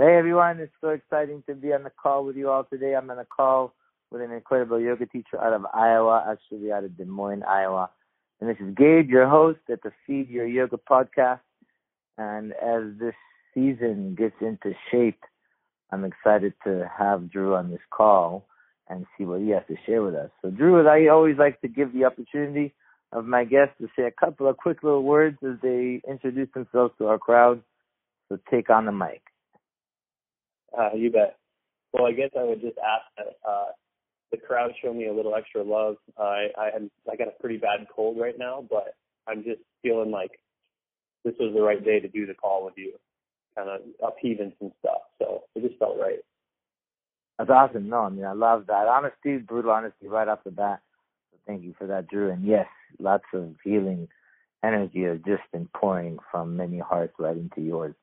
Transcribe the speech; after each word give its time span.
Hey 0.00 0.16
everyone, 0.16 0.60
it's 0.60 0.72
so 0.80 0.88
exciting 0.88 1.42
to 1.46 1.54
be 1.54 1.74
on 1.74 1.82
the 1.82 1.90
call 1.90 2.24
with 2.24 2.34
you 2.34 2.48
all 2.48 2.64
today. 2.64 2.94
I'm 2.94 3.10
on 3.10 3.18
a 3.18 3.26
call 3.26 3.74
with 4.10 4.22
an 4.22 4.32
incredible 4.32 4.80
yoga 4.80 5.04
teacher 5.04 5.38
out 5.38 5.52
of 5.52 5.66
Iowa, 5.74 6.24
actually 6.26 6.72
out 6.72 6.84
of 6.84 6.96
Des 6.96 7.04
Moines, 7.04 7.42
Iowa. 7.42 7.90
And 8.40 8.48
this 8.48 8.56
is 8.66 8.74
Gabe, 8.74 9.10
your 9.10 9.28
host 9.28 9.58
at 9.70 9.82
the 9.82 9.92
Feed 10.06 10.30
Your 10.30 10.46
Yoga 10.46 10.78
podcast. 10.78 11.40
And 12.16 12.54
as 12.54 12.98
this 12.98 13.12
season 13.52 14.14
gets 14.14 14.36
into 14.40 14.72
shape, 14.90 15.22
I'm 15.92 16.06
excited 16.06 16.54
to 16.64 16.90
have 16.98 17.30
Drew 17.30 17.54
on 17.54 17.70
this 17.70 17.84
call 17.90 18.46
and 18.88 19.04
see 19.18 19.24
what 19.24 19.42
he 19.42 19.50
has 19.50 19.64
to 19.68 19.76
share 19.84 20.02
with 20.02 20.14
us. 20.14 20.30
So 20.40 20.48
Drew, 20.48 20.88
I 20.88 21.08
always 21.08 21.36
like 21.36 21.60
to 21.60 21.68
give 21.68 21.92
the 21.92 22.06
opportunity 22.06 22.72
of 23.12 23.26
my 23.26 23.44
guests 23.44 23.74
to 23.82 23.88
say 23.94 24.04
a 24.04 24.10
couple 24.10 24.48
of 24.48 24.56
quick 24.56 24.82
little 24.82 25.02
words 25.02 25.36
as 25.42 25.58
they 25.62 26.00
introduce 26.08 26.48
themselves 26.54 26.94
to 26.96 27.08
our 27.08 27.18
crowd. 27.18 27.60
So 28.30 28.38
take 28.50 28.70
on 28.70 28.86
the 28.86 28.92
mic. 28.92 29.20
Uh, 30.76 30.90
you 30.94 31.10
bet. 31.10 31.36
Well, 31.92 32.06
I 32.06 32.12
guess 32.12 32.30
I 32.38 32.44
would 32.44 32.60
just 32.60 32.78
ask 32.78 33.04
that 33.16 33.48
uh, 33.48 33.72
the 34.30 34.36
crowd 34.36 34.70
show 34.82 34.92
me 34.92 35.06
a 35.06 35.12
little 35.12 35.34
extra 35.34 35.62
love. 35.62 35.96
I 36.18 36.48
I 36.58 36.70
had 36.72 36.90
I 37.10 37.16
got 37.16 37.28
a 37.28 37.40
pretty 37.40 37.56
bad 37.56 37.86
cold 37.94 38.18
right 38.18 38.38
now, 38.38 38.64
but 38.68 38.94
I'm 39.26 39.42
just 39.42 39.60
feeling 39.82 40.10
like 40.10 40.32
this 41.24 41.34
was 41.38 41.52
the 41.54 41.62
right 41.62 41.84
day 41.84 42.00
to 42.00 42.08
do 42.08 42.26
the 42.26 42.34
call 42.34 42.64
with 42.64 42.74
you, 42.76 42.92
kind 43.56 43.68
of 43.68 43.80
upheaving 44.06 44.52
some 44.58 44.72
stuff. 44.80 45.02
So 45.18 45.42
it 45.54 45.66
just 45.66 45.78
felt 45.78 45.98
right. 46.00 46.20
That's 47.38 47.50
awesome. 47.50 47.88
No, 47.88 48.00
I 48.02 48.08
mean 48.10 48.24
I 48.24 48.32
love 48.32 48.66
that 48.68 48.86
honesty, 48.86 49.38
brutal 49.38 49.72
honesty 49.72 50.06
right 50.06 50.28
off 50.28 50.44
the 50.44 50.50
bat. 50.50 50.80
So 51.32 51.38
thank 51.46 51.62
you 51.62 51.74
for 51.76 51.86
that, 51.88 52.08
Drew. 52.08 52.30
And 52.30 52.44
yes, 52.44 52.66
lots 52.98 53.24
of 53.34 53.54
healing 53.64 54.08
energy 54.62 55.02
has 55.02 55.18
just 55.26 55.42
been 55.52 55.68
pouring 55.74 56.18
from 56.30 56.56
many 56.56 56.78
hearts 56.78 57.14
right 57.18 57.36
into 57.36 57.62
yours. 57.62 57.94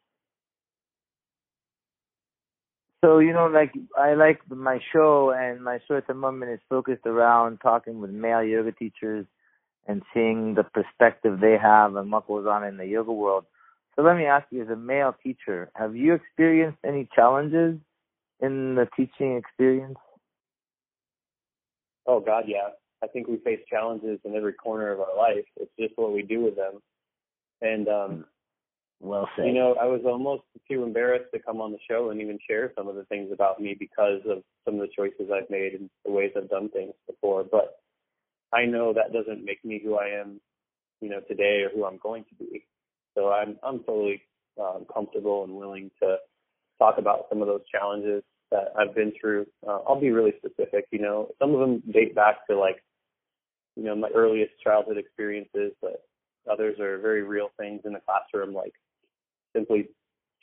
So 3.03 3.19
you 3.19 3.33
know, 3.33 3.47
like 3.47 3.73
I 3.97 4.15
like 4.15 4.39
my 4.49 4.79
show, 4.91 5.31
and 5.31 5.63
my 5.63 5.79
show 5.87 5.97
at 5.97 6.07
the 6.07 6.13
moment 6.13 6.51
is 6.51 6.59
focused 6.67 7.05
around 7.05 7.59
talking 7.59 8.01
with 8.01 8.09
male 8.09 8.43
yoga 8.43 8.71
teachers 8.71 9.25
and 9.87 10.01
seeing 10.13 10.55
the 10.55 10.63
perspective 10.63 11.39
they 11.39 11.57
have 11.61 11.95
and 11.95 12.11
what 12.11 12.27
goes 12.27 12.45
on 12.47 12.63
in 12.63 12.77
the 12.77 12.85
yoga 12.85 13.11
world. 13.11 13.45
So 13.95 14.01
let 14.01 14.17
me 14.17 14.25
ask 14.25 14.45
you, 14.51 14.61
as 14.63 14.69
a 14.69 14.75
male 14.75 15.15
teacher, 15.23 15.71
have 15.75 15.95
you 15.95 16.13
experienced 16.13 16.79
any 16.85 17.07
challenges 17.15 17.77
in 18.39 18.75
the 18.75 18.87
teaching 18.95 19.37
experience? 19.37 19.97
Oh 22.05 22.19
God, 22.19 22.45
yeah. 22.47 22.69
I 23.03 23.07
think 23.07 23.27
we 23.27 23.37
face 23.37 23.59
challenges 23.69 24.19
in 24.23 24.35
every 24.35 24.53
corner 24.53 24.91
of 24.91 24.99
our 24.99 25.15
life. 25.15 25.45
It's 25.57 25.71
just 25.79 25.93
what 25.97 26.13
we 26.13 26.23
do 26.23 26.41
with 26.41 26.55
them. 26.55 26.81
And 27.61 27.87
um 27.87 28.25
well 28.99 29.29
said. 29.35 29.45
You 29.45 29.53
know, 29.53 29.75
I 29.79 29.85
was 29.85 30.01
almost 30.05 30.43
too 30.69 30.83
embarrassed 30.83 31.31
to 31.33 31.39
come 31.39 31.61
on 31.61 31.71
the 31.71 31.77
show 31.89 32.09
and 32.09 32.21
even 32.21 32.39
share 32.47 32.71
some 32.75 32.87
of 32.87 32.95
the 32.95 33.05
things 33.05 33.31
about 33.31 33.59
me 33.61 33.75
because 33.77 34.21
of 34.27 34.43
some 34.65 34.75
of 34.75 34.81
the 34.81 34.89
choices 34.95 35.31
I've 35.33 35.49
made 35.49 35.73
and 35.73 35.89
the 36.05 36.11
ways 36.11 36.31
I've 36.35 36.49
done 36.49 36.69
things 36.69 36.93
before. 37.07 37.43
But 37.43 37.79
I 38.53 38.65
know 38.65 38.93
that 38.93 39.13
doesn't 39.13 39.45
make 39.45 39.63
me 39.63 39.81
who 39.83 39.95
I 39.95 40.07
am, 40.19 40.39
you 41.01 41.09
know, 41.09 41.19
today 41.27 41.61
or 41.63 41.69
who 41.69 41.85
I'm 41.85 41.99
going 42.01 42.25
to 42.29 42.35
be. 42.35 42.65
So 43.15 43.31
I'm 43.31 43.57
I'm 43.63 43.79
totally 43.79 44.21
um, 44.59 44.85
comfortable 44.93 45.43
and 45.43 45.53
willing 45.53 45.91
to 46.01 46.17
talk 46.79 46.97
about 46.97 47.25
some 47.29 47.41
of 47.41 47.47
those 47.47 47.61
challenges 47.71 48.23
that 48.51 48.71
I've 48.77 48.95
been 48.95 49.11
through. 49.19 49.45
Uh, 49.67 49.79
I'll 49.87 49.99
be 49.99 50.11
really 50.11 50.33
specific. 50.37 50.85
You 50.91 50.99
know, 50.99 51.29
some 51.39 51.53
of 51.53 51.59
them 51.59 51.83
date 51.91 52.15
back 52.15 52.47
to 52.49 52.57
like, 52.57 52.83
you 53.75 53.83
know, 53.83 53.95
my 53.95 54.09
earliest 54.15 54.53
childhood 54.63 54.97
experiences, 54.97 55.73
but 55.81 56.03
others 56.51 56.79
are 56.79 56.97
very 56.99 57.23
real 57.23 57.49
things 57.59 57.81
in 57.85 57.93
the 57.93 57.99
classroom, 57.99 58.53
like 58.53 58.73
simply 59.57 59.89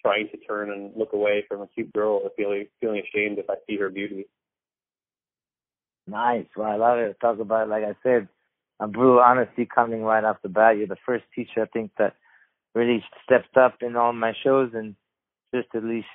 trying 0.03 0.29
to 0.29 0.37
turn 0.39 0.71
and 0.71 0.93
look 0.97 1.13
away 1.13 1.45
from 1.49 1.63
a 1.63 1.69
cute 1.69 1.93
girl 1.93 2.21
or 2.23 2.31
feeling 2.37 2.67
feeling 2.81 3.01
ashamed 3.01 3.39
if 3.39 3.49
I 3.49 3.55
see 3.67 3.77
her 3.79 3.89
beauty. 3.89 4.27
Nice. 6.07 6.47
Well, 6.57 6.71
I 6.71 6.77
love 6.77 6.99
it. 6.99 7.17
Talk 7.21 7.39
about, 7.39 7.69
like 7.69 7.85
I 7.85 7.95
said, 8.03 8.29
a 8.81 8.87
brutal 8.87 9.21
honesty 9.21 9.67
coming 9.73 10.03
right 10.03 10.25
off 10.25 10.43
the 10.43 10.49
bat. 10.51 10.77
You're 10.77 10.87
the 10.87 10.97
first 11.07 11.25
teacher 11.35 11.63
I 11.63 11.67
think 11.67 11.93
that 11.99 12.17
really 12.75 13.03
stepped 13.25 13.57
up 13.57 13.77
in 13.81 13.97
all 13.97 14.13
my 14.13 14.35
shows 14.43 14.73
and 14.75 14.97
just 15.55 15.69
at 15.75 15.85
least 15.85 16.09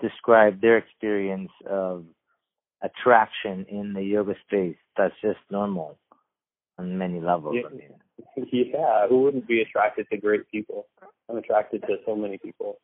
describe 0.00 0.60
their 0.60 0.76
experience 0.76 1.50
of 1.68 2.04
attraction 2.82 3.66
in 3.68 3.94
the 3.94 4.02
yoga 4.02 4.34
space. 4.46 4.76
That's 4.96 5.14
just 5.22 5.38
normal 5.50 5.96
on 6.78 6.98
many 6.98 7.20
levels. 7.20 7.56
Yeah. 7.56 7.68
I 7.70 7.72
mean. 7.72 7.94
Yeah, 8.52 9.06
who 9.08 9.22
wouldn't 9.22 9.46
be 9.46 9.60
attracted 9.60 10.06
to 10.10 10.16
great 10.16 10.50
people? 10.50 10.86
I'm 11.28 11.36
attracted 11.36 11.82
to 11.82 11.96
so 12.06 12.16
many 12.16 12.38
people. 12.38 12.78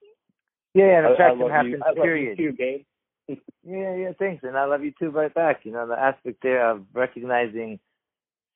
Yeah, 0.75 0.99
and 0.99 1.07
attraction 1.07 1.49
happens. 1.49 1.83
You. 1.97 2.03
period. 2.03 2.39
You 2.39 2.51
too, 2.51 2.57
Gabe. 2.57 2.85
yeah, 3.65 3.95
yeah, 3.97 4.13
thanks, 4.19 4.45
and 4.45 4.57
I 4.57 4.67
love 4.67 4.85
you 4.85 4.93
too, 4.99 5.11
right 5.11 5.33
back. 5.33 5.61
You 5.65 5.73
know, 5.73 5.87
the 5.87 5.99
aspect 5.99 6.39
there 6.43 6.71
of 6.71 6.85
recognizing 6.93 7.81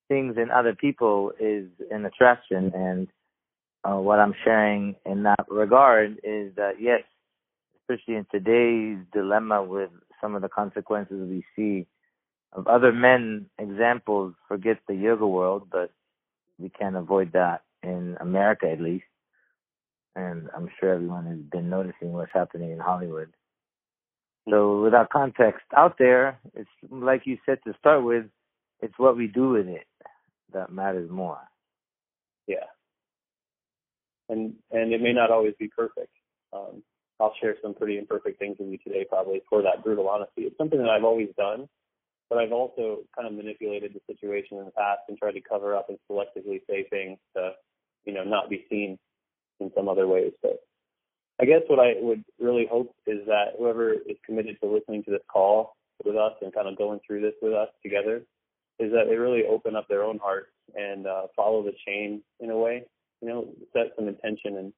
things 0.09 0.37
in 0.37 0.51
other 0.51 0.75
people 0.75 1.33
is 1.41 1.67
an 1.91 2.05
attraction, 2.05 2.73
and 2.75 3.09
uh, 3.85 3.97
what 3.97 4.21
I'm 4.21 4.35
sharing 4.45 4.95
in 5.05 5.25
that 5.25 5.47
regard 5.49 6.21
is 6.23 6.55
that 6.57 6.75
yes, 6.81 7.03
especially 7.81 8.15
in 8.15 8.27
today's 8.31 9.05
dilemma 9.13 9.63
with 9.63 9.91
some 10.21 10.35
of 10.35 10.43
the 10.43 10.49
consequences 10.49 11.29
we 11.29 11.45
see 11.57 11.87
of 12.53 12.67
other 12.67 12.93
men 12.93 13.47
examples, 13.59 14.35
forget 14.49 14.79
the 14.87 14.95
yoga 14.95 15.27
world, 15.27 15.69
but 15.71 15.91
we 16.61 16.69
can't 16.69 16.97
avoid 16.97 17.33
that 17.33 17.63
in 17.83 18.17
America 18.21 18.71
at 18.71 18.81
least. 18.81 19.05
And 20.17 20.49
I'm 20.55 20.69
sure 20.79 20.95
everyone 20.95 21.27
has 21.27 21.39
been 21.39 21.71
noticing 21.71 22.13
what's 22.13 22.33
happening 22.33 22.73
in 22.73 22.79
Hollywood. 22.79 23.33
So 24.49 24.83
without 24.83 25.11
context 25.11 25.65
out 25.77 25.97
there, 25.99 26.39
it's 26.55 26.69
like 26.91 27.23
you 27.25 27.39
said 27.47 27.59
to 27.67 27.75
start 27.79 28.03
with, 28.03 28.25
it's 28.81 28.99
what 28.99 29.17
we 29.17 29.27
do 29.27 29.51
with 29.51 29.69
it 29.69 29.87
that 30.53 30.73
matters 30.73 31.11
more. 31.11 31.39
Yeah. 32.47 32.67
And 34.29 34.55
and 34.71 34.93
it 34.93 35.01
may 35.01 35.13
not 35.13 35.31
always 35.31 35.55
be 35.59 35.69
perfect. 35.69 36.13
Um, 36.53 36.83
I'll 37.21 37.35
share 37.41 37.57
some 37.63 37.75
pretty 37.75 37.99
imperfect 37.99 38.39
things 38.39 38.57
with 38.59 38.71
you 38.71 38.79
today, 38.79 39.05
probably 39.09 39.43
for 39.49 39.63
that 39.63 39.85
brutal 39.85 40.09
honesty. 40.09 40.43
It's 40.43 40.57
something 40.57 40.79
that 40.79 40.89
I've 40.89 41.05
always 41.05 41.29
done, 41.37 41.69
but 42.31 42.39
I've 42.39 42.53
also 42.53 43.01
kind 43.15 43.27
of 43.27 43.35
manipulated 43.35 43.93
the 43.93 44.01
situation 44.07 44.59
in 44.59 44.65
the 44.65 44.71
past 44.71 45.01
and 45.09 45.19
tried 45.19 45.33
to 45.33 45.41
cover 45.41 45.77
up 45.77 45.89
and 45.89 45.99
selectively 46.09 46.61
say 46.71 46.87
things 46.89 47.19
to, 47.37 47.51
you 48.05 48.15
know, 48.15 48.23
not 48.23 48.49
be 48.49 48.65
seen 48.71 48.97
in 49.59 49.71
some 49.77 49.89
other 49.89 50.07
ways. 50.07 50.33
But 50.41 50.61
I 51.41 51.45
guess 51.45 51.63
what 51.67 51.81
I 51.81 51.95
would 52.01 52.25
really 52.39 52.69
hope 52.71 52.95
is 53.07 53.27
that 53.27 53.55
whoever 53.59 53.93
is 53.93 54.17
committed 54.25 54.59
to 54.63 54.69
listening 54.69 55.03
to 55.05 55.11
this 55.11 55.21
call 55.31 55.77
with 56.05 56.17
us 56.17 56.35
and 56.41 56.55
kind 56.55 56.69
of 56.69 56.79
going 56.79 57.01
through 57.05 57.21
this 57.21 57.35
with 57.43 57.53
us 57.53 57.69
together 57.83 58.23
is 58.79 58.93
that 58.93 59.07
they 59.09 59.17
really 59.17 59.43
open 59.51 59.75
up 59.75 59.89
their 59.89 60.05
own 60.05 60.19
hearts 60.19 60.53
and 60.75 61.07
uh, 61.07 61.23
follow 61.35 61.63
the 61.63 61.75
chain 61.87 62.23
in 62.39 62.51
a 62.51 62.57
way, 62.57 62.85
you 63.21 63.29
know, 63.29 63.49
set 63.73 63.93
some 63.97 64.09
intention 64.09 64.57
and 64.57 64.73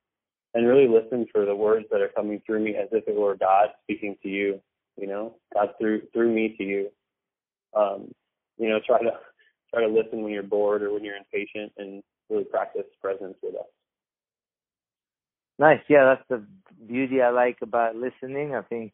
and 0.55 0.67
really 0.67 0.87
listen 0.87 1.27
for 1.33 1.47
the 1.47 1.57
words 1.57 1.87
that 1.91 2.03
are 2.03 2.11
coming 2.15 2.43
through 2.45 2.63
me 2.63 2.75
as 2.77 2.87
if 2.93 3.09
it 3.09 3.17
were 3.17 3.35
God 3.35 3.69
speaking 3.85 4.17
to 4.23 4.29
you, 4.29 4.61
you 5.01 5.07
know, 5.07 5.37
God 5.55 5.71
through 5.79 6.03
through 6.13 6.35
me 6.35 6.55
to 6.59 6.65
you 6.65 6.91
um, 7.77 8.13
you 8.59 8.69
know, 8.69 8.81
try 8.87 8.99
to 9.01 9.13
try 9.73 9.83
to 9.83 9.89
listen 9.93 10.23
when 10.23 10.33
you're 10.33 10.43
bored 10.43 10.83
or 10.83 10.93
when 10.93 11.05
you're 11.05 11.17
impatient, 11.17 11.73
and 11.79 12.03
really 12.29 12.45
practice 12.45 12.85
presence 13.01 13.37
with 13.43 13.55
us. 13.55 13.67
Nice, 15.59 15.81
yeah, 15.89 16.05
that's 16.05 16.29
the 16.29 16.45
beauty 16.87 17.23
I 17.23 17.31
like 17.31 17.59
about 17.63 17.97
listening. 17.97 18.55
I 18.55 18.63
think 18.63 18.93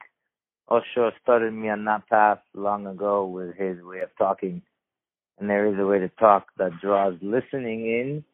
Osho 0.71 1.13
started 1.23 1.53
me 1.53 1.71
on 1.71 1.85
that 1.87 2.09
path 2.09 2.41
long 2.55 2.87
ago 2.87 3.25
with 3.27 3.57
his 3.57 3.83
way 3.83 4.01
of 4.01 4.11
talking, 4.19 4.63
and 5.39 5.49
there 5.49 5.67
is 5.67 5.79
a 5.79 5.87
way 5.87 5.99
to 5.99 6.09
talk 6.09 6.49
that 6.59 6.81
draws 6.81 7.15
listening 7.23 7.87
in, 7.87 8.25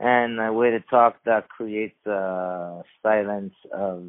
and 0.00 0.40
a 0.40 0.52
way 0.52 0.70
to 0.70 0.80
talk 0.80 1.16
that 1.24 1.48
creates 1.48 2.04
a 2.06 2.82
silence 3.02 3.54
of 3.72 4.02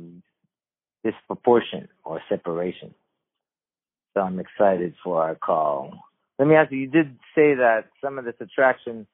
disproportion 1.03 1.87
or 2.03 2.21
separation. 2.27 2.93
So 4.17 4.21
I'm 4.21 4.39
excited 4.39 4.95
for 5.03 5.21
our 5.21 5.35
call. 5.35 5.93
Let 6.39 6.47
me 6.47 6.55
ask 6.55 6.71
you, 6.71 6.79
you 6.79 6.87
did 6.87 7.19
say 7.35 7.53
that 7.53 7.81
some 8.03 8.17
of 8.17 8.25
this 8.25 8.33
attraction, 8.39 9.05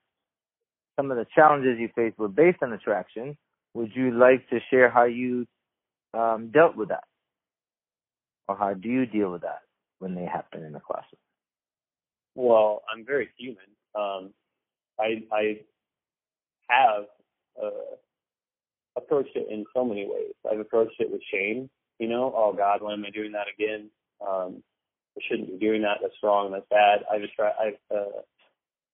some 0.96 1.12
of 1.12 1.18
the 1.18 1.26
challenges 1.36 1.78
you 1.78 1.90
faced 1.94 2.18
were 2.18 2.30
based 2.30 2.60
on 2.62 2.72
attraction. 2.72 3.38
Would 3.74 3.92
you 3.96 4.18
like 4.18 4.50
to 4.50 4.60
share 4.70 4.90
how 4.90 5.04
you 5.04 5.46
um, 6.14 6.52
dealt 6.54 6.78
with 6.78 6.88
that? 6.88 7.04
Or 8.48 8.56
how 8.56 8.76
do 8.76 8.88
you 8.88 9.06
deal 9.06 9.30
with 9.30 9.42
that 9.42 9.64
when 10.00 10.16
they 10.16 10.24
happen 10.24 10.64
in 10.64 10.72
the 10.72 10.80
classroom? 10.80 11.20
Well, 12.36 12.84
I'm 12.90 13.06
very 13.06 13.28
human. 13.38 13.58
Um, 13.96 14.30
I, 14.98 15.24
I 15.34 15.60
have 16.70 17.04
uh, 17.62 17.96
approached 18.96 19.36
it 19.36 19.48
in 19.52 19.66
so 19.76 19.84
many 19.84 20.06
ways. 20.06 20.32
I've 20.50 20.62
approached 20.62 20.96
it 21.00 21.12
with 21.12 21.20
shame. 21.30 21.70
You 22.00 22.08
know, 22.08 22.34
oh 22.34 22.54
God, 22.54 22.82
why 22.82 22.94
am 22.94 23.04
I 23.06 23.10
doing 23.10 23.34
that 23.34 23.48
again? 23.54 23.90
Um, 24.26 24.64
I 25.18 25.22
shouldn't 25.28 25.60
be 25.60 25.66
doing 25.66 25.82
that. 25.84 26.00
That's 26.02 26.14
wrong. 26.24 26.52
That's 26.52 26.66
bad. 26.70 27.00
I've 27.12 27.22
tried. 27.36 27.54
I've 27.60 27.98
uh, 27.98 28.22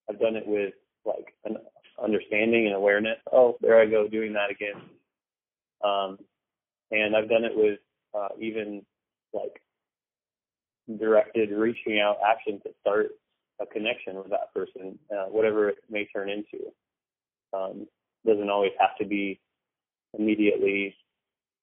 I've 0.10 0.20
done 0.20 0.36
it 0.36 0.46
with 0.46 0.74
like 1.06 1.34
an 1.46 1.58
understanding 2.02 2.66
and 2.68 2.76
awareness. 2.76 3.18
Oh, 3.32 3.58
there 3.62 3.80
I 3.80 3.86
go 3.86 4.08
doing 4.08 4.34
that 4.34 4.52
again. 4.52 4.82
Um, 5.84 6.18
and 6.92 7.16
I've 7.16 7.30
done 7.30 7.46
it 7.46 7.56
with 7.56 7.80
uh, 8.14 8.30
even 8.40 8.86
like 9.34 9.62
directed 10.98 11.52
reaching 11.52 12.00
out 12.00 12.18
action 12.28 12.60
to 12.64 12.72
start 12.82 13.12
a 13.62 13.66
connection 13.66 14.16
with 14.16 14.30
that 14.30 14.54
person, 14.54 14.98
uh, 15.12 15.26
whatever 15.26 15.70
it 15.70 15.78
may 15.90 16.06
turn 16.06 16.30
into. 16.30 16.66
Um, 17.54 17.88
doesn't 18.26 18.50
always 18.50 18.72
have 18.80 18.98
to 19.00 19.06
be 19.06 19.40
immediately 20.18 20.96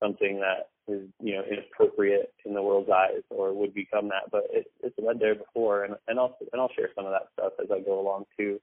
something 0.02 0.40
that 0.40 0.70
is 0.88 1.08
you 1.20 1.34
know 1.34 1.42
inappropriate 1.50 2.32
in 2.44 2.54
the 2.54 2.62
world's 2.62 2.90
eyes 2.90 3.22
or 3.30 3.52
would 3.52 3.74
become 3.74 4.08
that, 4.08 4.30
but 4.30 4.44
it, 4.50 4.70
it's 4.82 4.96
led 4.98 5.18
there 5.18 5.34
before, 5.34 5.84
and 5.84 5.94
and 6.08 6.18
I'll 6.18 6.36
and 6.52 6.60
I'll 6.60 6.72
share 6.76 6.90
some 6.94 7.06
of 7.06 7.12
that 7.12 7.28
stuff 7.32 7.52
as 7.62 7.70
I 7.70 7.80
go 7.80 8.00
along 8.00 8.24
too. 8.36 8.60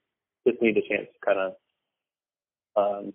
Just 0.47 0.61
need 0.61 0.77
a 0.77 0.81
chance 0.81 1.07
to 1.13 1.25
kind 1.25 1.39
of 1.39 1.53
um, 2.75 3.13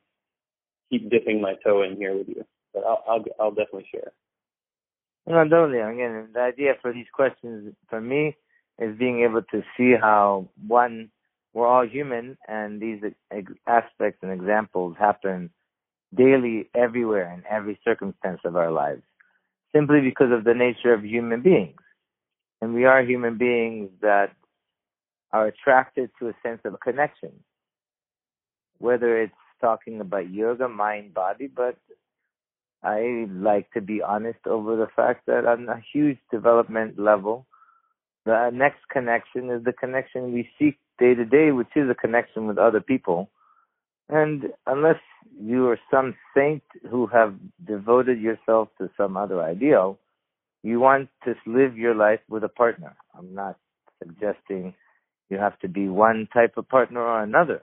keep 0.90 1.10
dipping 1.10 1.40
my 1.40 1.54
toe 1.64 1.82
in 1.82 1.96
here 1.96 2.16
with 2.16 2.28
you, 2.28 2.44
but 2.74 2.84
I'll 2.84 3.04
I'll, 3.08 3.24
I'll 3.40 3.50
definitely 3.50 3.88
share. 3.92 4.12
No, 5.26 5.46
totally. 5.46 5.80
Again, 5.80 6.28
the 6.32 6.40
idea 6.40 6.74
for 6.80 6.92
these 6.92 7.06
questions 7.12 7.74
for 7.90 8.00
me 8.00 8.36
is 8.78 8.96
being 8.98 9.22
able 9.22 9.42
to 9.50 9.62
see 9.76 9.94
how 10.00 10.48
one 10.66 11.10
we're 11.52 11.66
all 11.66 11.86
human, 11.86 12.36
and 12.46 12.80
these 12.80 13.00
aspects 13.66 14.20
and 14.22 14.32
examples 14.32 14.96
happen 14.98 15.50
daily 16.14 16.68
everywhere 16.74 17.32
in 17.32 17.42
every 17.48 17.78
circumstance 17.84 18.40
of 18.44 18.56
our 18.56 18.70
lives, 18.70 19.02
simply 19.74 20.00
because 20.00 20.32
of 20.32 20.44
the 20.44 20.54
nature 20.54 20.92
of 20.92 21.04
human 21.04 21.42
beings. 21.42 21.80
And 22.60 22.74
we 22.74 22.84
are 22.84 23.02
human 23.02 23.38
beings 23.38 23.90
that 24.00 24.32
are 25.32 25.46
attracted 25.46 26.10
to 26.18 26.28
a 26.28 26.34
sense 26.42 26.60
of 26.64 26.80
connection, 26.80 27.32
whether 28.78 29.20
it's 29.20 29.32
talking 29.60 30.00
about 30.00 30.30
yoga, 30.30 30.68
mind, 30.68 31.12
body, 31.14 31.46
but 31.46 31.76
I 32.82 33.26
like 33.30 33.70
to 33.72 33.80
be 33.80 34.02
honest 34.02 34.38
over 34.46 34.76
the 34.76 34.88
fact 34.94 35.26
that 35.26 35.44
on 35.44 35.68
a 35.68 35.82
huge 35.92 36.18
development 36.30 36.98
level, 36.98 37.46
the 38.24 38.50
next 38.52 38.88
connection 38.90 39.50
is 39.50 39.64
the 39.64 39.72
connection 39.72 40.32
we 40.32 40.48
seek 40.58 40.78
day 40.98 41.14
to 41.14 41.24
day, 41.24 41.50
which 41.50 41.74
is 41.76 41.90
a 41.90 41.94
connection 41.94 42.46
with 42.46 42.58
other 42.58 42.80
people. 42.80 43.30
And 44.08 44.46
unless 44.66 45.00
you 45.40 45.68
are 45.68 45.78
some 45.90 46.14
saint 46.36 46.62
who 46.90 47.06
have 47.06 47.34
devoted 47.66 48.20
yourself 48.20 48.68
to 48.78 48.90
some 48.96 49.16
other 49.16 49.42
ideal, 49.42 49.98
you 50.62 50.80
want 50.80 51.08
to 51.24 51.34
live 51.46 51.76
your 51.76 51.94
life 51.94 52.20
with 52.28 52.44
a 52.44 52.48
partner. 52.48 52.96
I'm 53.16 53.34
not 53.34 53.56
suggesting 54.02 54.74
you 55.30 55.38
have 55.38 55.58
to 55.60 55.68
be 55.68 55.88
one 55.88 56.28
type 56.32 56.54
of 56.56 56.68
partner 56.68 57.00
or 57.00 57.22
another. 57.22 57.62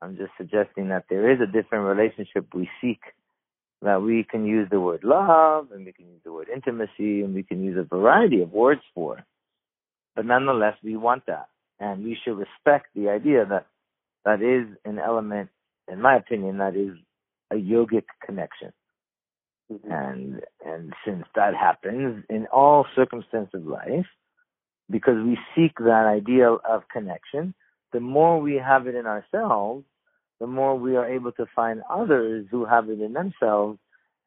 I'm 0.00 0.16
just 0.16 0.32
suggesting 0.36 0.88
that 0.88 1.04
there 1.08 1.30
is 1.30 1.38
a 1.40 1.46
different 1.46 1.86
relationship 1.86 2.46
we 2.54 2.68
seek, 2.80 3.00
that 3.82 4.02
we 4.02 4.24
can 4.28 4.44
use 4.44 4.68
the 4.70 4.80
word 4.80 5.04
love 5.04 5.68
and 5.72 5.84
we 5.86 5.92
can 5.92 6.06
use 6.06 6.20
the 6.24 6.32
word 6.32 6.48
intimacy 6.52 7.22
and 7.22 7.34
we 7.34 7.42
can 7.42 7.62
use 7.62 7.78
a 7.78 7.82
variety 7.82 8.42
of 8.42 8.52
words 8.52 8.80
for. 8.94 9.24
But 10.14 10.26
nonetheless, 10.26 10.76
we 10.82 10.96
want 10.96 11.26
that. 11.26 11.48
And 11.80 12.04
we 12.04 12.16
should 12.22 12.36
respect 12.36 12.88
the 12.94 13.08
idea 13.08 13.44
that 13.46 13.66
that 14.24 14.42
is 14.42 14.76
an 14.84 14.98
element, 14.98 15.50
in 15.90 16.00
my 16.00 16.16
opinion, 16.16 16.58
that 16.58 16.76
is 16.76 16.96
a 17.50 17.56
yogic 17.56 18.04
connection. 18.24 18.72
Mm-hmm. 19.72 19.90
And 19.90 20.40
and 20.64 20.92
since 21.04 21.24
that 21.34 21.54
happens 21.54 22.24
in 22.28 22.46
all 22.52 22.86
circumstances 22.94 23.54
of 23.54 23.66
life, 23.66 24.06
because 24.90 25.16
we 25.24 25.38
seek 25.54 25.76
that 25.78 26.06
ideal 26.06 26.60
of 26.68 26.82
connection, 26.92 27.54
the 27.92 28.00
more 28.00 28.40
we 28.40 28.56
have 28.56 28.86
it 28.86 28.94
in 28.94 29.06
ourselves, 29.06 29.84
the 30.40 30.46
more 30.46 30.78
we 30.78 30.96
are 30.96 31.08
able 31.08 31.32
to 31.32 31.46
find 31.54 31.82
others 31.90 32.46
who 32.50 32.64
have 32.64 32.88
it 32.88 33.00
in 33.00 33.12
themselves, 33.12 33.78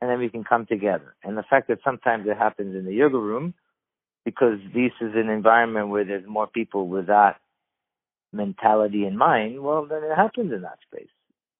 and 0.01 0.09
then 0.09 0.19
we 0.19 0.29
can 0.29 0.43
come 0.43 0.65
together. 0.65 1.15
And 1.23 1.37
the 1.37 1.43
fact 1.43 1.67
that 1.67 1.79
sometimes 1.83 2.25
it 2.27 2.37
happens 2.37 2.75
in 2.75 2.85
the 2.85 2.93
yoga 2.93 3.17
room, 3.17 3.53
because 4.23 4.57
this 4.73 4.91
is 5.01 5.11
an 5.15 5.29
environment 5.29 5.89
where 5.89 6.05
there's 6.05 6.27
more 6.27 6.47
people 6.47 6.87
with 6.87 7.07
that 7.07 7.35
mentality 8.33 9.05
in 9.05 9.17
mind, 9.17 9.61
well, 9.61 9.85
then 9.85 10.03
it 10.03 10.15
happens 10.15 10.51
in 10.51 10.61
that 10.61 10.79
space. 10.89 11.09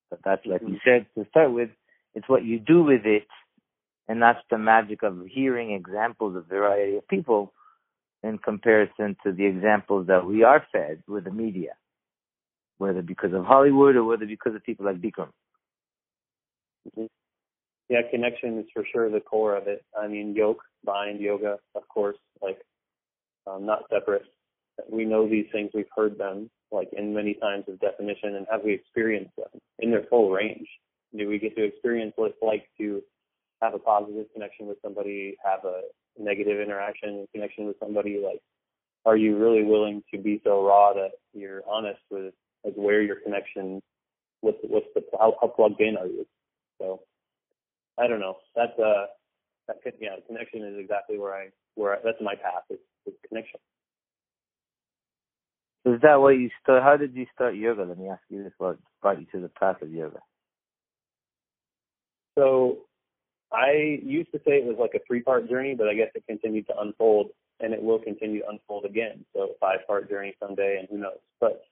But 0.10 0.20
that's 0.24 0.46
like 0.46 0.62
you 0.62 0.78
said 0.86 1.08
to 1.16 1.26
start 1.30 1.52
with, 1.52 1.70
it's 2.14 2.30
what 2.30 2.46
you 2.46 2.60
do 2.60 2.84
with 2.84 3.06
it, 3.06 3.28
and 4.08 4.22
that's 4.22 4.40
the 4.50 4.58
magic 4.58 5.04
of 5.04 5.26
hearing 5.28 5.72
examples 5.72 6.36
of 6.36 6.46
variety 6.48 6.98
of 6.98 7.08
people 7.08 7.54
in 8.24 8.38
comparison 8.38 9.16
to 9.24 9.32
the 9.32 9.46
examples 9.46 10.08
that 10.08 10.26
we 10.26 10.44
are 10.44 10.66
fed 10.72 11.04
with 11.08 11.26
the 11.26 11.32
media, 11.32 11.74
whether 12.78 13.02
because 13.02 13.34
of 13.34 13.46
Hollywood 13.46 13.96
or 13.96 14.04
whether 14.04 14.26
because 14.26 14.56
of 14.56 14.64
people 14.64 14.86
like 14.86 15.02
Bikram. 15.02 15.30
Mm-hmm. 16.88 17.06
Yeah, 17.90 18.02
connection 18.10 18.58
is 18.60 18.66
for 18.74 18.84
sure 18.92 19.12
the 19.12 19.20
core 19.20 19.56
of 19.56 19.68
it. 19.68 19.84
I 20.00 20.08
mean, 20.08 20.34
yoke, 20.34 20.64
bind, 20.84 21.20
yoga, 21.20 21.60
of 21.76 21.88
course, 21.88 22.18
like 22.42 22.60
um, 23.46 23.66
not 23.66 23.84
separate. 23.92 24.26
We 24.90 25.06
know 25.06 25.28
these 25.28 25.48
things, 25.52 25.72
we've 25.74 25.86
heard 25.96 26.18
them, 26.18 26.50
like 26.72 26.90
in 26.94 27.14
many 27.14 27.36
times 27.36 27.66
of 27.68 27.80
definition, 27.80 28.36
and 28.36 28.46
have 28.52 28.62
we 28.64 28.74
experienced 28.74 29.36
them 29.38 29.62
in 29.80 29.92
their 29.92 30.06
full 30.10 30.32
range? 30.32 30.68
Do 31.18 31.28
we 31.28 31.40
get 31.40 31.56
to 31.56 31.64
experience 31.64 32.14
what 32.16 32.32
it's 32.32 32.42
like 32.42 32.68
to 32.80 33.02
have 33.62 33.74
a 33.74 33.80
positive 33.80 34.26
connection 34.34 34.68
with 34.68 34.78
somebody, 34.84 35.38
have 35.44 35.64
a 35.64 35.82
negative 36.18 36.60
interaction 36.60 37.28
connection 37.34 37.68
with 37.68 37.78
somebody? 37.80 38.22
Like, 38.24 38.42
are 39.06 39.16
you 39.16 39.38
really 39.38 39.64
willing 39.64 40.04
to 40.14 40.20
be 40.20 40.42
so 40.44 40.66
raw 40.66 40.94
that 40.94 41.12
you're 41.34 41.62
honest 41.68 42.00
with 42.10 42.34
like 42.66 42.74
where 42.76 43.02
your 43.02 43.18
connection, 43.18 43.82
what's 44.42 44.58
what's 44.64 44.88
the 44.96 45.04
how, 45.18 45.36
how 45.40 45.48
plugged 45.48 45.80
in 45.80 45.96
are 45.98 46.08
you? 46.08 46.26
So, 46.80 47.02
I 47.98 48.08
don't 48.08 48.20
know. 48.20 48.38
That's 48.56 48.78
uh, 48.78 49.06
that 49.68 49.78
yeah, 50.00 50.16
connection 50.28 50.64
is 50.64 50.80
exactly 50.80 51.18
where 51.18 51.34
I 51.34 51.50
where 51.76 51.94
I, 51.94 51.98
that's 52.04 52.18
my 52.22 52.36
path. 52.36 52.64
Is 52.70 52.80
connection. 53.30 53.60
Is 55.86 56.02
that 56.02 56.20
what 56.20 56.32
you 56.32 56.50
start? 56.62 56.82
How 56.82 56.98
did 56.98 57.16
you 57.16 57.28
start 57.34 57.56
yoga? 57.56 57.84
Let 57.84 58.00
me 58.00 58.10
ask 58.10 58.22
you 58.30 58.44
this: 58.44 58.54
What 58.58 58.80
brought 59.02 59.20
you 59.20 59.28
to 59.34 59.40
the 59.40 59.50
path 59.50 59.82
of 59.84 59.92
yoga? 59.92 60.20
So, 62.38 62.80
I 63.54 64.00
used 64.04 64.32
to 64.32 64.40
say 64.40 64.54
it 64.54 64.66
was 64.66 64.78
like 64.80 64.92
a 64.96 65.06
three-part 65.06 65.48
journey, 65.48 65.76
but 65.76 65.88
I 65.88 65.94
guess 65.94 66.10
it 66.16 66.24
continued 66.28 66.68
to 66.68 66.80
unfold, 66.80 67.30
and 67.60 67.74
it 67.74 67.82
will 67.82 68.00
continue 68.00 68.42
to 68.42 68.50
unfold 68.50 68.86
again. 68.86 69.24
So, 69.34 69.50
five-part 69.60 70.10
journey 70.10 70.36
someday, 70.40 70.78
and 70.80 70.88
who 70.90 70.98
knows? 70.98 71.20
But 71.40 71.64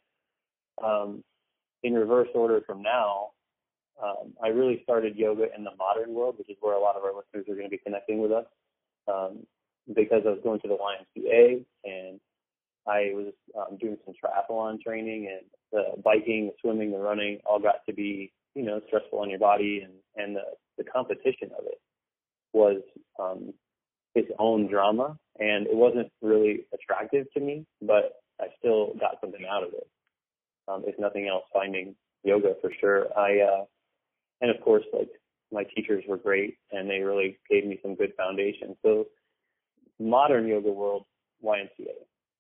um, 0.84 1.24
in 1.82 1.94
reverse 1.94 2.30
order 2.36 2.62
from 2.66 2.84
now, 2.84 3.32
um, 4.02 4.34
I 4.44 4.50
really 4.50 4.82
started 4.84 5.16
yoga 5.16 5.46
in 5.56 5.64
the 5.64 5.76
modern 5.78 6.14
world, 6.14 6.36
which 6.38 6.50
is 6.50 6.58
where 6.62 6.76
a 6.76 6.80
lot 6.80 6.96
of 6.96 7.04
our 7.04 7.14
listeners 7.16 7.50
are 7.50 7.56
going 7.56 7.66
to 7.66 7.76
be 7.76 7.82
connecting 7.84 8.22
with 8.22 8.32
us, 8.32 8.46
um, 9.08 9.40
because 9.94 10.22
I 10.26 10.30
was 10.30 10.40
going 10.44 10.60
to 10.62 10.68
the 10.68 10.78
YMCA 10.78 11.66
and 11.84 12.20
I 12.88 13.12
was 13.14 13.34
um, 13.58 13.78
doing 13.78 13.98
some 14.06 14.14
triathlon 14.14 14.82
training 14.82 15.30
and 15.32 15.46
the 15.72 16.02
biking, 16.02 16.48
the 16.48 16.54
swimming, 16.62 16.92
the 16.92 16.98
running 16.98 17.40
all 17.46 17.60
got 17.60 17.86
to 17.88 17.94
be, 17.94 18.34
you 18.56 18.64
know, 18.64 18.82
stressful 18.88 19.20
on 19.20 19.30
your 19.30 19.40
body 19.40 19.82
and, 19.84 19.94
and 20.16 20.36
the, 20.36 20.44
the 20.78 20.84
competition 20.84 21.50
of 21.58 21.66
it 21.66 21.80
was 22.52 22.82
um, 23.20 23.54
its 24.16 24.30
own 24.38 24.68
drama 24.68 25.18
and 25.40 25.66
it 25.68 25.76
wasn't 25.76 26.12
really 26.22 26.66
attractive 26.74 27.26
to 27.34 27.40
me, 27.40 27.66
but 27.82 28.22
I 28.40 28.48
still 28.60 28.94
got 29.00 29.16
something 29.22 29.46
out 29.50 29.64
of 29.64 29.70
it. 29.74 29.88
Um, 30.68 30.84
if 30.86 30.96
nothing 31.00 31.28
else, 31.28 31.44
finding 31.54 31.96
yoga 32.24 32.54
for 32.62 32.72
sure. 32.80 33.08
I, 33.18 33.40
uh, 33.40 33.66
and 34.42 34.52
of 34.52 34.62
course, 34.62 34.84
like 34.94 35.10
my 35.52 35.64
teachers 35.76 36.04
were 36.08 36.18
great 36.18 36.58
and 36.72 36.90
they 36.90 37.00
really 37.00 37.40
gave 37.50 37.66
me 37.66 37.80
some 37.82 37.96
good 37.96 38.14
foundation. 38.18 38.76
So 38.84 39.06
modern 40.00 40.48
yoga 40.48 40.72
world, 40.72 41.06
YMCA 41.44 41.96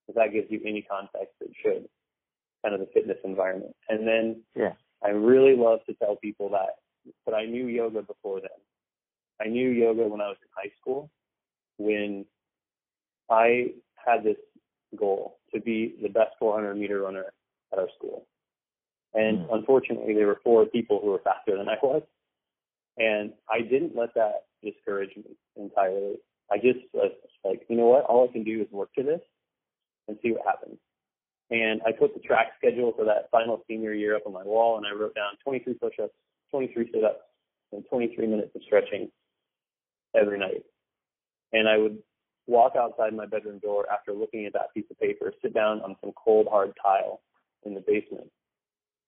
if 0.07 0.15
that 0.15 0.33
gives 0.33 0.47
you 0.49 0.61
any 0.65 0.81
context, 0.81 1.35
it 1.41 1.51
should. 1.61 1.87
Kind 2.63 2.75
of 2.75 2.79
the 2.79 2.89
fitness 2.93 3.17
environment. 3.23 3.75
And 3.89 4.07
then 4.07 4.41
yeah. 4.55 4.73
I 5.03 5.09
really 5.09 5.55
love 5.55 5.79
to 5.87 5.93
tell 5.95 6.15
people 6.15 6.49
that, 6.49 6.75
but 7.25 7.33
I 7.33 7.45
knew 7.45 7.67
yoga 7.67 8.01
before 8.01 8.39
then. 8.39 8.49
I 9.41 9.49
knew 9.49 9.69
yoga 9.69 10.03
when 10.03 10.21
I 10.21 10.27
was 10.27 10.37
in 10.41 10.47
high 10.55 10.71
school, 10.79 11.09
when 11.77 12.25
I 13.29 13.73
had 13.95 14.23
this 14.23 14.37
goal 14.97 15.39
to 15.53 15.59
be 15.59 15.95
the 16.01 16.09
best 16.09 16.31
400 16.39 16.75
meter 16.75 17.01
runner 17.01 17.25
at 17.71 17.79
our 17.79 17.89
school. 17.97 18.25
And 19.13 19.39
mm. 19.39 19.53
unfortunately, 19.53 20.13
there 20.13 20.27
were 20.27 20.39
four 20.43 20.65
people 20.65 20.99
who 21.01 21.11
were 21.11 21.21
faster 21.23 21.57
than 21.57 21.67
I 21.67 21.75
was. 21.81 22.03
And 22.97 23.33
I 23.49 23.61
didn't 23.61 23.95
let 23.95 24.13
that 24.15 24.45
discourage 24.63 25.15
me 25.17 25.35
entirely. 25.55 26.15
I 26.51 26.57
just 26.57 26.79
was 26.93 27.11
like, 27.43 27.63
you 27.67 27.75
know 27.75 27.87
what? 27.87 28.05
All 28.05 28.27
I 28.29 28.31
can 28.31 28.43
do 28.43 28.61
is 28.61 28.67
work 28.71 28.93
to 28.97 29.03
this 29.03 29.21
and 30.07 30.17
see 30.21 30.31
what 30.31 30.45
happens. 30.45 30.77
And 31.49 31.81
I 31.85 31.91
put 31.91 32.13
the 32.13 32.19
track 32.19 32.53
schedule 32.57 32.93
for 32.95 33.05
that 33.05 33.29
final 33.31 33.63
senior 33.67 33.93
year 33.93 34.15
up 34.15 34.23
on 34.25 34.33
my 34.33 34.43
wall, 34.43 34.77
and 34.77 34.85
I 34.87 34.91
wrote 34.91 35.15
down 35.15 35.33
23 35.43 35.75
push-ups, 35.75 36.13
23 36.51 36.89
sit-ups, 36.93 37.21
and 37.71 37.83
23 37.89 38.27
minutes 38.27 38.51
of 38.55 38.61
stretching 38.65 39.09
every 40.15 40.39
night. 40.39 40.63
And 41.51 41.67
I 41.67 41.77
would 41.77 41.99
walk 42.47 42.73
outside 42.75 43.13
my 43.13 43.25
bedroom 43.25 43.59
door 43.59 43.85
after 43.91 44.13
looking 44.13 44.45
at 44.45 44.53
that 44.53 44.73
piece 44.73 44.85
of 44.89 44.99
paper, 44.99 45.33
sit 45.41 45.53
down 45.53 45.81
on 45.81 45.95
some 46.01 46.11
cold, 46.15 46.47
hard 46.49 46.73
tile 46.81 47.21
in 47.63 47.73
the 47.73 47.83
basement, 47.85 48.29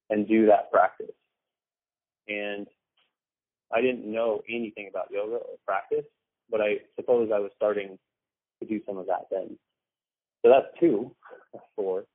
and 0.10 0.28
do 0.28 0.46
that 0.46 0.72
practice. 0.72 1.16
And 2.28 2.68
I 3.74 3.82
didn't 3.82 4.10
know 4.10 4.42
anything 4.50 4.88
about 4.90 5.12
yoga 5.12 5.36
or 5.36 5.56
practice, 5.66 6.06
but 6.50 6.62
I 6.62 6.78
suppose 6.96 7.32
I 7.34 7.40
was 7.40 7.52
starting 7.56 7.98
to 8.62 8.68
do 8.68 8.80
some 8.86 8.98
of 8.98 9.08
that 9.08 9.26
then. 9.32 9.58
So 10.46 10.52
that's 10.52 10.68
two, 10.80 11.12
four, 11.76 12.06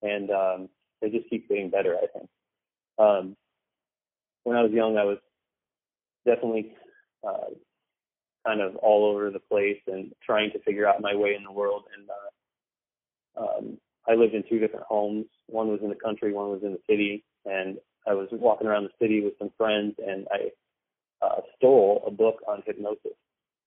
and 0.00 0.30
um, 0.30 0.68
they 1.02 1.10
just 1.10 1.28
keep 1.28 1.46
getting 1.46 1.68
better. 1.68 1.94
I 1.94 2.06
think. 2.06 2.28
Um, 2.98 3.36
when 4.44 4.56
I 4.56 4.62
was 4.62 4.72
young, 4.72 4.96
I 4.96 5.04
was 5.04 5.18
definitely 6.24 6.72
uh, 7.22 7.52
kind 8.46 8.62
of 8.62 8.76
all 8.76 9.10
over 9.10 9.30
the 9.30 9.40
place 9.40 9.76
and 9.86 10.10
trying 10.24 10.52
to 10.52 10.58
figure 10.60 10.88
out 10.88 11.02
my 11.02 11.14
way 11.14 11.34
in 11.36 11.44
the 11.44 11.52
world. 11.52 11.84
And 11.94 12.08
uh, 13.36 13.44
um, 13.44 13.78
I 14.08 14.14
lived 14.14 14.32
in 14.32 14.42
two 14.48 14.58
different 14.58 14.86
homes. 14.86 15.26
One 15.46 15.68
was 15.68 15.80
in 15.82 15.90
the 15.90 15.94
country, 15.94 16.32
one 16.32 16.48
was 16.48 16.62
in 16.62 16.72
the 16.72 16.80
city. 16.88 17.24
And 17.44 17.76
I 18.08 18.14
was 18.14 18.28
walking 18.32 18.68
around 18.68 18.84
the 18.84 19.04
city 19.04 19.20
with 19.22 19.34
some 19.38 19.50
friends, 19.58 19.96
and 19.98 20.26
I 20.32 21.26
uh, 21.26 21.40
stole 21.58 22.04
a 22.06 22.10
book 22.10 22.36
on 22.48 22.62
hypnosis 22.64 23.12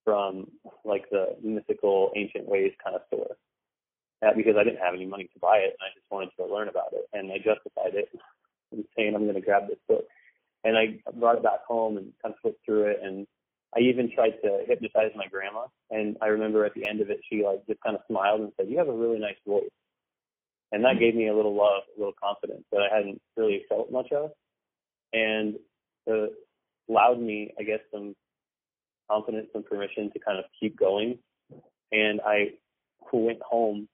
from 0.04 0.48
like 0.84 1.04
the 1.12 1.36
mythical 1.44 2.10
ancient 2.16 2.48
ways 2.48 2.72
kind 2.82 2.96
of 2.96 3.02
store. 3.06 3.36
Because 4.36 4.56
I 4.58 4.64
didn't 4.64 4.80
have 4.80 4.94
any 4.94 5.06
money 5.06 5.24
to 5.32 5.38
buy 5.40 5.58
it, 5.58 5.76
and 5.76 5.82
I 5.82 5.92
just 5.94 6.10
wanted 6.10 6.30
to 6.38 6.46
learn 6.46 6.68
about 6.68 6.92
it, 6.92 7.08
and 7.12 7.30
I 7.32 7.36
justified 7.38 7.94
it, 7.94 8.08
and 8.72 8.84
saying 8.96 9.14
I'm 9.14 9.24
going 9.24 9.34
to 9.34 9.40
grab 9.40 9.68
this 9.68 9.78
book. 9.88 10.04
And 10.64 10.78
I 10.78 10.98
brought 11.18 11.36
it 11.36 11.42
back 11.42 11.64
home 11.66 11.98
and 11.98 12.12
kind 12.22 12.34
of 12.34 12.40
flipped 12.40 12.64
through 12.64 12.84
it, 12.90 13.00
and 13.02 13.26
I 13.76 13.80
even 13.80 14.10
tried 14.14 14.40
to 14.42 14.64
hypnotize 14.66 15.10
my 15.16 15.26
grandma, 15.26 15.66
and 15.90 16.16
I 16.22 16.26
remember 16.28 16.64
at 16.64 16.74
the 16.74 16.88
end 16.88 17.00
of 17.00 17.10
it, 17.10 17.20
she 17.28 17.44
like 17.44 17.66
just 17.66 17.80
kind 17.82 17.96
of 17.96 18.02
smiled 18.08 18.40
and 18.40 18.52
said, 18.56 18.68
"You 18.68 18.78
have 18.78 18.88
a 18.88 18.96
really 18.96 19.18
nice 19.18 19.36
voice," 19.46 19.68
and 20.72 20.84
that 20.84 21.00
gave 21.00 21.14
me 21.14 21.28
a 21.28 21.34
little 21.34 21.54
love, 21.54 21.82
a 21.96 21.98
little 21.98 22.14
confidence 22.22 22.64
that 22.70 22.80
I 22.80 22.94
hadn't 22.94 23.20
really 23.36 23.64
felt 23.68 23.90
much 23.90 24.12
of, 24.12 24.30
and 25.12 25.56
uh, 26.10 26.28
allowed 26.88 27.20
me, 27.20 27.52
I 27.58 27.64
guess, 27.64 27.80
some 27.92 28.14
confidence 29.10 29.48
and 29.54 29.64
permission 29.66 30.10
to 30.12 30.18
kind 30.18 30.38
of 30.38 30.44
keep 30.58 30.78
going. 30.78 31.18
And 31.92 32.20
I 32.24 32.52
went 33.12 33.42
home, 33.42 33.88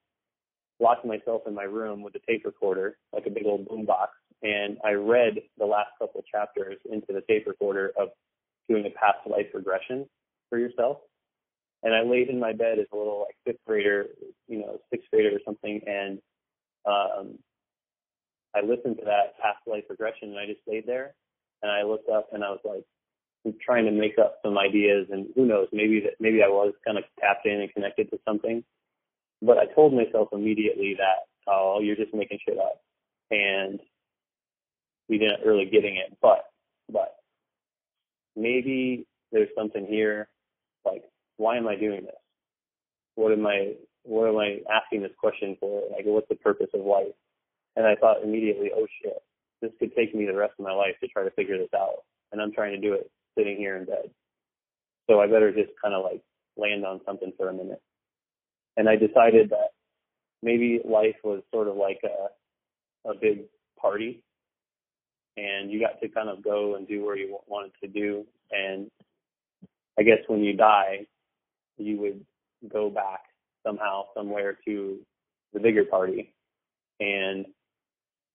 locked 0.81 1.05
myself 1.05 1.43
in 1.47 1.55
my 1.55 1.65
room 1.65 2.03
with 2.03 2.15
a 2.15 2.21
tape 2.29 2.45
recorder, 2.45 2.97
like 3.13 3.27
a 3.27 3.31
big 3.31 3.45
old 3.47 3.69
boom 3.69 3.85
box, 3.85 4.13
and 4.43 4.79
I 4.85 4.93
read 4.93 5.41
the 5.59 5.67
last 5.67 5.91
couple 5.99 6.23
chapters 6.31 6.79
into 6.91 7.13
the 7.13 7.23
tape 7.29 7.47
recorder 7.47 7.93
of 7.99 8.09
doing 8.69 8.87
a 8.87 8.91
past 8.91 9.19
life 9.27 9.47
regression 9.53 10.07
for 10.49 10.59
yourself. 10.59 10.99
And 11.83 11.95
I 11.95 12.03
laid 12.03 12.29
in 12.29 12.39
my 12.39 12.53
bed 12.53 12.79
as 12.79 12.87
a 12.93 12.97
little 12.97 13.27
like 13.27 13.37
fifth 13.45 13.65
grader, 13.67 14.07
you 14.49 14.59
know, 14.59 14.79
sixth 14.91 15.09
grader 15.11 15.35
or 15.35 15.41
something, 15.45 15.81
and 15.87 16.19
um, 16.87 17.39
I 18.55 18.61
listened 18.63 18.99
to 18.99 19.05
that 19.05 19.39
past 19.41 19.59
life 19.67 19.85
regression, 19.89 20.31
and 20.31 20.39
I 20.39 20.47
just 20.47 20.61
laid 20.67 20.87
there, 20.87 21.15
and 21.63 21.71
I 21.71 21.83
looked 21.83 22.09
up, 22.09 22.29
and 22.33 22.45
I 22.45 22.51
was 22.51 22.61
like, 22.65 22.85
trying 23.63 23.87
to 23.87 23.91
make 23.91 24.19
up 24.19 24.37
some 24.45 24.59
ideas, 24.59 25.07
and 25.11 25.29
who 25.35 25.47
knows, 25.47 25.69
maybe 25.73 26.01
that 26.01 26.15
maybe 26.21 26.43
I 26.43 26.49
was 26.49 26.75
kind 26.87 26.99
of 26.99 27.05
tapped 27.19 27.47
in 27.47 27.61
and 27.61 27.73
connected 27.73 28.11
to 28.11 28.19
something. 28.27 28.63
But 29.43 29.59
I 29.59 29.67
told 29.67 29.95
myself 29.95 30.29
immediately 30.33 30.97
that, 30.99 31.27
oh, 31.47 31.81
you're 31.81 31.97
just 31.97 32.15
making 32.15 32.39
shit 32.47 32.59
up, 32.59 32.83
and 33.31 33.81
we 35.09 35.19
didn't 35.19 35.45
really 35.47 35.67
getting 35.67 35.97
it. 35.97 36.17
But 36.21 36.45
but 36.93 37.17
maybe 38.37 39.07
there's 39.33 39.49
something 39.57 39.87
here. 39.87 40.29
Like, 40.85 41.05
why 41.37 41.57
am 41.57 41.69
I 41.69 41.77
doing 41.77 42.03
this? 42.03 42.15
What 43.15 43.33
am 43.33 43.47
I 43.47 43.75
what 44.05 44.29
am 44.29 44.39
I 44.39 44.61
asking 44.71 45.03
this 45.03 45.13
question 45.19 45.57
for? 45.61 45.83
Like, 45.91 46.05
what's 46.05 46.29
the 46.29 46.37
purpose 46.37 46.69
of 46.75 46.85
life? 46.85 47.13
And 47.77 47.87
I 47.87 47.95
thought 47.97 48.23
immediately, 48.23 48.71
oh 48.75 48.87
shit, 49.03 49.23
this 49.61 49.73
could 49.79 49.95
take 49.95 50.15
me 50.15 50.27
the 50.27 50.37
rest 50.37 50.55
of 50.59 50.65
my 50.65 50.73
life 50.73 50.97
to 51.01 51.09
try 51.09 51.25
to 51.25 51.31
figure 51.31 51.59
this 51.59 51.73
out. 51.75 52.05
And 52.33 52.41
I'm 52.41 52.53
trying 52.53 52.73
to 52.73 52.81
do 52.81 52.95
it 52.95 53.11
sitting 53.37 53.57
here 53.57 53.77
in 53.77 53.85
bed. 53.85 54.11
So 55.09 55.21
I 55.21 55.27
better 55.27 55.53
just 55.53 55.71
kind 55.83 55.95
of 55.95 56.05
like 56.05 56.23
land 56.57 56.85
on 56.85 57.01
something 57.05 57.33
for 57.37 57.49
a 57.49 57.53
minute. 57.53 57.83
And 58.77 58.89
I 58.89 58.97
decided 58.97 59.51
that 59.51 59.71
maybe 60.43 60.81
life 60.85 61.17
was 61.23 61.43
sort 61.53 61.69
of 61.69 61.77
like 61.77 62.01
a, 62.05 63.09
a 63.11 63.15
big 63.15 63.45
party 63.81 64.23
and 65.37 65.71
you 65.71 65.81
got 65.81 66.01
to 66.01 66.09
kind 66.09 66.29
of 66.29 66.43
go 66.43 66.77
and 66.77 66.87
do 66.87 67.05
where 67.05 67.17
you 67.17 67.39
wanted 67.47 67.73
to 67.83 67.89
do. 67.89 68.27
And 68.51 68.91
I 69.99 70.03
guess 70.03 70.19
when 70.27 70.43
you 70.43 70.57
die, 70.57 71.07
you 71.79 71.99
would 72.01 72.25
go 72.71 72.91
back 72.91 73.21
somehow, 73.67 74.05
somewhere 74.15 74.59
to 74.67 74.99
the 75.53 75.61
bigger 75.61 75.85
party, 75.85 76.33
and 76.99 77.47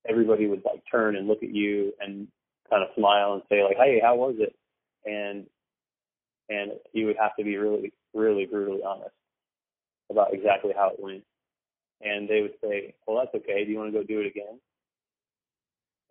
everybody 0.08 0.48
would 0.48 0.64
like 0.66 0.84
turn 0.90 1.16
and 1.16 1.28
look 1.28 1.44
at 1.44 1.54
you 1.54 1.94
and 2.00 2.28
kind 2.70 2.84
of 2.84 2.90
smile 2.96 3.34
and 3.34 3.44
say 3.50 3.64
like, 3.64 3.78
"Hey, 3.78 4.00
how 4.04 4.16
was 4.16 4.36
it?" 4.40 4.56
And 5.06 5.46
and 6.50 6.72
you 6.94 7.06
would 7.08 7.18
have 7.18 7.36
to 7.38 7.44
be 7.44 7.58
really, 7.58 7.94
really 8.14 8.46
brutally 8.46 8.82
honest 8.84 9.16
about 10.10 10.34
exactly 10.34 10.74
how 10.76 10.90
it 10.90 11.00
went. 11.00 11.24
And 12.02 12.28
they 12.28 12.42
would 12.42 12.56
say, 12.62 12.94
"Well, 13.08 13.18
that's 13.18 13.36
okay. 13.44 13.66
Do 13.66 13.72
you 13.72 13.78
want 13.78 13.94
to 13.94 14.00
go 14.00 14.04
do 14.06 14.20
it 14.22 14.28
again?" 14.28 14.60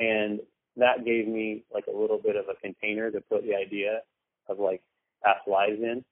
And 0.01 0.41
that 0.77 1.05
gave 1.05 1.29
me 1.29 1.65
like 1.73 1.87
a 1.87 1.97
little 1.97 2.19
bit 2.19 2.37
of 2.37 2.47
a 2.49 2.61
container 2.61 3.11
to 3.11 3.21
put 3.21 3.43
the 3.45 3.55
idea 3.55 4.01
of 4.49 4.59
like 4.59 4.83
past 5.23 5.47
lives 5.47 5.81
in. 5.81 6.05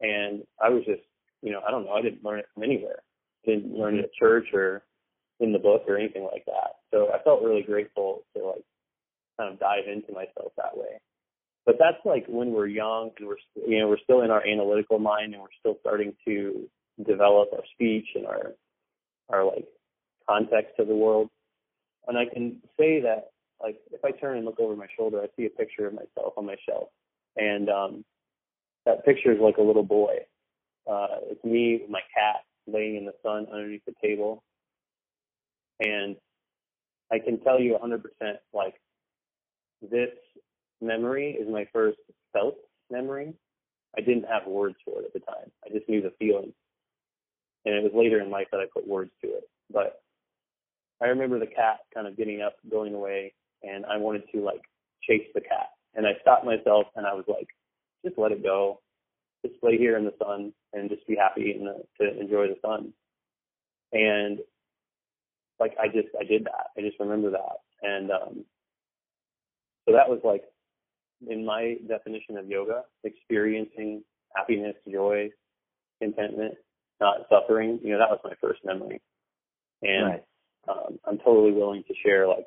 And 0.00 0.42
I 0.60 0.70
was 0.70 0.84
just, 0.84 1.02
you 1.42 1.52
know, 1.52 1.60
I 1.66 1.70
don't 1.70 1.84
know, 1.84 1.92
I 1.92 2.02
didn't 2.02 2.24
learn 2.24 2.38
it 2.38 2.48
from 2.54 2.62
anywhere. 2.62 3.02
I 3.46 3.50
didn't 3.50 3.76
learn 3.76 3.96
it 3.96 4.04
at 4.04 4.14
church 4.14 4.46
or 4.52 4.82
in 5.40 5.52
the 5.52 5.58
book 5.58 5.84
or 5.88 5.98
anything 5.98 6.24
like 6.24 6.44
that. 6.46 6.76
So 6.90 7.08
I 7.12 7.22
felt 7.22 7.42
really 7.42 7.62
grateful 7.62 8.22
to 8.36 8.44
like 8.44 8.64
kind 9.38 9.52
of 9.52 9.60
dive 9.60 9.88
into 9.92 10.12
myself 10.12 10.52
that 10.56 10.76
way. 10.76 11.00
But 11.64 11.76
that's 11.78 12.04
like 12.04 12.24
when 12.28 12.52
we're 12.52 12.66
young 12.66 13.10
and 13.18 13.28
we're, 13.28 13.36
you 13.68 13.78
know, 13.78 13.88
we're 13.88 13.98
still 14.02 14.22
in 14.22 14.30
our 14.30 14.44
analytical 14.46 14.98
mind 14.98 15.34
and 15.34 15.42
we're 15.42 15.58
still 15.60 15.76
starting 15.80 16.14
to 16.26 16.68
develop 17.04 17.50
our 17.52 17.64
speech 17.74 18.06
and 18.14 18.26
our, 18.26 18.52
our 19.28 19.44
like 19.44 19.66
context 20.28 20.78
of 20.78 20.88
the 20.88 20.94
world. 20.94 21.28
And 22.06 22.18
I 22.18 22.24
can 22.26 22.58
say 22.78 23.00
that 23.00 23.32
like 23.62 23.76
if 23.92 24.04
I 24.04 24.10
turn 24.10 24.38
and 24.38 24.46
look 24.46 24.58
over 24.58 24.74
my 24.74 24.88
shoulder, 24.96 25.20
I 25.22 25.26
see 25.36 25.46
a 25.46 25.50
picture 25.50 25.86
of 25.86 25.94
myself 25.94 26.34
on 26.36 26.46
my 26.46 26.56
shelf, 26.68 26.88
and 27.36 27.68
um, 27.68 28.04
that 28.84 29.04
picture 29.04 29.32
is 29.32 29.38
like 29.40 29.58
a 29.58 29.62
little 29.62 29.84
boy. 29.84 30.16
Uh, 30.90 31.18
it's 31.30 31.44
me 31.44 31.78
with 31.80 31.90
my 31.90 32.00
cat 32.14 32.40
laying 32.66 32.96
in 32.96 33.04
the 33.04 33.14
sun 33.22 33.46
underneath 33.52 33.84
the 33.86 33.94
table, 34.02 34.42
and 35.78 36.16
I 37.12 37.18
can 37.18 37.40
tell 37.40 37.60
you 37.60 37.78
100% 37.80 38.00
like 38.52 38.74
this 39.80 40.10
memory 40.80 41.36
is 41.40 41.48
my 41.48 41.66
first 41.72 41.98
felt 42.32 42.56
memory. 42.90 43.34
I 43.96 44.00
didn't 44.00 44.24
have 44.24 44.46
words 44.46 44.76
for 44.84 45.00
it 45.02 45.06
at 45.06 45.12
the 45.12 45.20
time. 45.20 45.50
I 45.64 45.68
just 45.72 45.88
knew 45.88 46.00
the 46.00 46.12
feeling. 46.18 46.52
And 47.64 47.74
it 47.74 47.82
was 47.82 47.92
later 47.94 48.20
in 48.20 48.30
life 48.30 48.48
that 48.50 48.60
I 48.60 48.66
put 48.72 48.88
words 48.88 49.10
to 49.22 49.28
it. 49.28 49.44
But 49.72 50.02
I 51.00 51.06
remember 51.06 51.38
the 51.38 51.46
cat 51.46 51.80
kind 51.92 52.06
of 52.06 52.16
getting 52.16 52.42
up, 52.42 52.54
going 52.70 52.94
away, 52.94 53.34
and 53.62 53.84
I 53.86 53.96
wanted 53.96 54.22
to 54.34 54.40
like 54.40 54.62
chase 55.02 55.26
the 55.34 55.40
cat. 55.40 55.70
And 55.94 56.06
I 56.06 56.12
stopped 56.20 56.44
myself 56.44 56.86
and 56.96 57.06
I 57.06 57.14
was 57.14 57.24
like, 57.28 57.48
just 58.04 58.18
let 58.18 58.32
it 58.32 58.42
go. 58.42 58.80
Just 59.44 59.62
lay 59.62 59.76
here 59.76 59.96
in 59.96 60.04
the 60.04 60.14
sun 60.22 60.52
and 60.72 60.88
just 60.88 61.06
be 61.06 61.16
happy 61.16 61.52
and 61.52 61.68
uh, 61.68 61.72
to 62.00 62.20
enjoy 62.20 62.46
the 62.48 62.56
sun. 62.64 62.92
And 63.92 64.38
like 65.60 65.74
I 65.80 65.86
just 65.86 66.08
I 66.18 66.24
did 66.24 66.44
that. 66.44 66.68
I 66.76 66.80
just 66.80 66.98
remember 67.00 67.30
that. 67.30 67.56
And 67.82 68.10
um 68.10 68.44
so 69.86 69.92
that 69.92 70.08
was 70.08 70.20
like 70.24 70.44
in 71.28 71.44
my 71.44 71.76
definition 71.88 72.36
of 72.36 72.48
yoga, 72.48 72.82
experiencing 73.04 74.02
happiness, 74.34 74.76
joy, 74.90 75.30
contentment, 76.00 76.54
not 77.02 77.26
suffering, 77.28 77.80
you 77.82 77.92
know, 77.92 77.98
that 77.98 78.10
was 78.10 78.20
my 78.24 78.34
first 78.40 78.60
memory. 78.64 79.00
And 79.82 80.06
right. 80.06 80.24
um, 80.68 80.98
I'm 81.04 81.18
totally 81.18 81.52
willing 81.52 81.84
to 81.88 81.94
share 82.02 82.26
like 82.28 82.46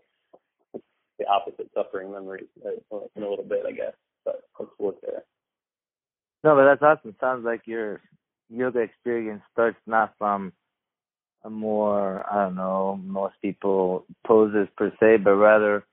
the 1.19 1.25
opposite 1.27 1.69
suffering 1.74 2.12
memories 2.12 2.47
uh, 2.65 2.97
in 3.15 3.24
a 3.24 3.29
little 3.29 3.45
bit, 3.45 3.63
I 3.67 3.71
guess. 3.71 3.93
But 4.24 4.43
let's 4.59 4.71
look 4.79 5.01
there. 5.01 5.24
No, 6.43 6.55
but 6.55 6.65
that's 6.65 6.81
awesome. 6.81 7.15
Sounds 7.19 7.43
like 7.45 7.62
your 7.65 8.01
yoga 8.50 8.79
experience 8.79 9.41
starts 9.51 9.77
not 9.85 10.13
from 10.17 10.53
a 11.43 11.50
more, 11.50 12.25
I 12.31 12.45
don't 12.45 12.55
know, 12.55 13.00
most 13.03 13.35
people 13.41 14.05
poses 14.25 14.67
per 14.77 14.91
se, 15.00 15.17
but 15.24 15.35
rather 15.35 15.83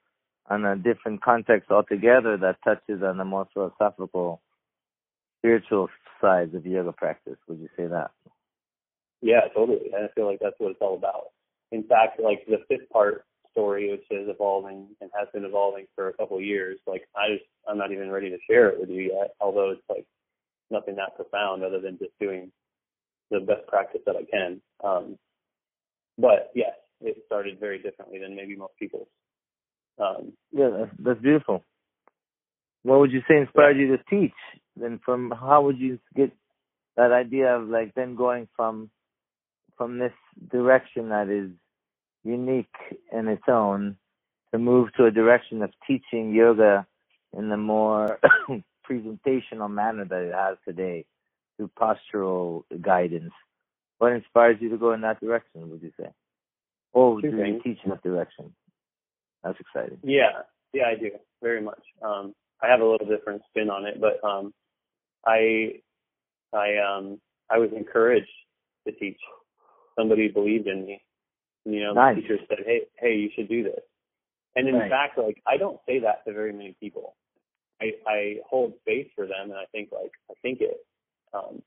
on 0.48 0.64
a 0.64 0.76
different 0.76 1.22
context 1.22 1.70
altogether 1.70 2.36
that 2.38 2.56
touches 2.64 3.02
on 3.02 3.16
the 3.16 3.24
more 3.24 3.48
philosophical, 3.52 4.40
spiritual 5.38 5.88
sides 6.20 6.54
of 6.54 6.66
yoga 6.66 6.92
practice. 6.92 7.36
Would 7.48 7.58
you 7.60 7.68
say 7.76 7.86
that? 7.86 8.10
Yeah, 9.22 9.42
totally. 9.54 9.90
And 9.94 10.04
I 10.04 10.08
feel 10.14 10.26
like 10.26 10.40
that's 10.40 10.56
what 10.58 10.72
it's 10.72 10.80
all 10.82 10.96
about. 10.96 11.28
In 11.70 11.84
fact, 11.84 12.20
like 12.20 12.44
the 12.46 12.58
fifth 12.68 12.90
part 12.90 13.24
story, 13.52 13.90
which 13.90 14.04
is 14.10 14.28
evolving 14.28 14.88
and 15.00 15.10
has 15.18 15.28
been 15.32 15.44
evolving 15.44 15.86
for 15.94 16.08
a 16.08 16.14
couple 16.14 16.36
of 16.36 16.44
years. 16.44 16.78
Like 16.86 17.04
I 17.16 17.34
just, 17.34 17.44
I'm 17.68 17.78
not 17.78 17.92
even 17.92 18.10
ready 18.10 18.30
to 18.30 18.38
share 18.50 18.68
it 18.68 18.80
with 18.80 18.90
you 18.90 19.12
yet. 19.14 19.34
Although 19.40 19.70
it's 19.70 19.82
like 19.88 20.06
nothing 20.70 20.96
that 20.96 21.16
profound 21.16 21.62
other 21.64 21.80
than 21.80 21.98
just 21.98 22.12
doing 22.20 22.50
the 23.30 23.40
best 23.40 23.66
practice 23.68 24.02
that 24.06 24.16
I 24.16 24.24
can. 24.30 24.60
Um, 24.84 25.18
but 26.18 26.50
yes, 26.54 26.72
it 27.00 27.16
started 27.26 27.60
very 27.60 27.80
differently 27.80 28.18
than 28.18 28.36
maybe 28.36 28.56
most 28.56 28.74
people's. 28.78 29.08
Um, 29.98 30.32
yeah, 30.52 30.70
that's, 30.76 30.90
that's 30.98 31.20
beautiful. 31.20 31.64
What 32.82 33.00
would 33.00 33.12
you 33.12 33.20
say 33.28 33.38
inspired 33.38 33.76
you 33.78 33.96
to 33.96 34.02
teach 34.10 34.32
then 34.76 35.00
from 35.04 35.30
how 35.30 35.62
would 35.62 35.78
you 35.78 35.98
get 36.16 36.32
that 36.96 37.12
idea 37.12 37.56
of 37.56 37.68
like 37.68 37.94
then 37.94 38.16
going 38.16 38.48
from 38.56 38.90
from 39.76 39.98
this 39.98 40.12
direction 40.50 41.08
that 41.10 41.28
is 41.28 41.50
unique 42.24 42.74
in 43.12 43.28
its 43.28 43.42
own 43.48 43.96
to 44.52 44.58
move 44.58 44.92
to 44.96 45.06
a 45.06 45.10
direction 45.10 45.62
of 45.62 45.70
teaching 45.86 46.34
yoga 46.34 46.86
in 47.36 47.48
the 47.48 47.56
more 47.56 48.18
presentational 48.90 49.70
manner 49.70 50.04
that 50.04 50.22
it 50.22 50.34
has 50.34 50.56
today 50.66 51.04
through 51.56 51.70
postural 51.78 52.62
guidance. 52.80 53.32
What 53.98 54.12
inspires 54.12 54.56
you 54.60 54.68
to 54.70 54.76
go 54.76 54.92
in 54.92 55.00
that 55.02 55.20
direction, 55.20 55.70
would 55.70 55.82
you 55.82 55.92
say? 55.98 56.08
Or 56.92 57.20
do 57.20 57.28
you 57.28 57.60
teach 57.62 57.78
in 57.84 57.90
that 57.90 58.02
direction? 58.02 58.52
That's 59.42 59.58
exciting. 59.58 59.98
Yeah, 60.02 60.42
yeah, 60.72 60.84
I 60.86 60.94
do 60.94 61.10
very 61.42 61.62
much. 61.62 61.82
Um, 62.02 62.34
I 62.62 62.68
have 62.68 62.80
a 62.80 62.84
little 62.84 63.06
different 63.06 63.42
spin 63.48 63.70
on 63.70 63.86
it, 63.86 64.00
but 64.00 64.22
um, 64.26 64.52
I, 65.26 65.80
I, 66.52 66.76
um, 66.76 67.20
I 67.50 67.58
was 67.58 67.70
encouraged 67.74 68.30
to 68.86 68.92
teach. 68.92 69.18
Somebody 69.96 70.28
believed 70.28 70.66
in 70.68 70.86
me. 70.86 71.02
You 71.64 71.80
know, 71.84 71.94
Nice. 71.94 72.16
the 72.16 72.22
teacher 72.22 72.38
said, 72.48 72.58
"Hey, 72.66 72.82
hey, 72.98 73.14
you 73.16 73.30
should 73.36 73.48
do 73.48 73.62
this." 73.62 73.80
And 74.56 74.68
in 74.68 74.76
Right. 74.76 74.90
fact, 74.90 75.18
like 75.18 75.42
I 75.46 75.56
don't 75.56 75.80
say 75.86 76.00
that 76.00 76.24
to 76.26 76.32
very 76.32 76.52
many 76.52 76.74
people. 76.80 77.16
I, 77.80 77.92
I 78.06 78.36
hold 78.48 78.74
space 78.80 79.08
for 79.16 79.26
them, 79.26 79.50
and 79.50 79.54
I 79.54 79.66
think 79.72 79.92
like 79.92 80.12
I 80.30 80.34
think 80.42 80.60
it, 80.60 80.86
um, 81.34 81.62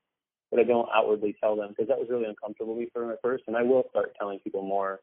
but 0.51 0.59
I 0.59 0.63
don't 0.63 0.89
outwardly 0.93 1.35
tell 1.41 1.55
them 1.55 1.69
because 1.69 1.87
that 1.89 1.99
was 1.99 2.09
really 2.09 2.25
uncomfortable 2.25 2.75
for 2.93 3.07
me 3.07 3.13
at 3.13 3.21
first, 3.21 3.45
and 3.47 3.57
I 3.57 3.63
will 3.63 3.85
start 3.91 4.15
telling 4.19 4.39
people 4.39 4.63
more 4.63 4.99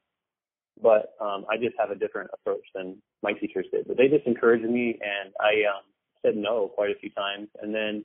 but 0.81 1.15
um, 1.21 1.45
I 1.51 1.57
just 1.59 1.77
have 1.79 1.91
a 1.91 1.95
different 1.97 2.31
approach 2.33 2.65
than 2.75 3.03
my 3.23 3.33
teachers 3.35 3.67
did. 3.73 3.87
But 3.87 3.97
they 3.99 4.09
just 4.09 4.27
encouraged 4.27 4.65
me, 4.65 4.99
and 5.03 5.35
I 5.41 5.69
um, 5.69 5.85
said 6.25 6.37
no 6.37 6.69
quite 6.69 6.91
a 6.91 6.99
few 7.01 7.11
times. 7.11 7.49
And 7.61 7.75
then 7.75 8.05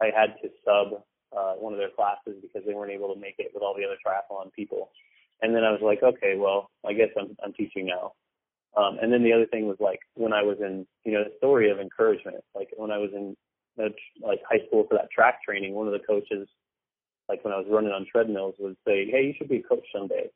I 0.00 0.06
had 0.06 0.36
to 0.42 0.48
sub 0.64 1.02
uh, 1.36 1.54
one 1.54 1.72
of 1.72 1.78
their 1.78 1.90
classes 1.90 2.40
because 2.40 2.66
they 2.66 2.74
weren't 2.74 2.92
able 2.92 3.12
to 3.12 3.20
make 3.20 3.36
it 3.38 3.50
with 3.52 3.62
all 3.62 3.74
the 3.74 3.84
other 3.84 3.98
triathlon 4.00 4.52
people. 4.52 4.90
And 5.42 5.54
then 5.54 5.64
I 5.64 5.70
was 5.70 5.80
like, 5.82 6.02
okay, 6.02 6.34
well, 6.36 6.70
I 6.86 6.92
guess 6.92 7.10
I'm 7.18 7.36
I'm 7.44 7.52
teaching 7.52 7.86
now. 7.86 8.12
Um, 8.76 8.98
and 9.00 9.12
then 9.12 9.24
the 9.24 9.32
other 9.32 9.46
thing 9.46 9.66
was 9.66 9.78
like 9.80 10.00
when 10.14 10.32
I 10.32 10.42
was 10.42 10.58
in, 10.60 10.86
you 11.04 11.12
know, 11.12 11.24
the 11.24 11.36
story 11.38 11.70
of 11.70 11.80
encouragement. 11.80 12.44
Like 12.54 12.68
when 12.76 12.90
I 12.90 12.98
was 12.98 13.10
in 13.14 13.36
uh, 13.78 13.88
like 14.20 14.40
high 14.48 14.66
school 14.66 14.86
for 14.88 14.96
that 14.96 15.10
track 15.10 15.42
training, 15.44 15.74
one 15.74 15.86
of 15.86 15.92
the 15.92 16.06
coaches, 16.06 16.48
like 17.28 17.44
when 17.44 17.54
I 17.54 17.58
was 17.58 17.66
running 17.70 17.92
on 17.92 18.06
treadmills, 18.10 18.54
would 18.58 18.76
say, 18.86 19.08
"Hey, 19.10 19.26
you 19.26 19.34
should 19.36 19.48
be 19.48 19.58
a 19.58 19.62
coach 19.62 19.84
someday." 19.94 20.30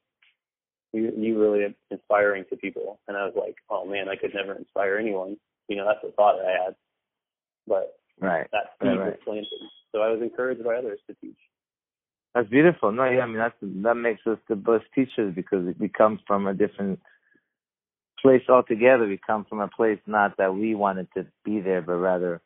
you 0.93 1.13
you 1.17 1.41
really 1.41 1.75
inspiring 1.91 2.45
to 2.51 2.57
people. 2.57 3.01
And 3.09 3.17
I 3.17 3.25
was 3.25 3.35
like, 3.37 3.57
oh 3.71 3.85
man, 3.85 4.09
I 4.09 4.17
could 4.17 4.35
never 4.35 4.55
inspire 4.55 4.97
anyone. 4.97 5.37
You 5.69 5.77
know, 5.77 5.87
that's 5.87 6.03
the 6.03 6.13
thought 6.13 6.37
that 6.39 6.47
I 6.47 6.65
had. 6.65 6.75
But 7.67 7.95
Right. 8.23 8.47
that 8.53 8.75
Right, 8.81 8.93
seed 8.93 8.99
right. 9.01 9.07
was 9.07 9.19
planted. 9.25 9.47
So 9.93 10.01
I 10.01 10.11
was 10.11 10.23
encouraged 10.23 10.65
by 10.65 10.77
others 10.77 11.01
to 11.09 11.15
teach. 11.21 11.37
That's 12.35 12.49
beautiful. 12.49 12.93
No, 12.93 13.05
yeah, 13.05 13.23
I 13.23 13.27
mean 13.27 13.37
that's 13.37 13.55
that 13.61 13.95
makes 13.95 14.27
us 14.27 14.39
the 14.49 14.57
best 14.57 14.85
teachers 14.95 15.35
because 15.35 15.75
we 15.79 15.89
come 15.89 16.19
from 16.27 16.47
a 16.47 16.55
different 16.55 17.01
place 18.23 18.43
altogether. 18.49 19.07
We 19.07 19.19
come 19.27 19.45
from 19.49 19.61
a 19.61 19.69
place 19.69 19.99
not 20.07 20.37
that 20.39 20.55
we 20.55 20.75
wanted 20.75 21.09
to 21.15 21.27
be 21.45 21.61
there, 21.61 21.83
but 21.83 21.95
rather 21.97 22.41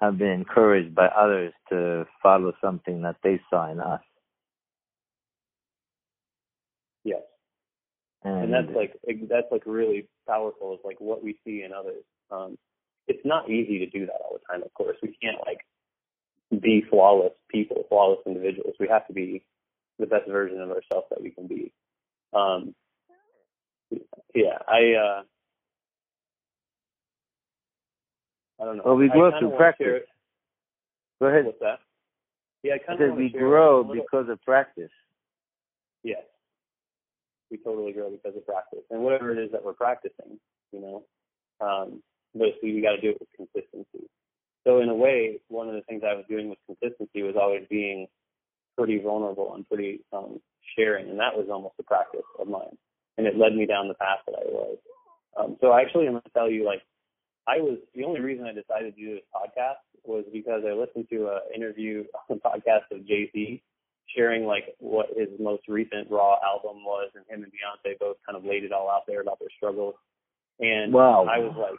have 0.00 0.18
been 0.18 0.28
encouraged 0.28 0.94
by 0.94 1.06
others 1.06 1.54
to 1.70 2.06
follow 2.22 2.52
something 2.60 3.02
that 3.02 3.16
they 3.22 3.40
saw 3.48 3.70
in 3.70 3.80
us. 3.80 4.02
Yes. 7.04 7.22
And, 8.24 8.44
And 8.44 8.52
that's 8.52 8.76
like 8.76 8.98
that's 9.30 9.46
like 9.50 9.62
really 9.64 10.08
powerful. 10.26 10.74
Is 10.74 10.80
like 10.84 11.00
what 11.00 11.22
we 11.22 11.38
see 11.46 11.62
in 11.62 11.72
others. 11.72 12.04
Um, 12.30 12.58
it's 13.08 13.24
not 13.24 13.50
easy 13.50 13.78
to 13.80 13.86
do 13.86 14.06
that 14.06 14.20
all 14.24 14.38
the 14.38 14.52
time. 14.52 14.62
Of 14.62 14.72
course, 14.74 14.96
we 15.02 15.16
can't 15.22 15.38
like 15.46 15.60
be 16.62 16.82
flawless 16.88 17.32
people, 17.50 17.84
flawless 17.88 18.20
individuals. 18.26 18.74
We 18.80 18.88
have 18.88 19.06
to 19.08 19.12
be 19.12 19.44
the 19.98 20.06
best 20.06 20.28
version 20.28 20.60
of 20.60 20.70
ourselves 20.70 21.06
that 21.10 21.22
we 21.22 21.30
can 21.30 21.46
be. 21.46 21.72
Um, 22.32 22.74
yeah, 24.34 24.58
I. 24.68 24.94
uh 24.94 25.22
I 28.60 28.64
don't 28.66 28.76
know. 28.76 28.82
Well, 28.86 28.94
we 28.96 29.08
grow 29.08 29.36
through 29.38 29.50
practice. 29.56 29.84
share- 29.86 30.00
Go 31.20 31.26
ahead. 31.26 31.44
What's 31.46 31.58
that? 31.60 31.80
Yeah, 32.62 32.74
I 32.74 32.78
kind 32.78 33.00
of 33.00 33.16
Because 33.16 33.18
we 33.18 33.28
grow 33.38 33.84
because 33.84 34.28
of 34.28 34.40
practice. 34.42 34.90
Yes. 36.02 36.22
We 37.50 37.58
totally 37.58 37.92
grow 37.92 38.10
because 38.10 38.36
of 38.36 38.46
practice. 38.46 38.80
And 38.90 39.02
whatever 39.02 39.32
it 39.32 39.38
is 39.44 39.50
that 39.52 39.64
we're 39.64 39.74
practicing, 39.74 40.38
you 40.72 40.80
know. 40.80 41.04
Um 41.60 42.02
but 42.34 42.48
you 42.62 42.82
gotta 42.82 43.00
do 43.00 43.10
it 43.10 43.20
with 43.20 43.28
consistency. 43.36 44.08
So 44.64 44.80
in 44.80 44.88
a 44.88 44.94
way, 44.94 45.40
one 45.48 45.68
of 45.68 45.74
the 45.74 45.82
things 45.82 46.02
I 46.04 46.14
was 46.14 46.24
doing 46.28 46.48
with 46.48 46.58
consistency 46.66 47.22
was 47.22 47.36
always 47.40 47.66
being 47.68 48.06
pretty 48.76 48.98
vulnerable 48.98 49.54
and 49.54 49.68
pretty 49.68 50.00
um 50.12 50.40
sharing 50.76 51.08
and 51.10 51.20
that 51.20 51.36
was 51.36 51.46
almost 51.50 51.74
a 51.78 51.82
practice 51.82 52.26
of 52.40 52.48
mine. 52.48 52.76
And 53.16 53.26
it 53.26 53.36
led 53.36 53.54
me 53.54 53.66
down 53.66 53.88
the 53.88 53.94
path 53.94 54.18
that 54.26 54.36
I 54.36 54.46
was. 54.50 54.78
Um 55.36 55.56
so 55.60 55.72
actually 55.72 56.06
I'm 56.06 56.14
gonna 56.14 56.22
tell 56.34 56.50
you 56.50 56.64
like 56.64 56.82
I 57.46 57.58
was 57.58 57.78
the 57.94 58.04
only 58.04 58.20
reason 58.20 58.46
I 58.46 58.52
decided 58.52 58.96
to 58.96 59.00
do 59.00 59.14
this 59.14 59.24
podcast 59.34 59.84
was 60.04 60.24
because 60.32 60.62
I 60.66 60.72
listened 60.72 61.08
to 61.10 61.28
an 61.28 61.40
interview 61.54 62.04
on 62.30 62.40
the 62.40 62.42
podcast 62.42 62.90
of 62.90 63.06
Jay 63.06 63.30
Z 63.32 63.62
sharing 64.14 64.44
like 64.44 64.74
what 64.78 65.06
his 65.16 65.28
most 65.38 65.62
recent 65.68 66.10
Raw 66.10 66.36
album 66.44 66.84
was, 66.84 67.10
and 67.14 67.24
him 67.28 67.42
and 67.42 67.52
Beyonce 67.52 67.98
both 67.98 68.16
kind 68.26 68.36
of 68.36 68.44
laid 68.44 68.64
it 68.64 68.72
all 68.72 68.90
out 68.90 69.02
there 69.06 69.20
about 69.20 69.38
their 69.38 69.48
struggles. 69.56 69.94
And 70.60 70.92
Wow. 70.92 71.26
I 71.26 71.38
was 71.38 71.54
like, 71.58 71.78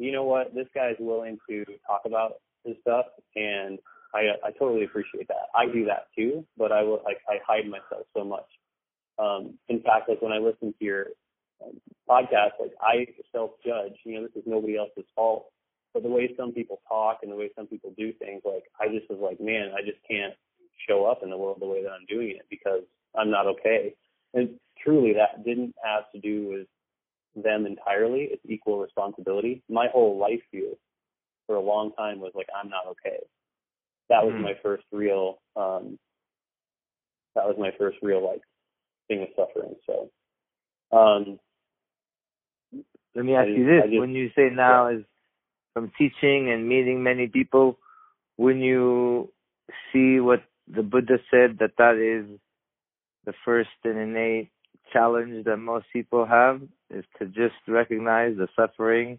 you 0.00 0.12
know 0.12 0.24
what, 0.24 0.54
this 0.54 0.66
guy's 0.74 0.96
willing 0.98 1.38
to 1.48 1.64
talk 1.86 2.02
about 2.06 2.34
his 2.64 2.76
stuff, 2.80 3.06
and 3.36 3.78
I 4.14 4.20
I 4.44 4.50
totally 4.58 4.84
appreciate 4.84 5.28
that. 5.28 5.48
I 5.54 5.66
do 5.66 5.84
that 5.86 6.06
too, 6.16 6.44
but 6.56 6.72
I 6.72 6.82
will 6.82 7.02
like 7.04 7.18
I 7.28 7.36
hide 7.46 7.68
myself 7.68 8.06
so 8.16 8.24
much. 8.24 8.46
Um, 9.18 9.58
in 9.68 9.80
fact, 9.82 10.08
like 10.08 10.22
when 10.22 10.32
I 10.32 10.38
listen 10.38 10.74
to 10.78 10.84
your 10.84 11.06
um, 11.62 11.80
podcast, 12.08 12.52
like 12.58 12.72
I 12.80 13.06
self-judge. 13.32 13.96
You 14.04 14.14
know, 14.14 14.22
this 14.22 14.42
is 14.42 14.42
nobody 14.46 14.76
else's 14.76 15.04
fault. 15.14 15.46
But 15.92 16.04
the 16.04 16.08
way 16.08 16.32
some 16.36 16.52
people 16.52 16.80
talk 16.88 17.18
and 17.22 17.32
the 17.32 17.36
way 17.36 17.50
some 17.56 17.66
people 17.66 17.92
do 17.98 18.12
things, 18.12 18.42
like 18.44 18.64
I 18.80 18.86
just 18.88 19.10
was 19.10 19.18
like, 19.20 19.40
man, 19.40 19.72
I 19.76 19.82
just 19.82 19.98
can't 20.08 20.34
show 20.88 21.04
up 21.04 21.22
in 21.22 21.30
the 21.30 21.36
world 21.36 21.58
the 21.60 21.66
way 21.66 21.82
that 21.82 21.90
I'm 21.90 22.06
doing 22.08 22.30
it 22.30 22.46
because 22.48 22.82
I'm 23.14 23.30
not 23.30 23.46
okay. 23.46 23.94
And 24.32 24.50
truly, 24.82 25.12
that 25.14 25.44
didn't 25.44 25.74
have 25.84 26.04
to 26.14 26.20
do 26.20 26.48
with 26.48 26.66
them 27.36 27.66
entirely. 27.66 28.28
It's 28.32 28.42
equal 28.46 28.80
responsibility. 28.80 29.62
My 29.68 29.88
whole 29.88 30.18
life 30.18 30.42
view 30.50 30.76
for 31.46 31.56
a 31.56 31.60
long 31.60 31.92
time 31.92 32.20
was 32.20 32.32
like, 32.34 32.48
I'm 32.54 32.68
not 32.70 32.86
okay. 32.88 33.18
That 34.08 34.24
was 34.24 34.34
Mhm. 34.34 34.42
my 34.42 34.54
first 34.62 34.84
real. 34.92 35.40
um 35.56 35.98
That 37.34 37.46
was 37.46 37.56
my 37.58 37.70
first 37.78 37.98
real 38.02 38.20
like 38.24 38.42
thing 39.08 39.22
of 39.22 39.28
suffering. 39.36 39.76
So. 39.86 40.10
um 40.92 41.38
Let 43.14 43.24
me 43.24 43.34
ask 43.34 43.46
I 43.48 43.50
you 43.50 43.64
this: 43.66 43.84
just- 43.84 43.98
When 43.98 44.14
you 44.14 44.30
say 44.30 44.50
now 44.50 44.88
is 44.88 45.04
from 45.74 45.90
teaching 45.98 46.50
and 46.50 46.68
meeting 46.68 47.02
many 47.02 47.26
people, 47.28 47.78
when 48.36 48.60
you 48.60 49.32
see 49.92 50.20
what 50.20 50.42
the 50.68 50.82
Buddha 50.82 51.18
said 51.30 51.58
that 51.58 51.76
that 51.78 51.96
is 51.96 52.26
the 53.24 53.32
first 53.44 53.70
and 53.84 53.98
innate 53.98 54.50
challenge 54.92 55.44
that 55.44 55.56
most 55.56 55.86
people 55.92 56.26
have 56.26 56.60
is 56.90 57.04
to 57.18 57.26
just 57.26 57.54
recognize 57.68 58.36
the 58.36 58.48
suffering 58.56 59.18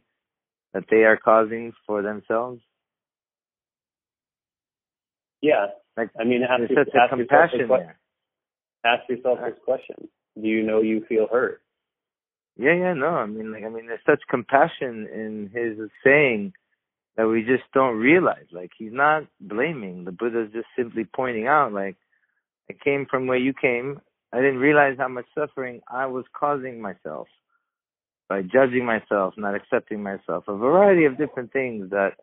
that 0.73 0.83
they 0.89 1.03
are 1.03 1.17
causing 1.17 1.73
for 1.85 2.01
themselves. 2.01 2.61
Yeah. 5.41 5.67
Like 5.97 6.09
I 6.19 6.23
mean, 6.23 6.43
ask, 6.43 6.59
there's 6.59 6.87
such 6.87 6.95
ask 6.95 7.11
yourself, 7.11 7.19
compassion 7.19 7.59
que- 7.59 7.67
there. 7.67 7.99
ask 8.85 9.09
yourself 9.09 9.39
this 9.43 9.59
question: 9.65 10.07
Do 10.41 10.47
you 10.47 10.63
know 10.63 10.81
you 10.81 11.03
feel 11.07 11.27
hurt? 11.29 11.61
Yeah, 12.57 12.75
yeah, 12.75 12.93
no. 12.93 13.07
I 13.07 13.25
mean, 13.25 13.51
like, 13.51 13.63
I 13.63 13.69
mean, 13.69 13.87
there's 13.87 13.99
such 14.05 14.21
compassion 14.29 15.07
in 15.13 15.49
his 15.53 15.89
saying 16.03 16.53
that 17.17 17.27
we 17.27 17.41
just 17.41 17.63
don't 17.73 17.97
realize. 17.97 18.45
Like, 18.51 18.71
he's 18.77 18.93
not 18.93 19.23
blaming. 19.39 20.05
The 20.05 20.11
Buddha's 20.11 20.51
just 20.53 20.67
simply 20.77 21.05
pointing 21.05 21.47
out, 21.47 21.73
like, 21.73 21.95
I 22.69 22.73
came 22.73 23.05
from 23.09 23.27
where 23.27 23.37
you 23.37 23.53
came. 23.53 24.01
I 24.33 24.37
didn't 24.37 24.59
realize 24.59 24.95
how 24.97 25.07
much 25.07 25.25
suffering 25.35 25.81
I 25.91 26.05
was 26.07 26.25
causing 26.33 26.81
myself 26.81 27.27
by 28.29 28.41
judging 28.41 28.85
myself, 28.85 29.33
not 29.35 29.55
accepting 29.55 30.01
myself. 30.01 30.45
A 30.47 30.55
variety 30.55 31.03
of 31.03 31.17
different 31.17 31.51
things 31.51 31.89
that 31.89 32.13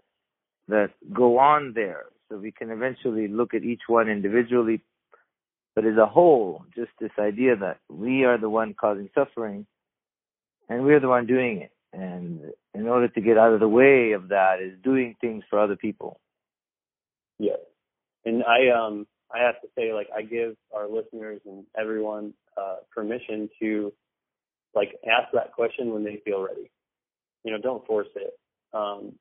that 0.68 0.90
go 1.12 1.38
on 1.38 1.72
there. 1.74 2.04
So 2.28 2.36
we 2.36 2.52
can 2.52 2.70
eventually 2.70 3.28
look 3.28 3.54
at 3.54 3.62
each 3.62 3.82
one 3.86 4.08
individually, 4.08 4.82
but 5.74 5.86
as 5.86 5.96
a 5.96 6.06
whole, 6.06 6.64
just 6.74 6.90
this 7.00 7.10
idea 7.18 7.56
that 7.56 7.78
we 7.88 8.24
are 8.24 8.38
the 8.38 8.50
one 8.50 8.74
causing 8.74 9.08
suffering 9.14 9.66
and 10.68 10.84
we're 10.84 11.00
the 11.00 11.08
one 11.08 11.26
doing 11.26 11.58
it. 11.62 11.72
And 11.92 12.52
in 12.74 12.86
order 12.86 13.08
to 13.08 13.20
get 13.20 13.38
out 13.38 13.54
of 13.54 13.60
the 13.60 13.68
way 13.68 14.12
of 14.12 14.28
that 14.28 14.60
is 14.60 14.72
doing 14.82 15.16
things 15.20 15.44
for 15.48 15.58
other 15.58 15.76
people. 15.76 16.20
Yes. 17.38 17.58
And 18.24 18.44
I 18.44 18.68
um 18.68 19.06
I 19.34 19.40
have 19.40 19.60
to 19.62 19.68
say 19.76 19.92
like 19.92 20.08
I 20.16 20.22
give 20.22 20.54
our 20.74 20.88
listeners 20.88 21.40
and 21.46 21.64
everyone 21.78 22.34
uh 22.56 22.76
permission 22.94 23.48
to 23.60 23.92
like 24.74 24.94
ask 25.08 25.32
that 25.32 25.52
question 25.52 25.92
when 25.92 26.04
they 26.04 26.20
feel 26.24 26.42
ready. 26.42 26.70
You 27.44 27.52
know, 27.52 27.58
don't 27.58 27.86
force 27.86 28.08
it. 28.16 28.38
Um 28.72 29.12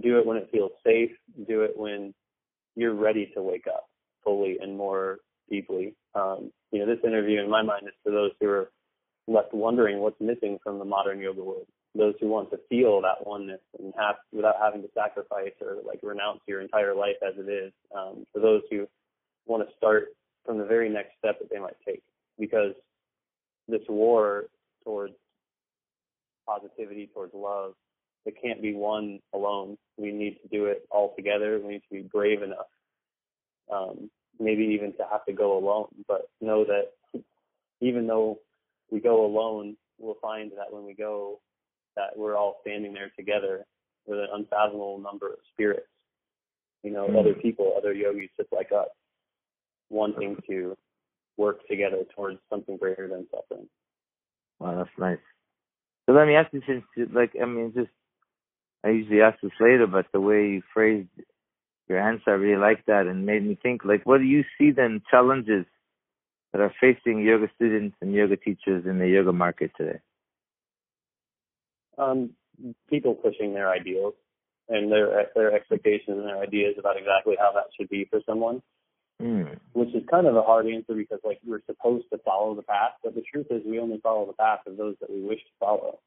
do 0.00 0.18
it 0.18 0.26
when 0.26 0.36
it 0.36 0.48
feels 0.50 0.72
safe, 0.84 1.12
do 1.48 1.62
it 1.62 1.72
when 1.76 2.12
you're 2.74 2.94
ready 2.94 3.30
to 3.34 3.42
wake 3.42 3.66
up 3.66 3.88
fully 4.22 4.58
and 4.60 4.76
more 4.76 5.18
deeply. 5.50 5.94
Um, 6.14 6.50
you 6.72 6.80
know, 6.80 6.86
this 6.86 7.04
interview 7.04 7.40
in 7.40 7.48
my 7.48 7.62
mind 7.62 7.86
is 7.86 7.94
for 8.04 8.10
those 8.10 8.32
who 8.40 8.48
are 8.48 8.70
left 9.26 9.54
wondering 9.54 9.98
what's 9.98 10.20
missing 10.20 10.58
from 10.62 10.78
the 10.78 10.84
modern 10.84 11.20
yoga 11.20 11.42
world. 11.42 11.66
Those 11.94 12.14
who 12.20 12.28
want 12.28 12.50
to 12.50 12.58
feel 12.68 13.00
that 13.02 13.26
oneness 13.26 13.60
and 13.78 13.94
have 13.98 14.16
without 14.32 14.56
having 14.62 14.82
to 14.82 14.88
sacrifice 14.94 15.52
or 15.60 15.76
like 15.86 16.00
renounce 16.02 16.40
your 16.46 16.60
entire 16.60 16.94
life 16.94 17.16
as 17.26 17.34
it 17.38 17.50
is. 17.50 17.72
Um, 17.96 18.24
for 18.32 18.40
those 18.40 18.62
who 18.70 18.86
want 19.46 19.68
to 19.68 19.74
start 19.76 20.08
from 20.44 20.58
the 20.58 20.64
very 20.64 20.88
next 20.88 21.12
step 21.18 21.38
that 21.38 21.50
they 21.50 21.58
might 21.58 21.76
take, 21.84 22.02
because 22.38 22.72
this 23.68 23.82
war 23.88 24.44
towards 24.84 25.14
positivity, 26.46 27.10
towards 27.12 27.34
love, 27.34 27.74
it 28.24 28.34
can't 28.40 28.62
be 28.62 28.74
won 28.74 29.20
alone. 29.34 29.76
We 29.96 30.12
need 30.12 30.38
to 30.42 30.48
do 30.48 30.66
it 30.66 30.86
all 30.90 31.14
together. 31.16 31.60
We 31.62 31.74
need 31.74 31.82
to 31.88 31.94
be 31.94 32.02
brave 32.02 32.42
enough, 32.42 32.66
um, 33.72 34.10
maybe 34.38 34.64
even 34.64 34.92
to 34.94 35.06
have 35.10 35.24
to 35.26 35.32
go 35.32 35.58
alone, 35.58 35.88
but 36.06 36.28
know 36.40 36.64
that 36.64 37.22
even 37.80 38.06
though 38.06 38.38
we 38.90 39.00
go 39.00 39.24
alone, 39.24 39.76
we'll 39.98 40.16
find 40.20 40.52
that 40.52 40.72
when 40.72 40.84
we 40.84 40.94
go, 40.94 41.40
that 41.96 42.16
we're 42.16 42.36
all 42.36 42.58
standing 42.60 42.92
there 42.92 43.10
together 43.16 43.64
with 44.06 44.18
an 44.18 44.28
unfathomable 44.32 44.98
number 44.98 45.28
of 45.28 45.38
spirits, 45.52 45.88
you 46.82 46.90
know, 46.90 47.06
mm-hmm. 47.06 47.16
other 47.16 47.34
people, 47.34 47.74
other 47.76 47.92
yogis 47.92 48.30
just 48.36 48.52
like 48.52 48.70
us, 48.72 48.88
wanting 49.90 50.36
to 50.48 50.76
work 51.36 51.66
together 51.68 52.02
towards 52.14 52.38
something 52.50 52.76
greater 52.76 53.08
than 53.08 53.26
suffering. 53.30 53.68
Wow, 54.58 54.76
that's 54.78 54.98
nice. 54.98 55.18
So 56.06 56.12
let 56.12 56.26
me 56.26 56.34
ask 56.34 56.52
you, 56.52 56.62
since 56.66 56.84
like 57.12 57.32
I 57.40 57.46
mean, 57.46 57.72
just 57.74 57.90
I 58.84 58.90
usually 58.90 59.20
ask 59.20 59.40
this 59.42 59.52
later, 59.60 59.86
but 59.86 60.06
the 60.12 60.20
way 60.20 60.48
you 60.48 60.62
phrased 60.72 61.08
your 61.88 62.00
answer, 62.00 62.30
I 62.30 62.34
really 62.34 62.60
like 62.60 62.84
that, 62.86 63.06
and 63.06 63.26
made 63.26 63.44
me 63.44 63.58
think. 63.60 63.84
Like, 63.84 64.04
what 64.06 64.18
do 64.18 64.24
you 64.24 64.44
see 64.58 64.70
then 64.70 65.02
challenges 65.10 65.66
that 66.52 66.60
are 66.60 66.72
facing 66.80 67.20
yoga 67.20 67.48
students 67.54 67.96
and 68.00 68.14
yoga 68.14 68.36
teachers 68.36 68.84
in 68.86 68.98
the 68.98 69.08
yoga 69.08 69.32
market 69.32 69.72
today? 69.76 69.98
Um, 71.98 72.30
people 72.88 73.14
pushing 73.14 73.54
their 73.54 73.70
ideals 73.70 74.14
and 74.68 74.90
their 74.90 75.26
their 75.34 75.54
expectations 75.54 76.18
and 76.18 76.26
their 76.26 76.42
ideas 76.42 76.74
about 76.78 76.96
exactly 76.96 77.34
how 77.38 77.52
that 77.54 77.66
should 77.78 77.88
be 77.88 78.06
for 78.10 78.20
someone. 78.26 78.62
Mm. 79.22 79.58
Which 79.72 79.94
is 79.94 80.02
kind 80.10 80.26
of 80.26 80.36
a 80.36 80.42
hard 80.42 80.66
answer 80.66 80.94
because 80.94 81.20
like 81.24 81.40
we're 81.46 81.62
supposed 81.66 82.04
to 82.12 82.18
follow 82.18 82.54
the 82.54 82.62
path, 82.62 82.92
but 83.02 83.14
the 83.14 83.22
truth 83.22 83.46
is 83.50 83.62
we 83.64 83.78
only 83.78 83.98
follow 84.02 84.26
the 84.26 84.34
path 84.34 84.60
of 84.66 84.76
those 84.76 84.94
that 85.00 85.10
we 85.10 85.22
wish 85.22 85.38
to 85.38 85.52
follow. 85.58 86.00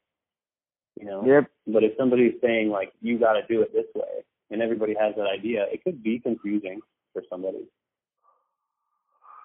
You 0.98 1.06
know? 1.06 1.24
Yep. 1.26 1.50
But 1.66 1.82
if 1.82 1.92
somebody's 1.98 2.34
saying 2.42 2.70
like 2.70 2.92
you 3.00 3.18
gotta 3.18 3.40
do 3.48 3.62
it 3.62 3.72
this 3.72 3.86
way 3.94 4.24
and 4.50 4.62
everybody 4.62 4.94
has 5.00 5.14
that 5.16 5.26
idea, 5.26 5.64
it 5.72 5.82
could 5.82 6.02
be 6.02 6.20
confusing 6.20 6.80
for 7.12 7.22
somebody. 7.28 7.66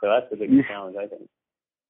So 0.01 0.09
that's 0.09 0.29
the 0.29 0.37
biggest 0.37 0.57
you, 0.57 0.63
challenge 0.67 0.97
I 0.99 1.07
think. 1.07 1.27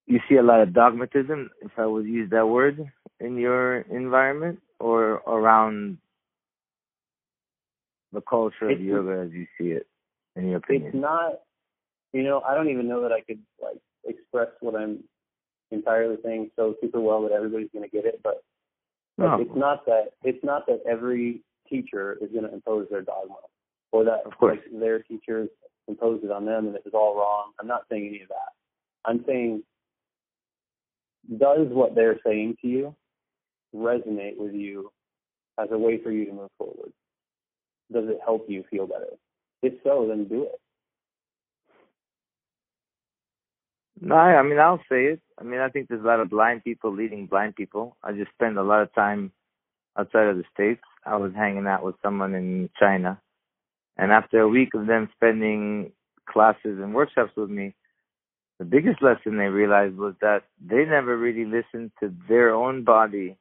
You 0.06 0.20
see 0.28 0.36
a 0.36 0.42
lot 0.42 0.60
of 0.60 0.72
dogmatism, 0.72 1.50
if 1.60 1.72
I 1.76 1.84
would 1.84 2.06
use 2.06 2.30
that 2.30 2.48
word, 2.48 2.90
in 3.20 3.36
your 3.36 3.80
environment 3.80 4.60
or 4.78 5.14
around 5.26 5.98
the 8.12 8.20
culture 8.20 8.70
of 8.70 8.80
yoga 8.80 9.24
as 9.26 9.32
you 9.32 9.46
see 9.58 9.72
it, 9.72 9.86
in 10.36 10.48
your 10.48 10.58
opinion? 10.58 10.92
It's 10.94 10.96
not 10.96 11.40
you 12.12 12.22
know, 12.22 12.40
I 12.46 12.54
don't 12.54 12.70
even 12.70 12.88
know 12.88 13.02
that 13.02 13.12
I 13.12 13.20
could 13.20 13.40
like 13.62 13.78
express 14.04 14.48
what 14.60 14.74
I'm 14.74 15.04
entirely 15.70 16.16
saying 16.24 16.50
so 16.56 16.74
super 16.80 17.00
well 17.00 17.22
that 17.22 17.32
everybody's 17.32 17.70
going 17.72 17.88
to 17.88 17.90
get 17.90 18.04
it. 18.04 18.20
But 18.22 18.42
like, 19.18 19.40
it's 19.40 19.56
not 19.56 19.86
that 19.86 20.12
it's 20.22 20.44
not 20.44 20.66
that 20.66 20.80
every 20.88 21.42
teacher 21.68 22.16
is 22.20 22.30
going 22.30 22.44
to 22.44 22.52
impose 22.52 22.86
their 22.90 23.02
dogma, 23.02 23.36
or 23.92 24.04
that 24.04 24.22
of 24.24 24.36
course. 24.38 24.58
like 24.58 24.80
their 24.80 25.00
teachers 25.00 25.48
impose 25.88 26.20
it 26.22 26.30
on 26.30 26.44
them 26.44 26.66
and 26.66 26.76
it 26.76 26.82
was 26.84 26.94
all 26.94 27.16
wrong. 27.16 27.52
I'm 27.60 27.66
not 27.66 27.82
saying 27.90 28.06
any 28.08 28.22
of 28.22 28.28
that. 28.28 28.52
I'm 29.04 29.24
saying 29.26 29.62
does 31.38 31.68
what 31.70 31.94
they're 31.94 32.20
saying 32.24 32.56
to 32.62 32.68
you 32.68 32.96
resonate 33.74 34.36
with 34.36 34.54
you 34.54 34.90
as 35.58 35.68
a 35.70 35.78
way 35.78 36.00
for 36.02 36.10
you 36.10 36.26
to 36.26 36.32
move 36.32 36.50
forward? 36.58 36.92
Does 37.92 38.04
it 38.08 38.18
help 38.24 38.46
you 38.48 38.64
feel 38.70 38.86
better? 38.86 39.10
If 39.62 39.74
so, 39.84 40.06
then 40.08 40.26
do 40.28 40.44
it. 40.44 40.60
No, 44.00 44.14
I 44.14 44.42
mean 44.42 44.58
I'll 44.58 44.82
say 44.90 45.06
it. 45.06 45.20
I 45.38 45.44
mean 45.44 45.60
I 45.60 45.68
think 45.68 45.88
there's 45.88 46.02
a 46.02 46.06
lot 46.06 46.20
of 46.20 46.30
blind 46.30 46.64
people 46.64 46.94
leading 46.94 47.26
blind 47.26 47.56
people. 47.56 47.96
I 48.02 48.12
just 48.12 48.30
spend 48.32 48.58
a 48.58 48.62
lot 48.62 48.82
of 48.82 48.94
time 48.94 49.32
outside 49.98 50.26
of 50.26 50.36
the 50.36 50.44
states. 50.52 50.82
I 51.04 51.16
was 51.16 51.32
hanging 51.34 51.66
out 51.66 51.84
with 51.84 51.94
someone 52.02 52.34
in 52.34 52.68
China, 52.78 53.20
and 53.96 54.12
after 54.12 54.40
a 54.40 54.48
week 54.48 54.74
of 54.74 54.86
them 54.86 55.08
spending 55.14 55.92
classes 56.28 56.78
and 56.80 56.94
workshops 56.94 57.32
with 57.36 57.48
me, 57.48 57.74
the 58.58 58.64
biggest 58.64 59.02
lesson 59.02 59.36
they 59.36 59.46
realized 59.46 59.96
was 59.96 60.14
that 60.20 60.42
they 60.64 60.84
never 60.84 61.16
really 61.16 61.44
listened 61.44 61.92
to 62.00 62.12
their 62.28 62.54
own 62.54 62.84
body, 62.84 63.36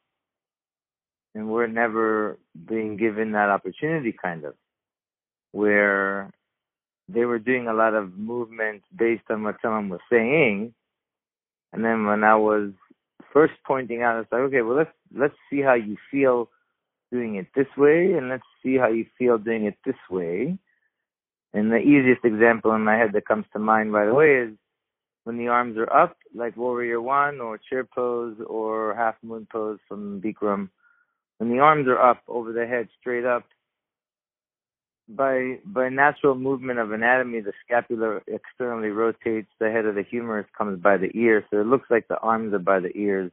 and 1.33 1.49
were 1.49 1.67
never 1.67 2.37
being 2.67 2.95
given 2.97 3.31
that 3.33 3.49
opportunity, 3.49 4.13
kind 4.13 4.45
of, 4.45 4.53
where 5.51 6.31
they 7.07 7.25
were 7.25 7.39
doing 7.39 7.67
a 7.67 7.73
lot 7.73 7.93
of 7.93 8.17
movements 8.17 8.85
based 8.95 9.23
on 9.29 9.43
what 9.43 9.57
someone 9.61 9.89
was 9.89 10.01
saying. 10.09 10.73
And 11.71 11.83
then 11.83 12.05
when 12.05 12.23
I 12.23 12.35
was 12.35 12.71
first 13.31 13.53
pointing 13.65 14.01
out, 14.01 14.19
it's 14.19 14.31
like, 14.31 14.41
okay, 14.41 14.61
well 14.61 14.77
let's 14.77 14.95
let's 15.15 15.35
see 15.49 15.61
how 15.61 15.73
you 15.73 15.97
feel 16.11 16.49
doing 17.11 17.35
it 17.35 17.47
this 17.55 17.67
way, 17.77 18.13
and 18.13 18.29
let's 18.29 18.43
see 18.63 18.77
how 18.77 18.87
you 18.87 19.05
feel 19.17 19.37
doing 19.37 19.65
it 19.65 19.77
this 19.85 19.95
way. 20.09 20.57
And 21.53 21.71
the 21.71 21.77
easiest 21.77 22.25
example 22.25 22.73
in 22.73 22.83
my 22.83 22.97
head 22.97 23.13
that 23.13 23.27
comes 23.27 23.45
to 23.53 23.59
mind 23.59 23.93
right 23.93 24.09
away 24.09 24.35
is 24.35 24.57
when 25.23 25.37
the 25.37 25.47
arms 25.47 25.77
are 25.77 25.91
up, 25.91 26.17
like 26.33 26.57
Warrior 26.57 27.01
One 27.01 27.39
or 27.39 27.57
Chair 27.57 27.83
Pose 27.83 28.37
or 28.45 28.93
Half 28.95 29.15
Moon 29.23 29.47
Pose 29.51 29.79
from 29.87 30.21
Bikram. 30.21 30.69
When 31.37 31.49
the 31.49 31.59
arms 31.59 31.87
are 31.87 32.01
up 32.01 32.21
over 32.27 32.51
the 32.51 32.67
head, 32.67 32.89
straight 32.99 33.25
up, 33.25 33.43
by 35.07 35.59
by 35.65 35.89
natural 35.89 36.35
movement 36.35 36.79
of 36.79 36.91
anatomy, 36.91 37.41
the 37.41 37.53
scapula 37.65 38.21
externally 38.27 38.89
rotates. 38.89 39.49
The 39.59 39.69
head 39.69 39.85
of 39.85 39.95
the 39.95 40.03
humerus 40.03 40.47
comes 40.57 40.81
by 40.81 40.97
the 40.97 41.11
ear, 41.13 41.45
so 41.49 41.59
it 41.59 41.67
looks 41.67 41.89
like 41.89 42.07
the 42.07 42.19
arms 42.19 42.53
are 42.53 42.59
by 42.59 42.79
the 42.79 42.95
ears, 42.97 43.31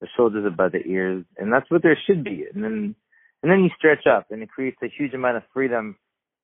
the 0.00 0.08
shoulders 0.16 0.46
are 0.46 0.50
by 0.50 0.68
the 0.68 0.84
ears, 0.86 1.24
and 1.36 1.52
that's 1.52 1.70
what 1.70 1.82
there 1.82 1.98
should 2.06 2.24
be. 2.24 2.46
And 2.52 2.64
then 2.64 2.94
and 3.42 3.52
then 3.52 3.62
you 3.62 3.70
stretch 3.76 4.06
up, 4.06 4.26
and 4.30 4.42
it 4.42 4.48
creates 4.48 4.78
a 4.82 4.88
huge 4.88 5.12
amount 5.12 5.36
of 5.36 5.42
freedom 5.52 5.96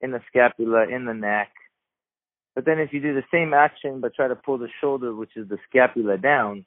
in 0.02 0.10
the 0.10 0.20
scapula, 0.28 0.86
in 0.88 1.06
the 1.06 1.14
neck. 1.14 1.50
But 2.54 2.66
then 2.66 2.78
if 2.78 2.92
you 2.92 3.00
do 3.00 3.14
the 3.14 3.24
same 3.32 3.54
action 3.54 4.00
but 4.00 4.14
try 4.14 4.28
to 4.28 4.36
pull 4.36 4.58
the 4.58 4.68
shoulder, 4.80 5.14
which 5.14 5.36
is 5.36 5.48
the 5.48 5.58
scapula, 5.68 6.18
down, 6.18 6.66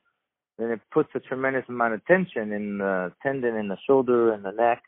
then 0.58 0.72
it 0.72 0.80
puts 0.92 1.10
a 1.14 1.20
tremendous 1.20 1.66
amount 1.70 1.94
of 1.94 2.06
tension 2.06 2.52
in 2.52 2.80
the 2.80 3.12
tendon 3.22 3.56
in 3.56 3.68
the 3.68 3.78
shoulder 3.86 4.34
and 4.34 4.44
the 4.44 4.52
neck 4.52 4.84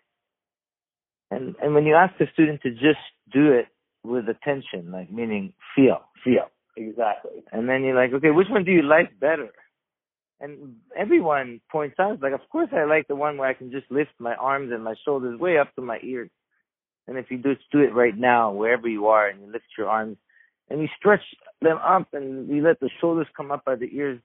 and 1.32 1.56
and 1.62 1.74
when 1.74 1.86
you 1.86 1.96
ask 1.96 2.14
a 2.20 2.32
student 2.34 2.62
to 2.62 2.72
just 2.72 3.00
do 3.32 3.52
it 3.52 3.68
with 4.04 4.30
attention, 4.30 4.92
like 4.92 5.12
meaning 5.12 5.54
feel, 5.76 6.02
feel. 6.24 6.50
Exactly. 6.78 7.44
And 7.52 7.70
then 7.70 7.84
you're 7.84 7.96
like, 7.96 8.14
okay, 8.14 8.32
which 8.32 8.48
one 8.50 8.66
do 8.66 8.72
you 8.72 8.84
like 8.84 9.20
better? 9.20 9.50
And 10.42 10.76
everyone 10.98 11.62
points 11.72 11.96
out, 12.00 12.22
like, 12.22 12.34
of 12.34 12.42
course 12.52 12.70
I 12.74 12.84
like 12.84 13.08
the 13.08 13.16
one 13.16 13.38
where 13.38 13.48
I 13.48 13.54
can 13.54 13.72
just 13.72 13.90
lift 13.90 14.12
my 14.20 14.36
arms 14.36 14.72
and 14.74 14.84
my 14.84 14.96
shoulders 15.06 15.40
way 15.40 15.58
up 15.58 15.74
to 15.76 15.82
my 15.82 16.00
ears. 16.04 16.30
And 17.08 17.18
if 17.18 17.32
you 17.32 17.38
just 17.38 17.62
do 17.72 17.80
it 17.80 17.94
right 17.94 18.18
now, 18.18 18.52
wherever 18.52 18.88
you 18.88 19.08
are, 19.08 19.30
and 19.30 19.42
you 19.42 19.52
lift 19.52 19.66
your 19.78 19.88
arms 19.88 20.18
and 20.70 20.82
you 20.82 20.88
stretch 20.98 21.22
them 21.62 21.78
up 21.78 22.08
and 22.14 22.50
you 22.50 22.62
let 22.64 22.80
the 22.80 22.90
shoulders 23.00 23.28
come 23.38 23.52
up 23.52 23.64
by 23.64 23.76
the 23.76 23.90
ears, 23.94 24.20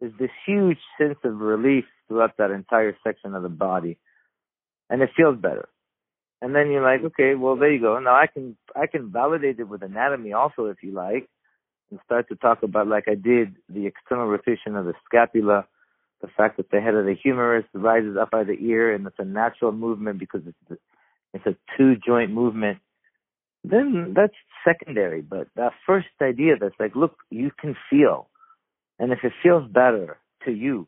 there's 0.00 0.12
this 0.18 0.30
huge 0.44 0.78
sense 0.98 1.18
of 1.24 1.38
relief 1.38 1.84
throughout 2.08 2.36
that 2.38 2.50
entire 2.50 2.96
section 3.04 3.34
of 3.34 3.42
the 3.42 3.48
body. 3.48 3.98
And 4.90 5.02
it 5.02 5.10
feels 5.16 5.38
better 5.38 5.68
and 6.42 6.54
then 6.54 6.70
you're 6.70 6.82
like, 6.82 7.02
okay, 7.04 7.34
well 7.34 7.56
there 7.56 7.72
you 7.72 7.80
go. 7.80 7.98
Now 7.98 8.14
I 8.14 8.26
can 8.26 8.56
I 8.74 8.86
can 8.86 9.10
validate 9.10 9.58
it 9.58 9.68
with 9.68 9.82
anatomy 9.82 10.32
also 10.32 10.66
if 10.66 10.82
you 10.82 10.92
like, 10.92 11.28
and 11.90 12.00
start 12.04 12.28
to 12.28 12.36
talk 12.36 12.62
about 12.62 12.88
like 12.88 13.04
I 13.08 13.14
did 13.14 13.56
the 13.68 13.86
external 13.86 14.26
rotation 14.26 14.76
of 14.76 14.84
the 14.84 14.94
scapula, 15.04 15.66
the 16.20 16.28
fact 16.28 16.58
that 16.58 16.70
the 16.70 16.80
head 16.80 16.94
of 16.94 17.06
the 17.06 17.14
humerus 17.14 17.64
rises 17.72 18.16
up 18.20 18.30
by 18.30 18.44
the 18.44 18.56
ear, 18.60 18.94
and 18.94 19.06
it's 19.06 19.16
a 19.18 19.24
natural 19.24 19.72
movement 19.72 20.18
because 20.18 20.42
it's 20.46 20.80
it's 21.32 21.46
a 21.46 21.56
two 21.76 21.96
joint 21.96 22.30
movement. 22.32 22.78
Then 23.64 24.12
that's 24.14 24.34
secondary, 24.64 25.22
but 25.22 25.48
that 25.56 25.72
first 25.86 26.06
idea 26.22 26.54
that's 26.60 26.74
like, 26.78 26.94
look, 26.94 27.16
you 27.30 27.50
can 27.58 27.76
feel, 27.90 28.28
and 28.98 29.10
if 29.12 29.20
it 29.24 29.32
feels 29.42 29.68
better 29.70 30.18
to 30.44 30.52
you, 30.52 30.86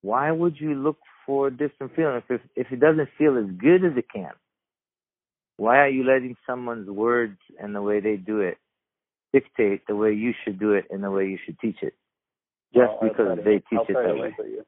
why 0.00 0.32
would 0.32 0.60
you 0.60 0.74
look 0.74 0.98
for 1.26 1.48
a 1.48 1.50
different 1.50 1.94
feeling 1.94 2.22
if 2.28 2.40
if 2.56 2.72
it 2.72 2.80
doesn't 2.80 3.08
feel 3.18 3.38
as 3.38 3.46
good 3.58 3.84
as 3.84 3.96
it 3.96 4.06
can? 4.12 4.32
Why 5.56 5.78
are 5.78 5.88
you 5.88 6.04
letting 6.04 6.36
someone's 6.46 6.88
words 6.88 7.38
and 7.60 7.74
the 7.74 7.82
way 7.82 8.00
they 8.00 8.16
do 8.16 8.40
it 8.40 8.58
dictate 9.32 9.86
the 9.86 9.96
way 9.96 10.12
you 10.12 10.32
should 10.44 10.58
do 10.58 10.72
it 10.72 10.84
and 10.90 11.02
the 11.02 11.10
way 11.10 11.26
you 11.26 11.38
should 11.44 11.58
teach 11.58 11.78
it? 11.82 11.94
Just 12.74 12.90
well, 13.00 13.10
because 13.10 13.38
they 13.44 13.56
teach 13.70 13.78
I'll 13.78 13.86
it 13.88 13.94
that 13.94 14.16
way. 14.16 14.34
You. 14.38 14.64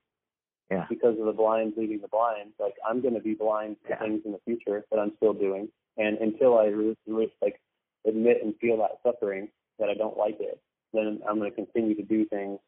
Yeah. 0.71 0.87
Because 0.89 1.19
of 1.19 1.27
the 1.27 1.33
blind 1.33 1.75
leading 1.77 2.01
the 2.01 2.09
blind, 2.09 2.53
like 2.59 2.75
I'm 2.89 3.03
going 3.03 3.15
to 3.15 3.21
be 3.21 3.35
blind 3.35 3.77
to 3.85 3.91
yeah. 3.91 3.99
things 3.99 4.23
in 4.25 4.33
the 4.33 4.41
future 4.45 4.85
that 4.91 4.99
I'm 4.99 5.13
still 5.17 5.33
doing, 5.33 5.69
and 5.97 6.19
until 6.19 6.59
I 6.59 6.67
really 6.67 6.97
like 7.43 7.61
admit 8.07 8.39
and 8.43 8.55
feel 8.61 8.79
that 8.79 8.99
suffering 9.03 9.49
that 9.79 9.89
I 9.89 9.95
don't 9.95 10.17
like 10.17 10.37
it, 10.41 10.61
then 10.93 11.21
I'm 11.29 11.39
going 11.39 11.51
to 11.51 11.57
continue 11.57 11.95
to 11.95 12.03
do 12.03 12.25
things 12.27 12.59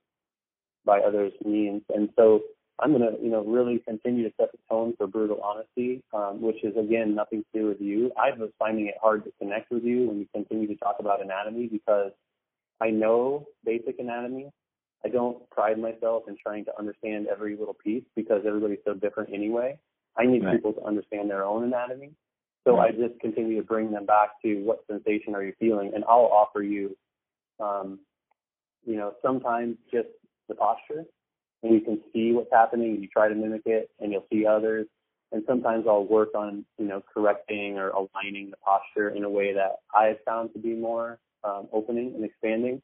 by 0.85 1.01
others' 1.01 1.33
means. 1.45 1.83
And 1.95 2.11
so 2.17 2.41
I'm 2.79 2.93
going 2.97 3.03
to, 3.03 3.23
you 3.23 3.31
know, 3.31 3.43
really 3.43 3.79
continue 3.79 4.29
to 4.29 4.35
set 4.39 4.53
the 4.53 4.59
tone 4.69 4.95
for 4.99 5.07
brutal 5.07 5.41
honesty, 5.43 6.03
um, 6.13 6.43
which 6.43 6.63
is 6.63 6.77
again 6.77 7.15
nothing 7.15 7.43
to 7.43 7.61
do 7.61 7.67
with 7.69 7.81
you. 7.81 8.13
I 8.17 8.37
was 8.37 8.51
finding 8.59 8.87
it 8.87 8.95
hard 9.01 9.25
to 9.25 9.33
connect 9.41 9.71
with 9.71 9.83
you 9.83 10.09
when 10.09 10.19
you 10.19 10.27
continue 10.35 10.67
to 10.69 10.77
talk 10.77 10.97
about 10.99 11.23
anatomy 11.23 11.69
because 11.69 12.13
I 12.81 12.91
know 12.91 13.47
basic 13.65 13.99
anatomy. 13.99 14.51
I 15.05 15.09
don't 15.09 15.49
pride 15.51 15.79
myself 15.79 16.25
in 16.29 16.37
trying 16.37 16.65
to 16.67 16.79
understand 16.79 17.29
every 17.29 17.57
little 17.57 17.75
piece 17.75 18.05
because 18.15 18.43
everybody's 18.47 18.79
so 18.85 18.95
different 18.95 19.33
anyway. 19.33 19.79
I 20.19 20.27
need 20.27 20.45
Right. 20.45 20.57
people 20.57 20.73
to 20.75 20.85
understand 20.85 21.31
their 21.31 21.45
own 21.45 21.65
anatomy. 21.65 22.13
So 22.65 22.77
Right. 22.77 22.93
I 22.95 23.09
just 23.09 23.21
continue 23.21 23.57
to 23.57 23.63
bring 23.63 23.93
them 23.93 24.07
back 24.07 24.41
to 24.43 24.63
what 24.65 24.85
sensation 24.91 25.35
are 25.35 25.45
you 25.45 25.53
feeling, 25.61 25.93
and 25.95 26.05
I'll 26.05 26.27
offer 26.33 26.63
you, 26.63 26.97
um, 27.61 28.01
you 28.85 28.97
know, 28.97 29.15
sometimes 29.23 29.77
just 29.93 30.09
the 30.49 30.55
posture, 30.57 31.05
and 31.63 31.75
you 31.75 31.81
can 31.81 32.01
see 32.13 32.33
what's 32.33 32.53
happening. 32.53 32.93
and 32.95 33.03
You 33.03 33.09
try 33.09 33.29
to 33.29 33.35
mimic 33.35 33.63
it, 33.67 33.91
and 34.01 34.13
you'll 34.13 34.27
see 34.33 34.47
others. 34.47 34.87
And 35.33 35.43
sometimes 35.47 35.87
I'll 35.89 36.05
work 36.07 36.35
on, 36.35 36.65
you 36.79 36.87
know, 36.87 37.03
correcting 37.13 37.79
or 37.79 37.91
aligning 37.91 38.51
the 38.51 38.57
posture 38.59 39.11
in 39.11 39.25
a 39.25 39.31
way 39.31 39.53
that 39.55 39.77
I 39.95 40.05
have 40.07 40.19
found 40.25 40.53
to 40.53 40.59
be 40.61 40.75
more 40.75 41.19
um, 41.43 41.69
opening 41.73 42.15
and 42.15 42.25
expanding. 42.25 42.81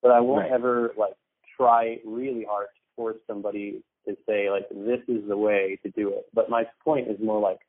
But 0.00 0.12
I 0.12 0.20
won't 0.20 0.42
Right. 0.42 0.52
ever 0.52 0.92
like 0.96 1.14
try 1.56 1.98
really 2.04 2.44
hard 2.44 2.68
to 2.74 2.80
force 2.96 3.18
somebody 3.26 3.82
to 4.06 4.16
say 4.26 4.50
like 4.50 4.68
this 4.70 5.00
is 5.06 5.26
the 5.28 5.36
way 5.36 5.78
to 5.82 5.90
do 5.90 6.08
it. 6.10 6.26
But 6.34 6.50
my 6.50 6.64
point 6.84 7.08
is 7.08 7.20
more 7.20 7.40
like 7.40 7.60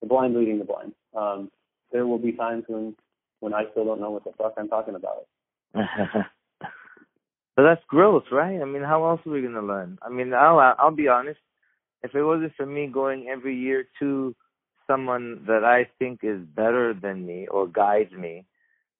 the 0.00 0.06
blind 0.08 0.34
leading 0.34 0.58
the 0.58 0.64
blind. 0.64 0.94
Um, 1.14 1.50
there 1.92 2.06
will 2.06 2.18
be 2.18 2.32
times 2.32 2.64
when 2.66 2.96
when 3.40 3.54
I 3.54 3.64
still 3.70 3.84
don't 3.84 4.00
know 4.00 4.10
what 4.10 4.24
the 4.24 4.32
fuck 4.38 4.54
I'm 4.56 4.68
talking 4.68 4.94
about. 4.96 5.26
but 7.56 7.62
that's 7.62 7.84
growth, 7.88 8.24
right? 8.32 8.60
I 8.60 8.64
mean, 8.64 8.82
how 8.82 9.08
else 9.08 9.20
are 9.26 9.30
we 9.30 9.42
gonna 9.42 9.62
learn? 9.62 9.98
I 10.02 10.08
mean, 10.10 10.34
I'll 10.34 10.58
I'll 10.58 10.90
be 10.90 11.08
honest. 11.08 11.40
If 12.02 12.14
it 12.14 12.22
wasn't 12.22 12.54
for 12.56 12.66
me 12.66 12.86
going 12.86 13.28
every 13.28 13.56
year 13.56 13.86
to 14.00 14.34
someone 14.86 15.44
that 15.46 15.64
I 15.64 15.88
think 15.98 16.20
is 16.22 16.40
better 16.54 16.92
than 16.92 17.26
me 17.26 17.46
or 17.46 17.66
guides 17.66 18.12
me, 18.12 18.44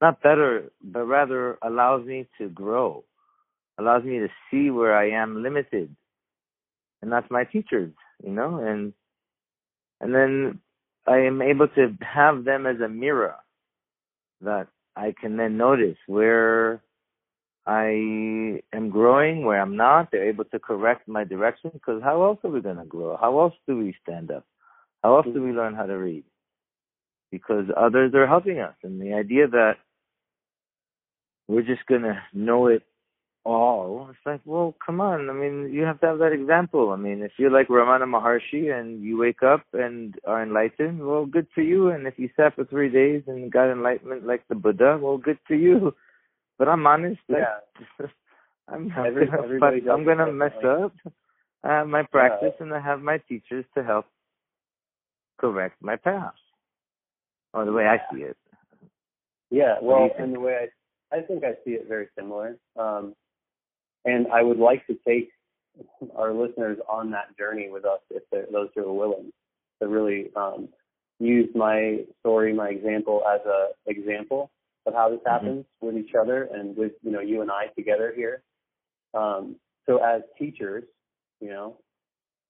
not 0.00 0.22
better, 0.22 0.70
but 0.82 1.04
rather 1.04 1.58
allows 1.62 2.06
me 2.06 2.26
to 2.38 2.48
grow, 2.48 3.04
allows 3.78 4.04
me 4.04 4.18
to 4.20 4.28
see 4.50 4.70
where 4.70 4.96
I 4.96 5.10
am 5.10 5.42
limited, 5.42 5.94
and 7.02 7.12
that's 7.12 7.30
my 7.30 7.44
teachers, 7.44 7.92
you 8.22 8.30
know, 8.32 8.58
and 8.58 8.92
and 10.00 10.14
then 10.14 10.60
I 11.06 11.18
am 11.18 11.42
able 11.42 11.68
to 11.68 11.96
have 12.00 12.44
them 12.44 12.66
as 12.66 12.80
a 12.80 12.88
mirror 12.88 13.36
that 14.40 14.68
I 14.96 15.14
can 15.20 15.36
then 15.36 15.56
notice 15.56 15.96
where 16.06 16.82
I 17.66 18.60
am 18.74 18.90
growing, 18.90 19.44
where 19.44 19.60
I'm 19.60 19.76
not. 19.76 20.10
They're 20.10 20.28
able 20.28 20.44
to 20.46 20.58
correct 20.58 21.08
my 21.08 21.24
direction 21.24 21.70
because 21.72 22.02
how 22.02 22.22
else 22.22 22.38
are 22.44 22.50
we 22.50 22.60
going 22.60 22.76
to 22.76 22.84
grow? 22.84 23.16
How 23.16 23.40
else 23.40 23.54
do 23.66 23.78
we 23.78 23.94
stand 24.02 24.30
up? 24.30 24.44
How 25.02 25.16
else 25.16 25.26
do 25.26 25.42
we 25.42 25.48
mm-hmm. 25.48 25.58
learn 25.58 25.74
how 25.74 25.86
to 25.86 25.94
read? 25.94 26.24
Because 27.30 27.66
others 27.76 28.12
are 28.14 28.26
helping 28.26 28.60
us. 28.60 28.74
And 28.82 29.00
the 29.00 29.14
idea 29.14 29.48
that 29.48 29.74
we're 31.48 31.62
just 31.62 31.86
going 31.86 32.02
to 32.02 32.20
know 32.32 32.66
it 32.66 32.82
all, 33.44 34.08
it's 34.10 34.18
like, 34.24 34.40
well, 34.44 34.74
come 34.84 35.00
on. 35.00 35.30
I 35.30 35.32
mean, 35.32 35.70
you 35.72 35.82
have 35.82 36.00
to 36.00 36.06
have 36.06 36.18
that 36.18 36.32
example. 36.32 36.90
I 36.90 36.96
mean, 36.96 37.22
if 37.22 37.32
you're 37.38 37.50
like 37.50 37.68
Ramana 37.68 38.04
Maharshi 38.04 38.78
and 38.78 39.02
you 39.02 39.18
wake 39.18 39.42
up 39.42 39.64
and 39.72 40.14
are 40.26 40.42
enlightened, 40.42 41.06
well, 41.06 41.26
good 41.26 41.46
for 41.54 41.62
you. 41.62 41.88
And 41.88 42.06
if 42.06 42.14
you 42.18 42.28
sat 42.36 42.54
for 42.54 42.64
three 42.64 42.90
days 42.90 43.22
and 43.26 43.52
got 43.52 43.70
enlightenment 43.70 44.26
like 44.26 44.46
the 44.48 44.54
Buddha, 44.54 44.98
well, 45.00 45.18
good 45.18 45.38
for 45.46 45.54
you. 45.54 45.94
But 46.58 46.68
I'm 46.68 46.86
honest. 46.86 47.20
Like, 47.28 47.42
Yeah. 47.42 48.06
I'm 48.68 48.90
Every- 48.96 49.26
does 49.26 49.88
I'm 49.90 50.04
gonna 50.04 50.32
mess 50.32 50.52
differently. 50.54 50.84
up. 51.06 51.14
I 51.64 51.68
have 51.78 51.86
my 51.86 52.02
practice 52.02 52.54
and 52.60 52.72
I 52.72 52.80
have 52.80 53.00
my 53.00 53.18
teachers 53.18 53.64
to 53.74 53.82
help 53.82 54.06
correct 55.38 55.82
my 55.82 55.96
path. 55.96 56.34
Or 57.52 57.64
the 57.64 57.72
way 57.72 57.86
I 57.86 57.98
see 58.12 58.22
it. 58.22 58.36
Yeah, 59.50 59.76
well, 59.80 60.10
and 60.18 60.34
the 60.34 60.40
way 60.40 60.68
I, 61.12 61.16
I 61.16 61.22
think 61.22 61.44
I 61.44 61.52
see 61.64 61.72
it 61.72 61.86
very 61.88 62.08
similar. 62.18 62.56
Um, 62.76 63.14
and 64.04 64.26
I 64.32 64.42
would 64.42 64.58
like 64.58 64.86
to 64.88 64.98
take 65.06 65.30
our 66.16 66.32
listeners 66.32 66.78
on 66.88 67.10
that 67.12 67.36
journey 67.38 67.68
with 67.70 67.84
us 67.84 68.00
if 68.10 68.22
they're, 68.32 68.46
those 68.50 68.68
who 68.74 68.88
are 68.88 68.92
willing 68.92 69.32
to 69.80 69.88
really 69.88 70.30
um, 70.36 70.68
use 71.18 71.48
my 71.54 72.00
story, 72.20 72.52
my 72.52 72.68
example 72.68 73.22
as 73.32 73.40
a 73.46 73.68
example 73.86 74.50
of 74.86 74.94
how 74.94 75.08
this 75.08 75.20
Mhm. 75.20 75.30
happens 75.30 75.66
with 75.80 75.96
each 75.96 76.14
other 76.14 76.44
and 76.44 76.76
with 76.76 76.92
you 77.02 77.10
know 77.10 77.20
you 77.20 77.40
and 77.42 77.50
I 77.50 77.68
together 77.68 78.12
here. 78.12 78.42
Um, 79.14 79.58
so 79.86 79.98
as 79.98 80.22
teachers, 80.38 80.84
you 81.40 81.48
know, 81.50 81.78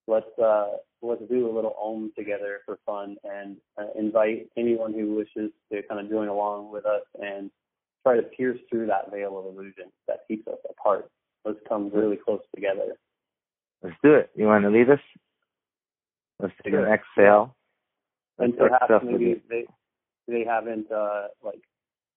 let's 0.07 0.39
uh, 0.39 0.79
let's 1.03 1.23
do 1.29 1.49
a 1.49 1.53
little 1.53 1.75
om 1.75 2.13
together 2.17 2.61
for 2.65 2.79
fun 2.87 3.17
and 3.25 3.57
uh, 3.79 3.87
invite 3.95 4.49
anyone 4.57 4.93
who 4.93 5.15
wishes 5.15 5.53
to 5.73 5.83
kind 5.83 6.01
of 6.01 6.09
join 6.11 6.29
along 6.29 6.71
with 6.71 6.87
us 6.87 7.05
and 7.21 7.51
try 8.03 8.17
to 8.17 8.23
pierce 8.23 8.61
through 8.71 8.87
that 8.87 9.11
veil 9.11 9.39
of 9.39 9.47
illusion 9.47 9.91
that 10.07 10.21
keeps 10.29 10.47
us 10.49 10.59
apart. 10.71 11.11
Let's 11.45 11.59
come 11.69 11.91
really 11.91 12.17
close 12.17 12.43
together. 12.55 12.97
Let's 13.83 13.97
do 14.03 14.15
it. 14.15 14.31
You 14.35 14.47
want 14.47 14.65
to 14.65 14.71
lead 14.71 14.89
us? 14.91 15.01
Let's 16.41 16.55
take 16.63 16.73
Sure. 16.73 16.87
an 16.87 16.93
exhale. 16.93 17.55
And 18.39 18.55
Let's 18.59 18.75
perhaps 18.79 19.05
maybe 19.05 19.43
they 19.49 19.67
they 20.27 20.45
haven't 20.45 20.91
uh, 20.91 21.29
like 21.43 21.63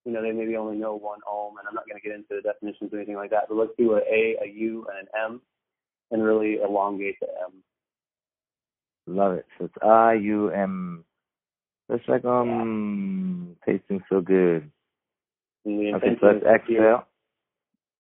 you 0.08 0.14
know 0.14 0.22
they 0.22 0.32
maybe 0.32 0.56
only 0.56 0.78
know 0.78 0.96
one 0.96 1.20
ohm, 1.30 1.58
and 1.58 1.68
I'm 1.68 1.76
not 1.76 1.86
going 1.86 2.02
to 2.02 2.08
get 2.08 2.16
into 2.16 2.30
the 2.30 2.42
definitions 2.42 2.94
or 2.94 2.98
anything 2.98 3.18
like 3.18 3.32
that. 3.32 3.44
But 3.50 3.56
let's 3.56 3.74
do 3.78 3.96
a 3.96 3.98
A, 3.98 4.38
a 4.42 4.48
U, 4.48 4.88
and 4.90 5.00
an 5.00 5.08
M, 5.32 5.42
and 6.12 6.24
really 6.24 6.60
elongate 6.64 7.20
the 7.20 7.28
M. 7.28 7.62
Love 9.06 9.34
it. 9.34 9.46
So 9.58 9.66
it's 9.66 9.74
I 9.82 10.14
U 10.14 10.50
M. 10.50 11.04
It's 11.90 12.08
like 12.08 12.24
um 12.24 13.58
tasting 13.66 14.02
so 14.10 14.22
good. 14.22 14.72
Okay, 15.68 16.16
so 16.22 16.28
let's 16.28 16.46
exhale. 16.46 17.06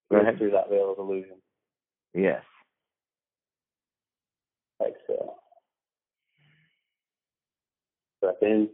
Go 0.10 0.22
ahead. 0.22 0.38
through 0.38 0.52
that 0.52 0.70
veil 0.70 0.93
of 0.93 1.00
illusion. 1.00 1.36
Yes. 2.13 2.41
Exhale. 4.82 5.36
Breath 8.22 8.36
in. 8.41 8.70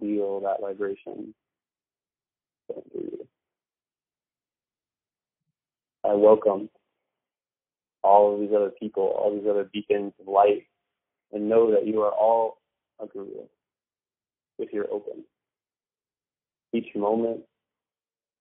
Feel 0.00 0.40
that 0.40 0.60
vibration. 0.60 1.32
I 6.04 6.14
welcome 6.14 6.68
all 8.02 8.34
of 8.34 8.40
these 8.40 8.50
other 8.54 8.70
people, 8.70 9.04
all 9.04 9.34
these 9.34 9.48
other 9.48 9.64
beacons 9.72 10.12
of 10.20 10.28
light, 10.28 10.66
and 11.32 11.48
know 11.48 11.70
that 11.70 11.86
you 11.86 12.02
are 12.02 12.12
all 12.12 12.58
a 13.00 13.06
guru 13.06 13.46
if 14.58 14.72
you're 14.72 14.90
open. 14.92 15.24
Each 16.74 16.94
moment 16.94 17.44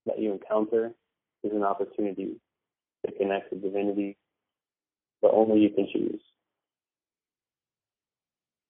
that 0.05 0.19
you 0.19 0.31
encounter 0.31 0.93
is 1.43 1.51
an 1.51 1.63
opportunity 1.63 2.39
to 3.05 3.11
connect 3.13 3.51
with 3.51 3.61
divinity, 3.61 4.17
but 5.21 5.31
only 5.33 5.59
you 5.61 5.69
can 5.69 5.87
choose. 5.91 6.21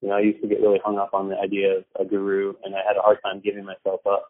You 0.02 0.10
know, 0.10 0.16
I 0.16 0.22
used 0.22 0.42
to 0.42 0.48
get 0.48 0.62
really 0.62 0.80
hung 0.84 0.98
up 0.98 1.14
on 1.14 1.30
the 1.30 1.38
idea 1.38 1.78
of 1.78 1.84
a 2.00 2.06
guru, 2.06 2.54
and 2.64 2.76
I 2.76 2.80
had 2.88 2.98
a 2.98 3.02
hard 3.02 3.20
time 3.24 3.42
giving 3.44 3.66
myself 3.66 4.02
up 4.10 4.30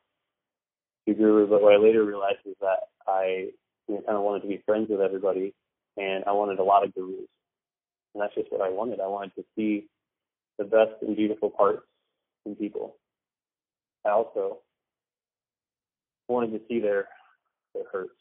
to 1.07 1.13
guru. 1.13 1.47
But 1.47 1.61
what 1.61 1.73
I 1.73 1.77
later 1.77 2.03
realized 2.03 2.45
is 2.45 2.55
that 2.59 2.89
I 3.07 3.51
you 3.87 3.95
know, 3.95 4.01
kind 4.01 4.17
of 4.17 4.23
wanted 4.23 4.41
to 4.41 4.47
be 4.47 4.61
friends 4.65 4.87
with 4.89 4.99
everybody, 4.99 5.53
and 5.97 6.25
I 6.25 6.33
wanted 6.33 6.59
a 6.59 6.63
lot 6.63 6.83
of 6.83 6.93
gurus, 6.93 7.29
and 8.13 8.21
that's 8.21 8.35
just 8.35 8.51
what 8.51 8.61
I 8.61 8.69
wanted. 8.69 8.99
I 8.99 9.07
wanted 9.07 9.33
to 9.35 9.45
see 9.55 9.87
the 10.57 10.65
best 10.65 11.01
and 11.01 11.15
beautiful 11.15 11.49
parts 11.49 11.83
in 12.45 12.55
people. 12.55 12.95
I 14.05 14.09
also 14.09 14.57
wanted 16.31 16.51
to 16.51 16.61
see 16.67 16.79
their 16.79 17.07
their 17.73 17.83
hurts. 17.91 18.13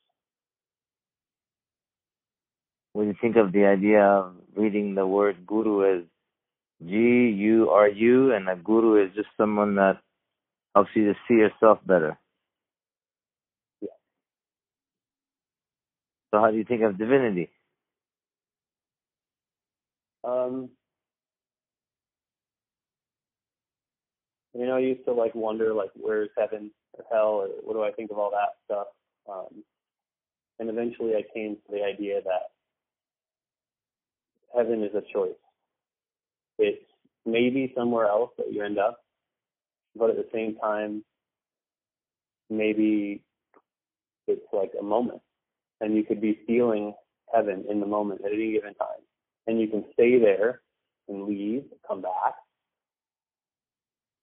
What 2.93 3.05
do 3.05 3.09
you 3.09 3.17
think 3.21 3.37
of 3.37 3.53
the 3.53 3.65
idea 3.65 4.03
of 4.05 4.35
reading 4.57 4.95
the 4.95 5.07
word 5.07 5.47
guru 5.47 5.99
as 5.99 6.05
G 6.85 6.95
U 6.97 7.71
R 7.71 7.89
U 7.89 8.33
and 8.35 8.49
a 8.49 8.57
guru 8.57 9.05
is 9.05 9.15
just 9.15 9.29
someone 9.37 9.77
that 9.77 10.01
helps 10.75 10.91
you 10.95 11.13
to 11.13 11.19
see 11.29 11.35
yourself 11.35 11.79
better? 11.87 12.19
Yeah. 13.81 13.89
So 16.33 16.41
how 16.41 16.51
do 16.51 16.57
you 16.57 16.65
think 16.65 16.83
of 16.83 16.99
divinity? 16.99 17.51
Um, 20.25 20.71
you 24.55 24.67
know, 24.67 24.77
I 24.77 24.81
used 24.81 25.05
to 25.07 25.13
like 25.13 25.35
wonder 25.35 25.73
like 25.73 25.91
where's 25.95 26.31
heaven 26.37 26.71
hell 27.11 27.47
what 27.63 27.75
do 27.75 27.83
I 27.83 27.93
think 27.93 28.11
of 28.11 28.19
all 28.19 28.31
that 28.31 28.57
stuff. 28.65 28.89
Um, 29.29 29.65
and 30.59 30.69
eventually 30.69 31.15
I 31.15 31.25
came 31.35 31.57
to 31.57 31.73
the 31.73 31.83
idea 31.83 32.21
that 32.23 32.51
heaven 34.57 34.83
is 34.83 34.95
a 34.95 35.03
choice. 35.13 35.31
It's 36.59 36.83
maybe 37.25 37.73
somewhere 37.77 38.07
else 38.07 38.31
that 38.37 38.53
you 38.53 38.63
end 38.63 38.79
up, 38.79 39.01
but 39.97 40.11
at 40.11 40.17
the 40.17 40.29
same 40.33 40.57
time, 40.57 41.05
maybe 42.51 43.23
it's 44.27 44.47
like 44.53 44.73
a 44.79 44.83
moment 44.83 45.23
and 45.81 45.97
you 45.97 46.05
could 46.05 46.21
be 46.21 46.41
feeling 46.47 46.95
heaven 47.35 47.65
in 47.69 47.81
the 47.81 47.87
moment 47.87 48.21
at 48.25 48.33
any 48.33 48.53
given 48.53 48.75
time. 48.75 49.01
And 49.47 49.61
you 49.61 49.69
can 49.69 49.85
stay 49.93 50.19
there 50.19 50.61
and 51.09 51.25
leave, 51.25 51.65
come 51.87 52.03
back. 52.03 52.35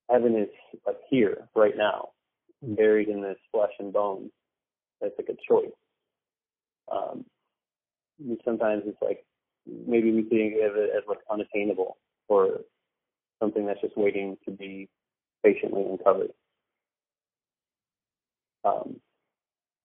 Heaven 0.10 0.36
is 0.38 0.50
like 0.86 0.98
here, 1.10 1.50
right 1.56 1.76
now, 1.76 2.10
buried 2.62 3.10
in 3.10 3.22
this 3.22 3.38
flesh 3.52 3.72
and 3.80 3.94
bones. 3.94 4.32
It's 5.02 5.16
like 5.18 5.30
a 5.30 5.38
choice. 5.48 5.72
Um, 6.92 7.26
sometimes 8.46 8.84
it's 8.86 9.02
like 9.02 9.26
maybe 9.66 10.12
we 10.12 10.24
think 10.24 10.56
of 10.56 10.76
it 10.76 10.92
as 10.96 11.04
like 11.08 11.20
unattainable 11.30 11.98
or 12.28 12.62
something 13.40 13.66
that's 13.66 13.82
just 13.82 13.98
waiting 13.98 14.38
to 14.46 14.52
be 14.52 14.90
patiently 15.44 15.84
uncovered. 15.84 16.32
Um, 18.64 19.00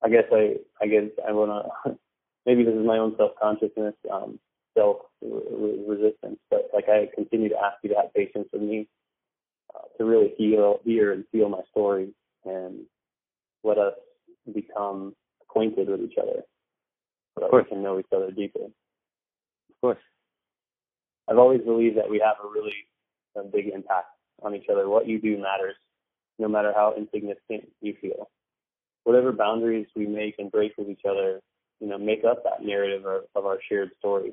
I 0.03 0.09
guess 0.09 0.25
I, 0.33 0.57
I 0.81 0.87
guess 0.87 1.05
I 1.27 1.33
want 1.33 1.67
to, 1.85 1.99
maybe 2.47 2.65
this 2.65 2.75
is 2.75 2.87
my 2.87 2.99
own 2.99 3.15
self-consciousness, 3.17 3.95
um, 4.11 4.39
self-resistance, 4.77 6.39
but 6.51 6.71
like 6.73 6.89
I 6.89 7.09
continue 7.15 7.51
to 7.51 7.59
ask 7.59 7.77
you 7.83 7.91
to 7.91 7.97
have 7.97 8.15
patience 8.15 8.49
with 8.53 8.63
me, 8.63 8.89
uh, 9.75 9.83
to 9.99 10.05
really 10.05 10.33
heal, 10.39 10.81
hear 10.85 11.13
and 11.13 11.25
feel 11.31 11.49
my 11.49 11.61
story 11.71 12.15
and 12.45 12.81
let 13.65 13.79
us 13.79 13.95
become 14.53 15.15
acquainted 15.43 15.89
with 15.89 16.01
each 16.01 16.19
other 16.21 16.43
so 17.35 17.41
that 17.41 17.53
we 17.53 17.65
can 17.65 17.83
know 17.83 17.99
each 17.99 18.07
other 18.15 18.31
deeper. 18.31 18.65
Of 18.65 19.81
course. 19.81 19.99
I've 21.29 21.39
always 21.39 21.61
believed 21.63 21.97
that 21.99 22.11
we 22.11 22.21
have 22.25 22.37
a 22.45 22.49
really 22.49 22.75
a 23.37 23.43
big 23.43 23.69
impact 23.69 24.09
on 24.43 24.55
each 24.55 24.67
other. 24.71 24.89
What 24.89 25.09
you 25.09 25.21
do 25.21 25.39
matters, 25.39 25.77
no 26.39 26.49
matter 26.49 26.73
how 26.75 26.95
insignificant 26.97 27.71
you 27.81 27.95
feel. 28.01 28.29
Whatever 29.05 29.33
boundaries 29.33 29.87
we 29.97 30.07
make 30.07 30.37
and 30.39 30.51
break 30.51 30.73
with 30.77 30.89
each 30.89 31.03
other, 31.09 31.41
you 31.81 31.89
know, 31.89 31.99
make 31.99 32.25
up 32.25 32.45
that 32.45 32.65
narrative 32.65 33.05
of, 33.07 33.23
of 33.35 33.47
our 33.47 33.59
shared 33.69 33.91
story. 33.99 34.33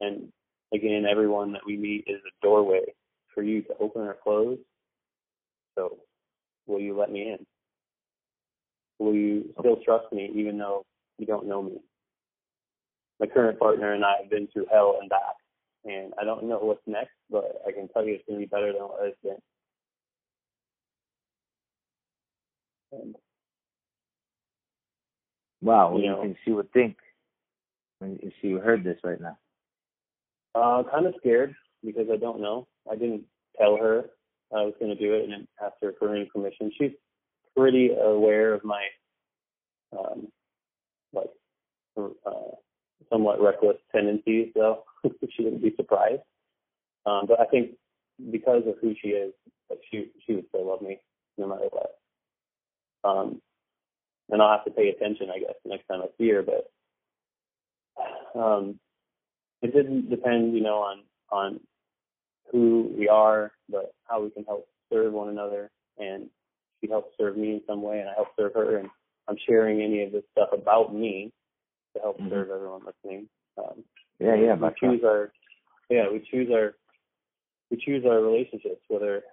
And 0.00 0.32
again, 0.72 1.04
everyone 1.08 1.52
that 1.52 1.62
we 1.66 1.76
meet 1.76 2.04
is 2.06 2.20
a 2.26 2.44
doorway 2.44 2.82
for 3.34 3.42
you 3.42 3.62
to 3.62 3.74
open 3.80 4.02
or 4.02 4.16
close. 4.22 4.58
So, 5.76 5.98
will 6.66 6.80
you 6.80 6.98
let 6.98 7.10
me 7.10 7.22
in? 7.32 7.46
Will 8.98 9.14
you 9.14 9.54
still 9.58 9.76
trust 9.84 10.12
me 10.12 10.30
even 10.34 10.58
though 10.58 10.84
you 11.18 11.26
don't 11.26 11.48
know 11.48 11.62
me? 11.62 11.78
My 13.20 13.26
current 13.26 13.58
partner 13.58 13.92
and 13.92 14.04
I 14.04 14.14
have 14.20 14.30
been 14.30 14.48
through 14.48 14.66
hell 14.70 14.98
and 15.00 15.08
back 15.08 15.36
and 15.84 16.12
I 16.20 16.24
don't 16.24 16.44
know 16.44 16.58
what's 16.58 16.80
next, 16.86 17.12
but 17.30 17.62
I 17.66 17.72
can 17.72 17.88
tell 17.88 18.04
you 18.04 18.14
it's 18.14 18.24
going 18.26 18.40
to 18.40 18.46
be 18.46 18.48
better 18.48 18.72
than 18.72 18.82
what 18.82 19.00
it's 19.02 19.18
been. 19.22 19.36
And, 22.92 23.16
wow, 25.60 25.92
what 25.92 26.02
you 26.02 26.10
do 26.10 26.16
you 26.16 26.22
think 26.22 26.36
she 26.44 26.52
would 26.52 26.72
think 26.72 26.96
if 28.00 28.32
she 28.40 28.52
heard 28.52 28.84
this 28.84 28.98
right 29.04 29.20
now? 29.20 29.36
Uh, 30.54 30.84
kind 30.90 31.06
of 31.06 31.14
scared 31.18 31.54
because 31.84 32.06
I 32.12 32.16
don't 32.16 32.40
know. 32.40 32.66
I 32.90 32.94
didn't 32.94 33.24
tell 33.58 33.76
her 33.76 34.06
I 34.52 34.62
was 34.62 34.74
going 34.78 34.96
to 34.96 35.00
do 35.00 35.14
it 35.14 35.28
and 35.28 35.46
ask 35.62 35.74
her 35.82 35.92
permission. 35.92 36.70
She's 36.78 36.92
pretty 37.56 37.90
aware 37.90 38.54
of 38.54 38.64
my, 38.64 38.82
um, 39.96 40.28
like, 41.12 41.30
uh, 41.96 42.56
somewhat 43.10 43.40
reckless 43.40 43.76
tendencies, 43.92 44.48
though. 44.54 44.84
she 45.04 45.44
wouldn't 45.44 45.62
be 45.62 45.74
surprised. 45.76 46.22
Um, 47.06 47.26
but 47.28 47.40
I 47.40 47.44
think 47.46 47.72
because 48.30 48.62
of 48.66 48.74
who 48.80 48.94
she 49.00 49.08
is, 49.08 49.32
like 49.70 49.80
she 49.90 50.10
she 50.26 50.34
would 50.34 50.46
still 50.48 50.66
love 50.68 50.82
me 50.82 50.98
no 51.38 51.48
matter 51.48 51.68
what. 51.70 51.98
Um, 53.04 53.40
and 54.30 54.40
I'll 54.40 54.56
have 54.56 54.64
to 54.64 54.70
pay 54.70 54.88
attention, 54.88 55.28
I 55.30 55.38
guess, 55.38 55.54
next 55.64 55.86
time 55.86 56.00
I 56.02 56.06
see 56.18 56.30
her. 56.30 56.42
But 56.42 56.70
um, 58.38 58.78
it 59.62 59.74
didn't 59.74 60.10
depend, 60.10 60.54
you 60.54 60.62
know, 60.62 60.78
on 60.78 61.02
on 61.30 61.60
who 62.50 62.92
we 62.96 63.08
are, 63.08 63.52
but 63.68 63.94
how 64.04 64.22
we 64.22 64.30
can 64.30 64.44
help 64.44 64.68
serve 64.92 65.12
one 65.12 65.28
another. 65.28 65.70
And 65.98 66.28
she 66.80 66.88
helps 66.88 67.16
serve 67.16 67.36
me 67.36 67.52
in 67.52 67.62
some 67.66 67.82
way, 67.82 68.00
and 68.00 68.08
I 68.08 68.14
help 68.14 68.28
serve 68.38 68.54
her. 68.54 68.78
And 68.78 68.88
I'm 69.28 69.36
sharing 69.48 69.80
any 69.80 70.02
of 70.02 70.12
this 70.12 70.24
stuff 70.32 70.50
about 70.52 70.94
me 70.94 71.32
to 71.94 72.00
help 72.00 72.18
Mhm. 72.18 72.30
serve 72.30 72.50
everyone 72.50 72.84
listening. 72.84 73.28
Um, 73.56 73.84
Yeah, 74.20 74.36
yeah, 74.36 74.54
we 74.54 74.68
choose 74.78 75.02
our 75.04 75.32
yeah 75.90 76.08
we 76.10 76.20
choose 76.20 76.50
our 76.50 76.76
we 77.70 77.76
choose 77.76 78.04
our 78.06 78.20
relationships 78.22 78.80
whether 78.88 79.24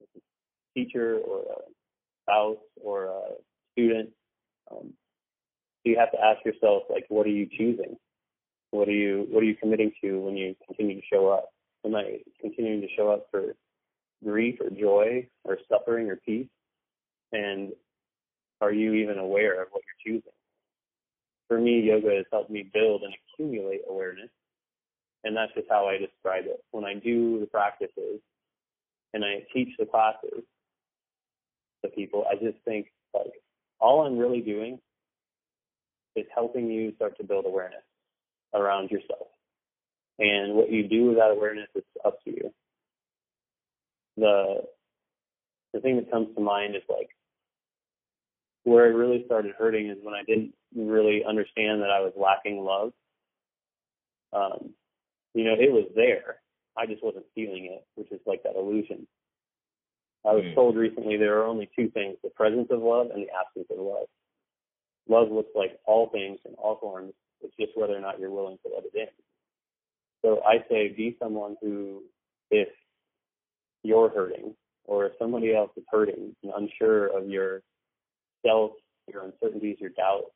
it's 0.00 0.16
a 0.16 0.20
teacher 0.74 1.18
or 1.20 1.42
a 1.42 1.70
spouse 2.22 2.58
or 2.82 3.04
a 3.06 3.22
student 3.72 4.12
um, 4.70 4.92
so 4.92 5.90
you 5.90 5.96
have 5.96 6.10
to 6.10 6.20
ask 6.20 6.44
yourself 6.44 6.82
like 6.90 7.06
what 7.08 7.26
are 7.26 7.30
you 7.30 7.46
choosing 7.46 7.96
what 8.72 8.88
are 8.88 8.92
you 8.92 9.26
what 9.30 9.42
are 9.42 9.46
you 9.46 9.54
committing 9.54 9.92
to 10.02 10.20
when 10.20 10.36
you 10.36 10.56
continue 10.66 11.00
to 11.00 11.06
show 11.06 11.28
up 11.28 11.53
am 11.84 11.94
i 11.94 12.18
continuing 12.40 12.80
to 12.80 12.88
show 12.96 13.10
up 13.10 13.26
for 13.30 13.54
grief 14.24 14.58
or 14.60 14.70
joy 14.70 15.26
or 15.44 15.58
suffering 15.70 16.08
or 16.10 16.16
peace 16.16 16.48
and 17.32 17.72
are 18.60 18.72
you 18.72 18.94
even 18.94 19.18
aware 19.18 19.60
of 19.62 19.68
what 19.70 19.82
you're 19.84 20.14
choosing 20.14 20.32
for 21.48 21.58
me 21.58 21.80
yoga 21.80 22.14
has 22.16 22.24
helped 22.32 22.50
me 22.50 22.68
build 22.72 23.02
and 23.02 23.14
accumulate 23.34 23.82
awareness 23.88 24.30
and 25.24 25.34
that's 25.34 25.52
just 25.54 25.66
how 25.70 25.88
I 25.88 25.96
describe 25.96 26.44
it. 26.44 26.62
When 26.70 26.84
I 26.84 26.94
do 26.94 27.40
the 27.40 27.46
practices 27.46 28.20
and 29.14 29.24
I 29.24 29.42
teach 29.52 29.70
the 29.78 29.86
classes 29.86 30.44
to 31.82 31.90
people, 31.90 32.26
I 32.30 32.34
just 32.34 32.58
think 32.64 32.92
like 33.14 33.32
all 33.80 34.06
I'm 34.06 34.18
really 34.18 34.40
doing 34.40 34.78
is 36.14 36.26
helping 36.32 36.70
you 36.70 36.94
start 36.96 37.16
to 37.18 37.24
build 37.24 37.46
awareness 37.46 37.82
around 38.54 38.90
yourself. 38.90 39.28
And 40.18 40.54
what 40.54 40.70
you 40.70 40.86
do 40.88 41.06
with 41.06 41.16
that 41.16 41.30
awareness 41.30 41.68
is 41.74 41.82
up 42.04 42.22
to 42.24 42.30
you. 42.30 42.54
The 44.16 44.62
the 45.72 45.80
thing 45.80 45.96
that 45.96 46.10
comes 46.10 46.28
to 46.36 46.40
mind 46.40 46.76
is 46.76 46.82
like 46.88 47.08
where 48.62 48.90
it 48.90 48.94
really 48.94 49.24
started 49.26 49.54
hurting 49.58 49.88
is 49.88 49.98
when 50.02 50.14
I 50.14 50.22
didn't 50.22 50.54
really 50.74 51.22
understand 51.28 51.82
that 51.82 51.90
I 51.90 52.00
was 52.00 52.12
lacking 52.16 52.60
love. 52.62 52.92
Um, 54.32 54.70
you 55.34 55.44
know, 55.44 55.54
it 55.58 55.70
was 55.70 55.90
there. 55.96 56.36
I 56.76 56.86
just 56.86 57.02
wasn't 57.02 57.26
feeling 57.34 57.66
it, 57.66 57.84
which 57.96 58.10
is 58.12 58.20
like 58.26 58.42
that 58.44 58.56
illusion. 58.56 59.06
I 60.24 60.32
was 60.32 60.44
Mm. 60.44 60.54
told 60.54 60.76
recently 60.76 61.16
there 61.16 61.38
are 61.40 61.44
only 61.46 61.66
two 61.76 61.90
things, 61.90 62.16
the 62.22 62.30
presence 62.30 62.70
of 62.70 62.82
love 62.82 63.10
and 63.10 63.22
the 63.22 63.30
absence 63.30 63.68
of 63.70 63.78
love. 63.78 64.08
Love 65.06 65.30
looks 65.30 65.54
like 65.54 65.78
all 65.84 66.08
things 66.08 66.40
in 66.46 66.54
all 66.54 66.76
forms. 66.76 67.12
It's 67.42 67.54
just 67.56 67.76
whether 67.76 67.94
or 67.96 68.00
not 68.00 68.18
you're 68.18 68.30
willing 68.30 68.58
to 68.64 68.72
let 68.74 68.84
it 68.86 68.94
in. 68.94 69.08
So 70.24 70.40
I 70.42 70.64
say 70.70 70.88
be 70.88 71.16
someone 71.22 71.56
who, 71.60 72.02
if 72.50 72.68
you're 73.82 74.08
hurting 74.08 74.54
or 74.86 75.06
if 75.06 75.12
somebody 75.18 75.54
else 75.54 75.70
is 75.76 75.84
hurting 75.90 76.34
and 76.42 76.52
unsure 76.56 77.06
of 77.16 77.28
your 77.28 77.60
self, 78.44 78.72
your 79.12 79.24
uncertainties, 79.24 79.76
your 79.80 79.90
doubts, 79.90 80.30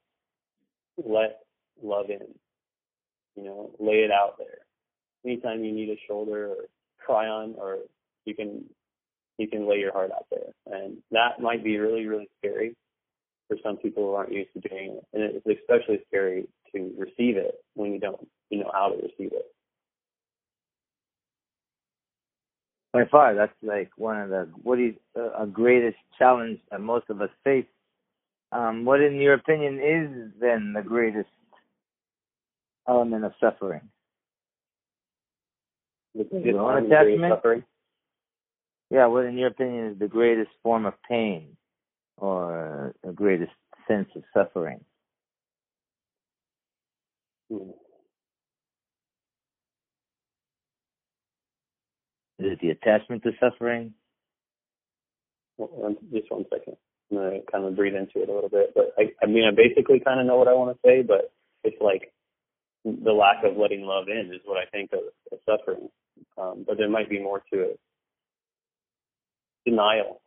let 0.99 1.41
love 1.83 2.11
in. 2.11 2.27
You 3.35 3.45
know, 3.45 3.71
lay 3.79 4.01
it 4.05 4.11
out 4.11 4.35
there. 4.37 4.59
Anytime 5.25 5.65
you 5.65 5.73
need 5.73 5.89
a 5.89 5.97
shoulder 6.07 6.49
or 6.49 6.57
cry 6.99 7.27
on 7.27 7.55
or 7.57 7.79
you 8.27 8.35
can 8.35 8.65
you 9.39 9.49
can 9.49 9.71
lay 9.71 9.77
your 9.77 9.93
heart 9.93 10.11
out 10.11 10.27
there. 10.31 10.53
And 10.67 10.99
that 11.13 11.41
might 11.41 11.65
be 11.65 11.79
really 11.79 12.07
really 12.07 12.29
scary 12.39 12.77
for 13.47 13.57
some 13.63 13.79
people 13.79 14.03
who 14.03 14.13
aren't 14.13 14.33
used 14.33 14.51
to 14.53 14.69
doing 14.69 14.99
it. 14.99 15.07
And 15.15 15.23
it's 15.23 15.61
especially 15.61 16.01
scary 16.09 16.47
to 16.75 16.93
receive 16.99 17.39
it 17.39 17.55
when 17.73 17.93
you 17.93 18.01
don't 18.01 18.29
you 18.51 18.59
know 18.59 18.71
how 18.75 18.89
to 18.89 18.97
receive 18.97 19.33
it 19.33 19.47
by 22.93 23.05
far 23.11 23.35
that's 23.35 23.53
like 23.63 23.91
one 23.97 24.21
of 24.21 24.31
the 24.31 24.49
what 24.63 24.81
is 24.81 24.95
uh, 25.17 25.43
a 25.43 25.47
greatest 25.47 25.99
challenge 26.19 26.59
that 26.71 26.81
most 26.81 27.11
of 27.11 27.21
us 27.21 27.31
face. 27.45 27.67
Um, 28.51 28.87
what, 28.87 29.03
in 29.03 29.17
your 29.17 29.35
opinion, 29.35 29.75
is 29.75 30.33
then 30.41 30.73
the 30.73 30.83
greatest 30.83 31.29
element 32.89 33.25
of 33.25 33.33
suffering? 33.39 33.83
the 36.15 36.27
Your 36.33 36.61
own 36.61 36.65
harm, 36.65 36.85
the 36.85 36.89
greatest 36.89 37.19
attachment? 37.19 37.35
suffering 37.35 37.65
Yeah, 38.91 39.07
what, 39.07 39.27
in 39.27 39.37
your 39.37 39.49
opinion, 39.49 39.93
is 39.93 39.99
the 39.99 40.09
greatest 40.09 40.51
form 40.63 40.87
of 40.87 40.95
pain 41.09 41.57
or 42.17 42.95
the 43.05 43.13
greatest 43.13 43.53
sense 43.87 44.09
of 44.17 44.23
suffering? 44.33 44.81
Hmm. 47.51 47.71
Is 52.39 52.53
it 52.53 52.61
the 52.61 52.71
attachment 52.71 53.23
to 53.25 53.33
suffering? 53.41 53.95
Just 56.13 56.31
one 56.31 56.45
second 56.53 56.77
I'm 57.11 57.17
gonna 57.19 57.39
kind 57.51 57.65
of 57.65 57.77
breathe 57.77 57.95
into 57.95 58.23
it 58.23 58.29
a 58.29 58.33
little 58.33 58.51
bit. 58.51 58.73
But 58.75 58.95
I, 58.99 59.13
I 59.23 59.27
mean, 59.27 59.45
I 59.45 59.55
basically 59.55 60.01
kind 60.01 60.21
of 60.21 60.27
know 60.27 60.37
what 60.37 60.49
I 60.49 60.55
want 60.55 60.77
to 60.77 60.81
say, 60.89 61.03
but 61.03 61.33
it's 61.65 61.81
like 61.81 62.13
the 62.85 63.13
lack 63.13 63.45
of 63.45 63.57
letting 63.57 63.83
love 63.83 64.07
in 64.09 64.33
is 64.35 64.41
what 64.45 64.59
I 64.59 64.67
think 64.71 64.91
of, 64.93 65.01
of 65.33 65.39
suffering. 65.47 65.89
Um, 66.37 66.65
but 66.67 66.79
there 66.79 66.89
might 66.91 67.11
be 67.11 67.21
more 67.23 67.43
to 67.53 67.61
it. 67.63 67.81
Denial. 69.67 70.21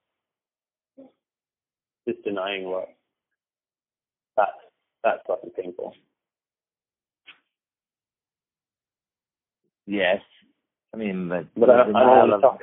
Just 2.07 2.23
denying 2.23 2.65
love. 2.65 2.89
That's 4.37 4.51
that's 5.03 5.21
fucking 5.27 5.51
painful. 5.51 5.93
Yes. 9.87 10.19
I 10.93 10.97
mean, 10.97 11.29
but 11.29 11.47
But 11.55 11.69
I, 11.69 11.81
I 11.81 11.85
don't 11.85 11.95
want 11.95 12.61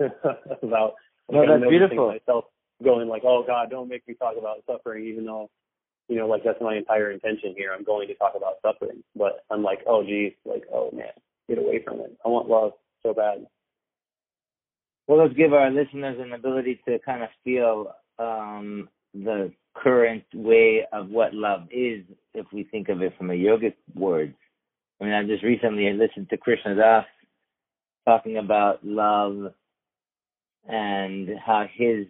to 0.00 0.08
talk 0.08 0.22
about. 0.62 0.94
No, 1.30 1.46
that's 1.46 1.70
beautiful. 1.70 2.08
Myself 2.08 2.44
going 2.82 3.08
like, 3.08 3.22
oh 3.24 3.44
God, 3.46 3.70
don't 3.70 3.88
make 3.88 4.06
me 4.08 4.14
talk 4.14 4.34
about 4.38 4.64
suffering, 4.66 5.06
even 5.06 5.24
though, 5.24 5.50
you 6.08 6.16
know, 6.16 6.26
like 6.26 6.42
that's 6.44 6.60
my 6.60 6.76
entire 6.76 7.10
intention 7.10 7.54
here. 7.56 7.72
I'm 7.76 7.84
going 7.84 8.08
to 8.08 8.14
talk 8.14 8.32
about 8.36 8.54
suffering, 8.62 9.02
but 9.14 9.44
I'm 9.50 9.62
like, 9.62 9.80
oh 9.86 10.02
geez, 10.02 10.32
like, 10.44 10.64
oh 10.72 10.90
man, 10.92 11.12
get 11.48 11.58
away 11.58 11.82
from 11.84 12.00
it. 12.00 12.16
I 12.24 12.28
want 12.28 12.48
love 12.48 12.72
so 13.02 13.14
bad. 13.14 13.46
Well, 15.06 15.22
let's 15.22 15.34
give 15.34 15.52
our 15.52 15.70
listeners 15.70 16.18
an 16.20 16.32
ability 16.32 16.80
to 16.88 16.98
kind 17.00 17.22
of 17.22 17.30
feel 17.44 17.92
um, 18.18 18.88
the 19.14 19.52
current 19.74 20.24
way 20.34 20.86
of 20.92 21.08
what 21.08 21.34
love 21.34 21.62
is, 21.70 22.04
if 22.34 22.46
we 22.52 22.64
think 22.64 22.88
of 22.88 23.02
it 23.02 23.12
from 23.16 23.30
a 23.30 23.34
yogic 23.34 23.74
words. 23.94 24.34
I 25.00 25.04
mean, 25.04 25.12
I 25.12 25.24
just 25.24 25.42
recently 25.42 25.92
listened 25.92 26.28
to 26.30 26.36
Krishna 26.36 26.74
Das 26.74 27.04
talking 28.06 28.36
about 28.38 28.84
love 28.84 29.52
and 30.68 31.28
how 31.44 31.66
his 31.72 32.06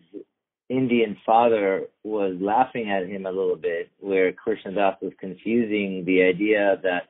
Indian 0.68 1.16
father 1.26 1.86
was 2.04 2.36
laughing 2.40 2.90
at 2.90 3.08
him 3.08 3.26
a 3.26 3.32
little 3.32 3.56
bit, 3.56 3.90
where 3.98 4.32
Krishna 4.32 4.72
Das 4.72 4.96
was 5.02 5.12
confusing 5.18 6.04
the 6.04 6.22
idea 6.22 6.78
that 6.82 7.08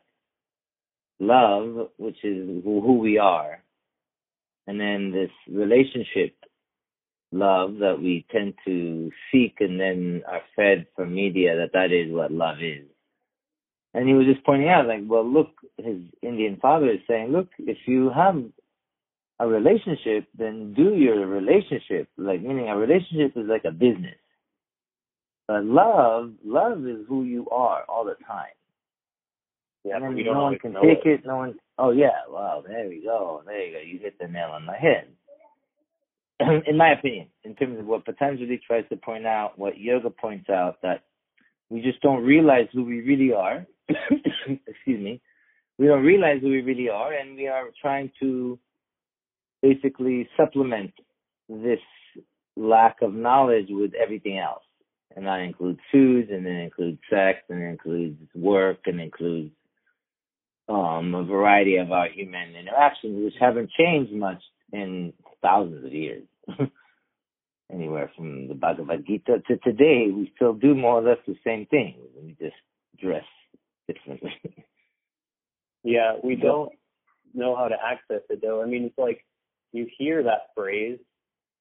love, 1.18 1.90
which 1.98 2.24
is 2.24 2.62
who 2.64 2.80
who 2.80 2.98
we 2.98 3.18
are, 3.18 3.62
and 4.66 4.80
then 4.80 5.12
this 5.12 5.30
relationship 5.52 6.34
love 7.32 7.76
that 7.78 8.00
we 8.00 8.26
tend 8.30 8.54
to 8.64 9.10
seek 9.30 9.56
and 9.60 9.78
then 9.78 10.22
are 10.26 10.42
fed 10.56 10.86
from 10.96 11.14
media 11.14 11.56
that 11.56 11.72
that 11.72 11.92
is 11.92 12.10
what 12.12 12.32
love 12.32 12.56
is. 12.62 12.86
And 13.92 14.08
he 14.08 14.14
was 14.14 14.26
just 14.26 14.44
pointing 14.44 14.68
out, 14.68 14.86
like, 14.86 15.02
well, 15.06 15.26
look, 15.26 15.50
his 15.76 15.98
Indian 16.22 16.58
father 16.60 16.90
is 16.90 17.00
saying, 17.08 17.32
look, 17.32 17.48
if 17.58 17.78
you 17.86 18.10
have 18.10 18.42
a 19.40 19.48
relationship, 19.48 20.28
then 20.36 20.74
do 20.74 20.94
your 20.94 21.26
relationship. 21.26 22.08
Like, 22.18 22.42
meaning 22.42 22.68
a 22.68 22.76
relationship 22.76 23.36
is 23.36 23.48
like 23.48 23.64
a 23.64 23.72
business. 23.72 24.18
But 25.48 25.64
love, 25.64 26.32
love 26.44 26.86
is 26.86 27.06
who 27.08 27.24
you 27.24 27.48
are 27.50 27.82
all 27.88 28.04
the 28.04 28.16
time. 28.26 28.52
Yeah, 29.82 29.96
and 29.96 30.04
then 30.16 30.24
no 30.26 30.42
one 30.42 30.58
can 30.58 30.74
take 30.74 31.06
it. 31.06 31.20
it. 31.20 31.26
No 31.26 31.38
one. 31.38 31.54
Oh 31.78 31.90
yeah, 31.90 32.20
wow, 32.28 32.62
there 32.66 32.86
we 32.86 33.02
go. 33.02 33.42
There 33.46 33.64
you 33.64 33.72
go. 33.72 33.80
You 33.80 33.98
hit 33.98 34.18
the 34.20 34.28
nail 34.28 34.50
on 34.52 34.66
the 34.66 34.72
head. 34.72 35.08
in 36.66 36.76
my 36.76 36.92
opinion, 36.92 37.28
in 37.44 37.54
terms 37.54 37.78
of 37.78 37.86
what 37.86 38.04
Patanjali 38.04 38.60
tries 38.66 38.84
to 38.90 38.96
point 38.96 39.26
out, 39.26 39.58
what 39.58 39.78
yoga 39.78 40.10
points 40.10 40.50
out, 40.50 40.76
that 40.82 41.04
we 41.70 41.80
just 41.80 42.00
don't 42.02 42.22
realize 42.22 42.68
who 42.74 42.84
we 42.84 43.00
really 43.00 43.32
are. 43.32 43.66
Excuse 43.88 45.02
me. 45.02 45.20
We 45.78 45.86
don't 45.86 46.04
realize 46.04 46.42
who 46.42 46.50
we 46.50 46.60
really 46.60 46.90
are, 46.90 47.14
and 47.14 47.36
we 47.36 47.48
are 47.48 47.70
trying 47.80 48.12
to 48.20 48.58
basically 49.62 50.28
supplement 50.36 50.92
this 51.48 51.80
lack 52.56 52.96
of 53.02 53.14
knowledge 53.14 53.66
with 53.68 53.92
everything 53.94 54.38
else. 54.38 54.62
And 55.16 55.26
that 55.26 55.40
includes 55.40 55.80
food, 55.90 56.30
and 56.30 56.46
it 56.46 56.64
includes 56.64 56.98
sex, 57.10 57.40
and 57.48 57.62
it 57.62 57.66
includes 57.66 58.16
work, 58.34 58.78
and 58.86 59.00
it 59.00 59.04
includes 59.04 59.50
um, 60.68 61.14
a 61.14 61.24
variety 61.24 61.76
of 61.76 61.90
our 61.90 62.08
human 62.08 62.54
interactions, 62.54 63.24
which 63.24 63.34
haven't 63.40 63.70
changed 63.70 64.12
much 64.12 64.40
in 64.72 65.12
thousands 65.42 65.84
of 65.84 65.92
years. 65.92 66.22
Anywhere 67.72 68.10
from 68.16 68.48
the 68.48 68.54
Bhagavad 68.54 69.04
Gita 69.06 69.42
to 69.48 69.56
today, 69.58 70.08
we 70.12 70.32
still 70.36 70.54
do 70.54 70.74
more 70.74 70.94
or 70.94 71.02
less 71.02 71.18
the 71.26 71.36
same 71.44 71.66
thing. 71.66 71.96
We 72.22 72.36
just 72.40 72.56
dress 73.00 73.24
differently. 73.88 74.32
Yeah, 75.82 76.16
we 76.22 76.36
don't 76.36 76.72
know 77.32 77.56
how 77.56 77.68
to 77.68 77.74
access 77.74 78.22
it 78.28 78.40
though. 78.42 78.62
I 78.62 78.66
mean, 78.66 78.84
it's 78.84 78.98
like 78.98 79.24
you 79.72 79.86
hear 79.98 80.22
that 80.22 80.48
phrase, 80.56 80.98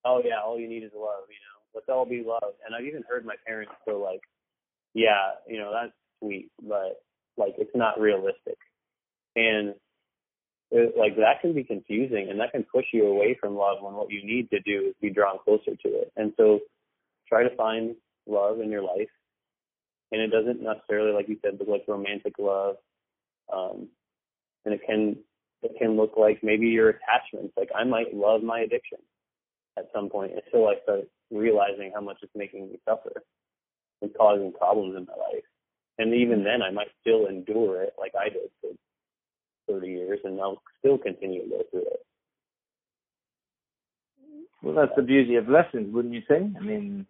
"Oh 0.05 0.21
yeah, 0.23 0.41
all 0.43 0.59
you 0.59 0.67
need 0.67 0.83
is 0.83 0.91
love," 0.93 1.25
you 1.29 1.35
know. 1.35 1.59
Let's 1.73 1.89
all 1.89 2.05
be 2.05 2.23
love. 2.23 2.53
And 2.65 2.75
I've 2.75 2.85
even 2.85 3.03
heard 3.07 3.25
my 3.25 3.35
parents 3.45 3.73
go 3.85 3.99
like, 3.99 4.21
"Yeah, 4.93 5.35
you 5.47 5.57
know, 5.57 5.71
that's 5.71 5.93
sweet, 6.19 6.51
but 6.61 7.03
like 7.37 7.55
it's 7.57 7.75
not 7.75 7.99
realistic." 7.99 8.57
And 9.35 9.75
it, 10.71 10.97
like 10.97 11.15
that 11.17 11.41
can 11.41 11.53
be 11.53 11.63
confusing, 11.63 12.29
and 12.29 12.39
that 12.39 12.51
can 12.51 12.63
push 12.63 12.85
you 12.93 13.07
away 13.07 13.35
from 13.39 13.55
love 13.55 13.81
when 13.81 13.93
what 13.93 14.11
you 14.11 14.23
need 14.23 14.49
to 14.51 14.59
do 14.61 14.89
is 14.89 14.95
be 15.01 15.09
drawn 15.09 15.39
closer 15.43 15.75
to 15.75 15.87
it. 15.87 16.11
And 16.15 16.33
so, 16.37 16.59
try 17.27 17.43
to 17.43 17.55
find 17.55 17.95
love 18.27 18.59
in 18.61 18.69
your 18.69 18.83
life, 18.83 19.09
and 20.11 20.21
it 20.21 20.27
doesn't 20.27 20.61
necessarily, 20.61 21.11
like 21.11 21.27
you 21.29 21.37
said, 21.41 21.59
look 21.59 21.67
like 21.67 21.85
romantic 21.87 22.33
love. 22.39 22.75
Um, 23.51 23.89
and 24.65 24.73
it 24.73 24.81
can 24.85 25.17
it 25.61 25.71
can 25.77 25.97
look 25.97 26.13
like 26.17 26.39
maybe 26.43 26.67
your 26.67 26.89
attachments. 26.89 27.53
Like 27.57 27.69
I 27.75 27.83
might 27.83 28.13
love 28.13 28.43
my 28.43 28.61
addiction 28.61 28.99
at 29.77 29.89
some 29.93 30.09
point 30.09 30.33
until 30.33 30.67
I 30.67 30.75
start 30.83 31.07
realizing 31.31 31.91
how 31.93 32.01
much 32.01 32.17
it's 32.21 32.31
making 32.35 32.69
me 32.69 32.79
suffer 32.87 33.23
and 34.01 34.11
causing 34.17 34.53
problems 34.53 34.95
in 34.95 35.05
my 35.05 35.13
life. 35.13 35.43
And 35.97 36.13
even 36.13 36.43
then, 36.43 36.61
I 36.61 36.71
might 36.71 36.87
still 37.01 37.27
endure 37.27 37.83
it 37.83 37.93
like 37.99 38.13
I 38.17 38.29
did 38.29 38.49
for 38.61 38.69
30 39.67 39.87
years, 39.87 40.19
and 40.23 40.39
I'll 40.39 40.61
still 40.79 40.97
continue 40.97 41.43
to 41.43 41.49
go 41.49 41.63
through 41.69 41.81
it. 41.81 42.05
Well, 44.63 44.75
that's 44.75 44.95
the 44.95 45.01
beauty 45.01 45.35
of 45.35 45.49
lessons, 45.49 45.93
wouldn't 45.93 46.13
you 46.13 46.21
say? 46.27 46.49
I 46.57 46.63
mean, 46.63 47.05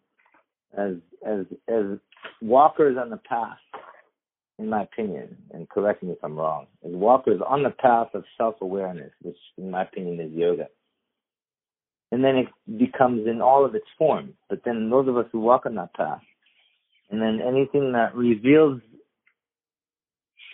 as 0.77 0.95
as 1.25 1.45
as 1.67 1.97
walkers 2.41 2.97
on 2.97 3.09
the 3.09 3.17
path, 3.17 3.57
in 4.59 4.69
my 4.69 4.83
opinion, 4.83 5.37
and 5.53 5.69
correct 5.69 6.03
me 6.03 6.11
if 6.11 6.17
I'm 6.21 6.35
wrong, 6.35 6.67
as 6.85 6.91
walkers 6.91 7.39
on 7.47 7.63
the 7.63 7.69
path 7.69 8.09
of 8.13 8.25
self-awareness, 8.37 9.11
which 9.21 9.37
in 9.57 9.71
my 9.71 9.83
opinion 9.83 10.19
is 10.19 10.33
yoga. 10.33 10.67
And 12.11 12.23
then 12.23 12.35
it 12.35 12.47
becomes 12.77 13.25
in 13.25 13.41
all 13.41 13.65
of 13.65 13.73
its 13.73 13.85
forms. 13.97 14.33
But 14.49 14.61
then 14.65 14.89
those 14.89 15.07
of 15.07 15.15
us 15.15 15.27
who 15.31 15.39
walk 15.39 15.65
on 15.65 15.75
that 15.75 15.93
path, 15.93 16.21
and 17.09 17.21
then 17.21 17.39
anything 17.41 17.93
that 17.93 18.13
reveals 18.13 18.81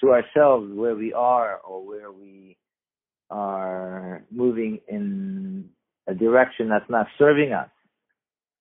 to 0.01 0.12
ourselves 0.12 0.72
where 0.72 0.95
we 0.95 1.12
are 1.14 1.58
or 1.58 1.86
where 1.86 2.12
we 2.12 2.58
are 3.32 4.24
moving 4.30 4.80
in 4.88 5.70
a 6.08 6.14
direction 6.14 6.70
that's 6.70 6.89
not 6.89 7.08
serving 7.18 7.53
us, 7.53 7.70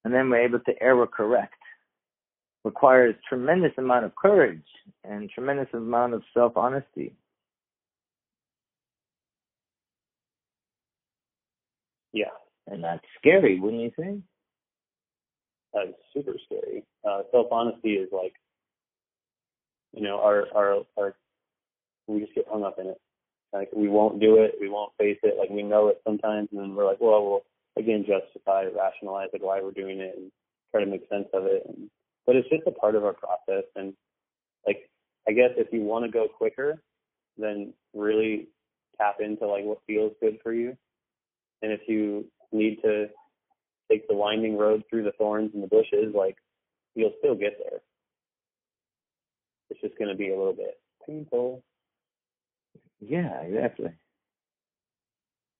and 0.04 0.14
then 0.14 0.30
we're 0.30 0.46
able 0.46 0.60
to 0.60 0.72
error 0.80 1.06
correct 1.06 1.54
requires 2.64 3.14
tremendous 3.28 3.72
amount 3.78 4.04
of 4.06 4.14
courage 4.16 4.64
and 5.04 5.30
tremendous 5.30 5.68
amount 5.74 6.14
of 6.14 6.22
self 6.34 6.56
honesty. 6.56 7.14
Yeah, 12.12 12.26
And 12.68 12.82
that's 12.84 13.04
scary, 13.18 13.58
wouldn't 13.60 13.82
you 13.82 13.92
say? 13.98 14.20
that's 15.74 15.92
super 16.14 16.34
scary. 16.46 16.84
Uh, 17.04 17.22
self 17.32 17.48
honesty 17.50 17.94
is 17.94 18.08
like, 18.12 18.34
you 19.92 20.02
know, 20.02 20.20
our 20.20 20.46
our 20.54 20.82
our 20.98 21.14
we 22.06 22.20
just 22.20 22.34
get 22.34 22.46
hung 22.48 22.64
up 22.64 22.78
in 22.78 22.86
it. 22.86 23.00
Like 23.52 23.70
we 23.74 23.88
won't 23.88 24.20
do 24.20 24.36
it, 24.38 24.54
we 24.60 24.68
won't 24.68 24.92
face 24.98 25.18
it. 25.22 25.36
Like 25.38 25.50
we 25.50 25.62
know 25.62 25.88
it 25.88 26.00
sometimes, 26.06 26.48
and 26.52 26.60
then 26.60 26.74
we're 26.74 26.86
like, 26.86 27.00
well, 27.00 27.24
we'll 27.24 27.44
again 27.76 28.04
justify, 28.06 28.64
rationalize 28.66 29.28
like 29.32 29.42
why 29.42 29.60
we're 29.60 29.72
doing 29.72 29.98
it, 30.00 30.14
and 30.16 30.30
try 30.70 30.84
to 30.84 30.90
make 30.90 31.08
sense 31.10 31.28
of 31.34 31.46
it. 31.46 31.64
And, 31.66 31.90
but 32.26 32.36
it's 32.36 32.48
just 32.48 32.66
a 32.66 32.70
part 32.70 32.94
of 32.94 33.04
our 33.04 33.14
process. 33.14 33.64
And 33.76 33.94
like, 34.66 34.90
I 35.28 35.32
guess 35.32 35.50
if 35.56 35.68
you 35.72 35.82
want 35.82 36.04
to 36.04 36.10
go 36.10 36.26
quicker, 36.28 36.82
then 37.36 37.72
really 37.94 38.48
tap 38.98 39.16
into 39.20 39.46
like 39.46 39.64
what 39.64 39.78
feels 39.86 40.12
good 40.20 40.38
for 40.42 40.52
you. 40.52 40.76
And 41.62 41.72
if 41.72 41.80
you 41.88 42.26
need 42.52 42.80
to 42.82 43.06
take 43.90 44.06
the 44.08 44.14
winding 44.14 44.56
road 44.56 44.82
through 44.88 45.04
the 45.04 45.12
thorns 45.12 45.50
and 45.54 45.62
the 45.62 45.68
bushes, 45.68 46.14
like 46.14 46.36
you'll 46.94 47.14
still 47.18 47.34
get 47.34 47.58
there. 47.58 47.80
It's 49.70 49.80
just 49.80 49.98
going 49.98 50.10
to 50.10 50.16
be 50.16 50.30
a 50.30 50.36
little 50.36 50.52
bit 50.52 50.78
painful. 51.06 51.62
Yeah, 53.00 53.40
exactly. 53.40 53.90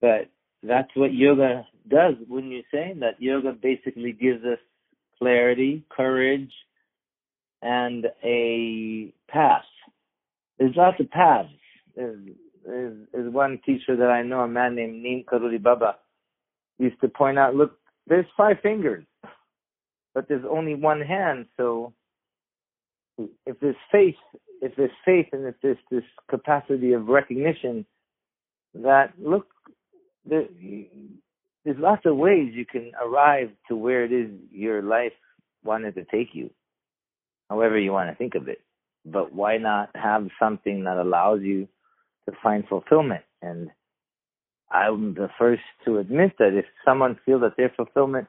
But 0.00 0.30
that's 0.62 0.90
what 0.94 1.12
yoga 1.12 1.66
does, 1.88 2.14
wouldn't 2.28 2.52
you 2.52 2.62
say? 2.70 2.94
That 3.00 3.20
yoga 3.20 3.52
basically 3.52 4.12
gives 4.12 4.44
us 4.44 4.58
clarity, 5.18 5.84
courage, 5.90 6.52
and 7.62 8.06
a 8.22 9.12
path. 9.28 9.64
There's 10.58 10.76
lots 10.76 11.00
of 11.00 11.10
paths. 11.10 11.48
There's, 11.96 12.18
there's, 12.66 12.96
there's 13.12 13.32
one 13.32 13.60
teacher 13.64 13.96
that 13.96 14.10
I 14.10 14.22
know, 14.22 14.40
a 14.40 14.48
man 14.48 14.74
named 14.74 15.02
Neem 15.02 15.24
Baba, 15.62 15.96
used 16.78 17.00
to 17.00 17.08
point 17.08 17.38
out, 17.38 17.54
look, 17.54 17.78
there's 18.06 18.26
five 18.36 18.56
fingers. 18.62 19.04
but 20.14 20.28
there's 20.28 20.44
only 20.48 20.74
one 20.74 21.00
hand. 21.00 21.46
So 21.56 21.92
if 23.46 23.58
there's 23.60 23.76
faith, 23.90 24.16
if 24.62 24.74
there's 24.76 24.90
faith, 25.04 25.26
and 25.32 25.46
if 25.46 25.56
there's 25.62 25.78
this 25.90 26.04
capacity 26.30 26.92
of 26.92 27.08
recognition 27.08 27.84
that 28.74 29.12
look, 29.18 29.46
there, 30.24 30.44
there's 31.64 31.78
lots 31.78 32.02
of 32.04 32.16
ways 32.16 32.52
you 32.54 32.66
can 32.66 32.92
arrive 33.02 33.50
to 33.68 33.76
where 33.76 34.04
it 34.04 34.12
is 34.12 34.30
your 34.52 34.82
life 34.82 35.12
wanted 35.64 35.94
to 35.94 36.04
take 36.04 36.28
you, 36.34 36.50
however 37.48 37.78
you 37.78 37.92
want 37.92 38.10
to 38.10 38.16
think 38.16 38.34
of 38.34 38.48
it. 38.48 38.60
But 39.06 39.32
why 39.32 39.56
not 39.58 39.90
have 39.94 40.28
something 40.38 40.84
that 40.84 40.96
allows 40.96 41.40
you 41.42 41.68
to 42.28 42.36
find 42.42 42.64
fulfillment? 42.68 43.22
And 43.42 43.70
I'm 44.70 45.14
the 45.14 45.28
first 45.38 45.62
to 45.84 45.98
admit 45.98 46.32
that 46.38 46.56
if 46.56 46.66
someone 46.84 47.18
feels 47.24 47.42
that 47.42 47.56
their 47.56 47.72
fulfillment 47.74 48.28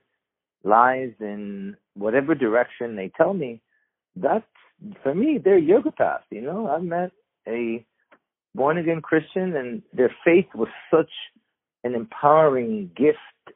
lies 0.63 1.11
in 1.19 1.75
whatever 1.93 2.35
direction 2.35 2.95
they 2.95 3.11
tell 3.15 3.33
me, 3.33 3.61
that's 4.15 4.45
for 5.03 5.13
me 5.13 5.39
their 5.43 5.57
yoga 5.57 5.91
path. 5.91 6.21
You 6.29 6.41
know, 6.41 6.67
I've 6.67 6.83
met 6.83 7.11
a 7.47 7.85
born 8.53 8.77
again 8.77 9.01
Christian 9.01 9.55
and 9.55 9.81
their 9.93 10.13
faith 10.23 10.47
was 10.53 10.69
such 10.91 11.09
an 11.85 11.93
empowering 11.93 12.89
gift 12.97 13.55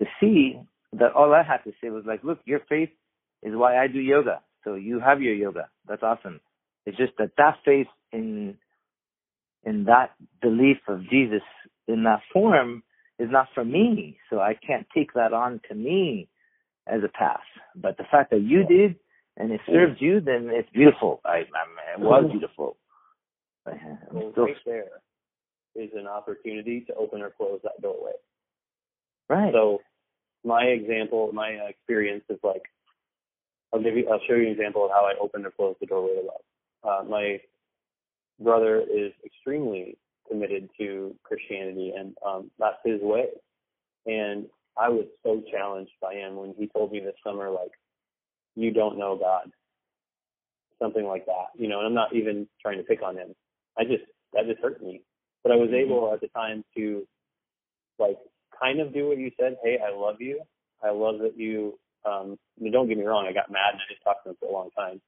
to 0.00 0.06
see 0.18 0.58
that 0.94 1.12
all 1.12 1.32
I 1.32 1.42
had 1.42 1.58
to 1.64 1.72
say 1.80 1.90
was 1.90 2.04
like, 2.06 2.24
look, 2.24 2.40
your 2.44 2.60
faith 2.68 2.88
is 3.42 3.52
why 3.54 3.76
I 3.76 3.86
do 3.86 4.00
yoga. 4.00 4.40
So 4.64 4.74
you 4.74 5.00
have 5.00 5.20
your 5.20 5.34
yoga. 5.34 5.68
That's 5.86 6.02
awesome. 6.02 6.40
It's 6.86 6.96
just 6.96 7.12
that 7.18 7.32
that 7.36 7.56
faith 7.64 7.86
in 8.10 8.56
in 9.64 9.84
that 9.84 10.10
belief 10.40 10.78
of 10.88 11.08
Jesus 11.08 11.42
in 11.86 12.02
that 12.04 12.20
form 12.32 12.82
is 13.18 13.28
not 13.30 13.48
for 13.54 13.64
me. 13.64 14.18
So 14.30 14.40
I 14.40 14.54
can't 14.66 14.86
take 14.94 15.12
that 15.14 15.32
on 15.32 15.60
to 15.68 15.74
me 15.74 16.28
as 16.86 17.00
a 17.04 17.08
path. 17.08 17.46
But 17.76 17.96
the 17.98 18.04
fact 18.10 18.30
that 18.30 18.40
you 18.40 18.64
did 18.64 18.96
and 19.36 19.52
it 19.52 19.60
served 19.66 20.00
you, 20.00 20.20
then 20.20 20.48
it's 20.50 20.68
beautiful. 20.70 21.20
I, 21.24 21.28
I 21.28 21.96
it 21.96 22.00
was 22.00 22.28
beautiful. 22.30 22.76
Well, 23.64 24.32
still... 24.32 24.48
there 24.66 24.84
is 25.74 25.90
an 25.94 26.06
opportunity 26.06 26.80
to 26.82 26.94
open 26.94 27.22
or 27.22 27.30
close 27.30 27.60
that 27.62 27.80
doorway. 27.80 28.12
Right. 29.28 29.52
So 29.52 29.80
my 30.44 30.64
example, 30.64 31.30
my 31.32 31.48
experience 31.68 32.24
is 32.28 32.38
like, 32.42 32.62
I'll 33.72 33.82
give 33.82 33.96
you, 33.96 34.08
I'll 34.10 34.20
show 34.28 34.34
you 34.34 34.46
an 34.46 34.52
example 34.52 34.84
of 34.84 34.90
how 34.90 35.06
I 35.06 35.14
opened 35.20 35.46
or 35.46 35.50
closed 35.50 35.78
the 35.80 35.86
doorway 35.86 36.14
to 36.14 36.26
love. 36.26 36.42
Uh, 36.84 37.08
my 37.08 37.40
brother 38.40 38.80
is 38.80 39.12
extremely 39.24 39.96
committed 40.28 40.68
to 40.78 41.14
Christianity, 41.22 41.92
and 41.96 42.14
um, 42.26 42.50
that's 42.58 42.76
his 42.84 43.00
way. 43.00 43.26
And 44.06 44.46
I 44.76 44.88
was 44.88 45.06
so 45.22 45.42
challenged 45.50 45.92
by 46.00 46.14
him 46.14 46.36
when 46.36 46.54
he 46.58 46.66
told 46.66 46.92
me 46.92 47.00
this 47.00 47.14
summer, 47.24 47.50
like, 47.50 47.72
you 48.54 48.70
don't 48.70 48.98
know 48.98 49.16
God, 49.16 49.50
something 50.80 51.06
like 51.06 51.24
that, 51.26 51.58
you 51.58 51.68
know. 51.68 51.78
And 51.78 51.86
I'm 51.86 51.94
not 51.94 52.14
even 52.14 52.46
trying 52.60 52.78
to 52.78 52.84
pick 52.84 53.02
on 53.02 53.16
him. 53.16 53.34
I 53.78 53.84
just 53.84 54.04
that 54.34 54.46
just 54.46 54.60
hurt 54.60 54.82
me. 54.82 55.02
But 55.42 55.52
I 55.52 55.56
was 55.56 55.68
mm-hmm. 55.68 55.86
able 55.86 56.12
at 56.12 56.20
the 56.20 56.28
time 56.28 56.64
to, 56.76 57.06
like, 57.98 58.18
kind 58.58 58.80
of 58.80 58.94
do 58.94 59.08
what 59.08 59.18
you 59.18 59.30
said. 59.38 59.56
Hey, 59.62 59.78
I 59.84 59.94
love 59.96 60.16
you. 60.20 60.40
I 60.82 60.90
love 60.90 61.18
that 61.20 61.36
you. 61.36 61.78
Um, 62.04 62.38
I 62.58 62.62
mean, 62.62 62.72
don't 62.72 62.88
get 62.88 62.98
me 62.98 63.04
wrong. 63.04 63.26
I 63.28 63.32
got 63.32 63.50
mad 63.50 63.72
and 63.72 63.80
I 63.80 63.92
just 63.92 64.02
talked 64.02 64.24
to 64.24 64.30
him 64.30 64.36
for 64.40 64.48
a 64.48 64.52
long 64.52 64.70
time. 64.76 65.00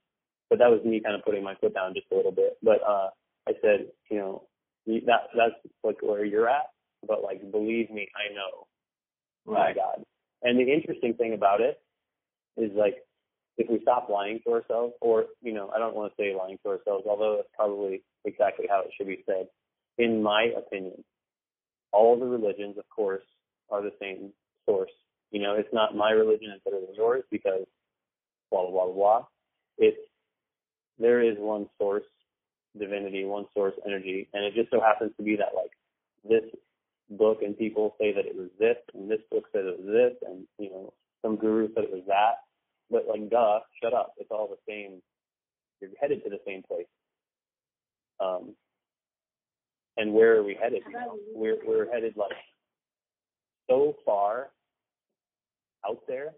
But 0.49 0.59
that 0.59 0.69
was 0.69 0.79
me 0.85 0.99
kind 0.99 1.15
of 1.15 1.23
putting 1.23 1.43
my 1.43 1.55
foot 1.55 1.73
down 1.73 1.93
just 1.93 2.07
a 2.11 2.15
little 2.15 2.31
bit. 2.31 2.57
But 2.61 2.79
uh, 2.87 3.09
I 3.47 3.53
said, 3.61 3.87
you 4.09 4.17
know, 4.17 4.43
that 4.85 5.27
that's 5.35 5.55
like 5.83 5.97
where 6.01 6.23
you're 6.23 6.49
at. 6.49 6.67
But 7.07 7.23
like, 7.23 7.51
believe 7.51 7.89
me, 7.89 8.07
I 8.15 8.33
know. 8.33 8.67
Right. 9.45 9.75
My 9.75 9.81
God. 9.81 10.03
And 10.43 10.59
the 10.59 10.71
interesting 10.71 11.13
thing 11.15 11.33
about 11.33 11.61
it 11.61 11.79
is 12.57 12.71
like, 12.75 12.97
if 13.57 13.69
we 13.69 13.79
stop 13.81 14.09
lying 14.09 14.39
to 14.45 14.53
ourselves, 14.53 14.93
or 15.01 15.25
you 15.41 15.53
know, 15.53 15.71
I 15.73 15.79
don't 15.79 15.95
want 15.95 16.11
to 16.11 16.21
say 16.21 16.35
lying 16.35 16.57
to 16.63 16.71
ourselves, 16.71 17.05
although 17.07 17.37
that's 17.37 17.49
probably 17.55 18.03
exactly 18.25 18.65
how 18.69 18.81
it 18.81 18.91
should 18.97 19.07
be 19.07 19.23
said. 19.25 19.47
In 19.97 20.21
my 20.21 20.51
opinion, 20.57 21.03
all 21.91 22.19
the 22.19 22.25
religions, 22.25 22.77
of 22.77 22.83
course, 22.89 23.23
are 23.69 23.81
the 23.81 23.93
same 24.01 24.31
source. 24.65 24.91
You 25.31 25.41
know, 25.41 25.55
it's 25.55 25.73
not 25.73 25.95
my 25.95 26.11
religion 26.11 26.51
is 26.55 26.61
better 26.65 26.79
than 26.79 26.95
yours 26.95 27.23
because 27.31 27.65
blah 28.51 28.69
blah 28.69 28.85
blah 28.85 28.93
blah. 28.93 29.25
It's 29.77 29.97
there 30.99 31.21
is 31.21 31.37
one 31.37 31.67
source 31.77 32.05
divinity, 32.77 33.25
one 33.25 33.45
source 33.53 33.73
energy, 33.85 34.27
and 34.33 34.43
it 34.45 34.53
just 34.53 34.71
so 34.71 34.81
happens 34.81 35.11
to 35.17 35.23
be 35.23 35.37
that 35.37 35.55
like 35.55 35.71
this 36.27 36.43
book 37.09 37.39
and 37.41 37.57
people 37.57 37.95
say 37.99 38.13
that 38.13 38.25
it 38.25 38.35
was 38.35 38.49
this, 38.59 38.77
and 38.93 39.09
this 39.09 39.21
book 39.31 39.45
said 39.51 39.65
it 39.65 39.79
was 39.79 39.87
this, 39.87 40.29
and 40.29 40.45
you 40.59 40.69
know 40.69 40.93
some 41.21 41.35
guru 41.37 41.67
said 41.73 41.85
it 41.85 41.91
was 41.91 42.03
that, 42.07 42.43
but 42.91 43.07
like 43.07 43.29
duh, 43.29 43.59
shut 43.81 43.93
up, 43.93 44.13
it's 44.17 44.31
all 44.31 44.47
the 44.49 44.71
same. 44.71 45.01
You're 45.81 45.91
headed 45.99 46.23
to 46.23 46.29
the 46.29 46.39
same 46.45 46.63
place. 46.63 46.87
Um, 48.19 48.54
and 49.97 50.13
where 50.13 50.37
are 50.37 50.43
we 50.43 50.57
headed? 50.61 50.83
We're 51.33 51.57
we're 51.65 51.91
headed 51.91 52.15
like 52.17 52.31
so 53.69 53.95
far 54.05 54.49
out 55.87 56.01
there 56.07 56.33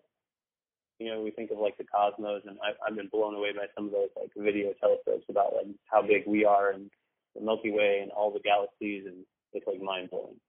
you 1.00 1.12
know, 1.12 1.22
we 1.22 1.32
think 1.32 1.52
of 1.52 1.60
like 1.60 1.78
the 1.78 1.84
cosmos, 1.84 2.42
and 2.46 2.58
I've, 2.66 2.76
I've 2.86 2.96
been 2.96 3.10
blown 3.10 3.36
away 3.36 3.52
by 3.54 3.66
some 3.76 3.86
of 3.86 3.92
those 3.92 4.10
like 4.16 4.32
video 4.36 4.74
telescopes 4.80 5.26
about 5.30 5.54
like 5.54 5.68
how 5.86 6.02
big 6.02 6.24
we 6.26 6.44
are 6.46 6.72
and 6.72 6.90
the 7.36 7.42
Milky 7.42 7.72
Way 7.72 8.00
and 8.02 8.12
all 8.12 8.32
the 8.32 8.40
galaxies, 8.40 9.04
and 9.06 9.26
it's 9.54 9.68
like 9.68 9.82
mind 9.82 10.10
blowing. 10.10 10.40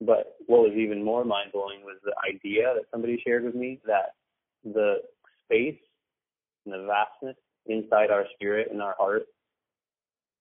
But 0.00 0.36
what 0.46 0.62
was 0.62 0.74
even 0.76 1.04
more 1.04 1.24
mind 1.24 1.50
blowing 1.52 1.80
was 1.82 1.98
the 2.04 2.14
idea 2.26 2.72
that 2.74 2.84
somebody 2.90 3.20
shared 3.26 3.44
with 3.44 3.54
me 3.54 3.80
that 3.86 4.14
the 4.64 4.98
space 5.44 5.80
and 6.64 6.74
the 6.74 6.86
vastness 6.86 7.36
inside 7.66 8.10
our 8.10 8.24
spirit 8.34 8.68
and 8.70 8.80
our 8.80 8.94
heart, 8.96 9.22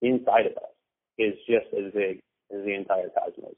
inside 0.01 0.45
of 0.45 0.53
us, 0.57 0.75
is 1.19 1.35
just 1.47 1.67
as 1.77 1.93
big 1.93 2.21
as 2.49 2.65
the 2.65 2.73
entire 2.73 3.09
cosmos. 3.09 3.55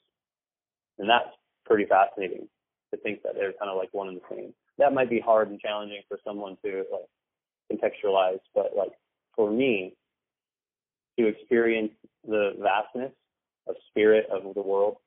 And 0.99 1.09
that's 1.09 1.29
pretty 1.65 1.85
fascinating 1.85 2.49
to 2.93 2.99
think 2.99 3.23
that 3.23 3.35
they're 3.35 3.53
kind 3.53 3.71
of 3.71 3.77
like 3.77 3.93
one 3.93 4.09
and 4.09 4.17
the 4.17 4.21
same 4.29 4.53
that 4.81 4.93
might 4.93 5.09
be 5.09 5.19
hard 5.19 5.49
and 5.49 5.59
challenging 5.59 6.01
for 6.07 6.17
someone 6.25 6.57
to 6.65 6.83
like 6.91 7.07
contextualize, 7.71 8.39
but 8.55 8.71
like 8.75 8.91
for 9.35 9.51
me 9.51 9.93
to 11.19 11.27
experience 11.27 11.91
the 12.27 12.51
vastness 12.59 13.11
of 13.67 13.75
spirit 13.89 14.25
of 14.31 14.53
the 14.55 14.61
world, 14.61 14.97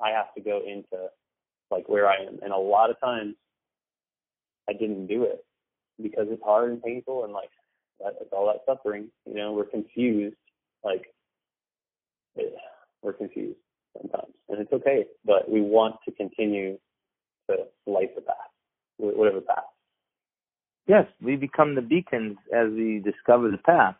I 0.00 0.10
have 0.10 0.32
to 0.36 0.40
go 0.40 0.60
into 0.66 1.08
like 1.70 1.88
where 1.88 2.08
I 2.08 2.16
am. 2.16 2.38
And 2.42 2.52
a 2.52 2.56
lot 2.56 2.90
of 2.90 3.00
times 3.00 3.34
I 4.68 4.72
didn't 4.72 5.08
do 5.08 5.24
it 5.24 5.44
because 6.00 6.26
it's 6.30 6.42
hard 6.42 6.70
and 6.70 6.82
painful 6.82 7.24
and 7.24 7.32
like 7.32 7.50
that, 8.00 8.14
it's 8.20 8.30
all 8.32 8.46
that 8.46 8.62
suffering. 8.72 9.08
You 9.26 9.34
know, 9.34 9.52
we're 9.52 9.64
confused. 9.64 10.36
Like 10.84 11.06
we're 13.02 13.12
confused 13.12 13.58
sometimes, 13.96 14.32
and 14.48 14.60
it's 14.60 14.72
okay. 14.72 15.04
But 15.24 15.50
we 15.50 15.60
want 15.60 15.96
to 16.06 16.12
continue 16.12 16.78
to 17.50 17.56
light 17.86 18.14
the 18.14 18.22
path 18.22 18.36
whatever 18.98 19.40
path. 19.40 19.64
Yes, 20.86 21.06
we 21.22 21.36
become 21.36 21.74
the 21.74 21.82
beacons 21.82 22.36
as 22.52 22.70
we 22.70 23.00
discover 23.04 23.50
the 23.50 23.58
path. 23.58 23.96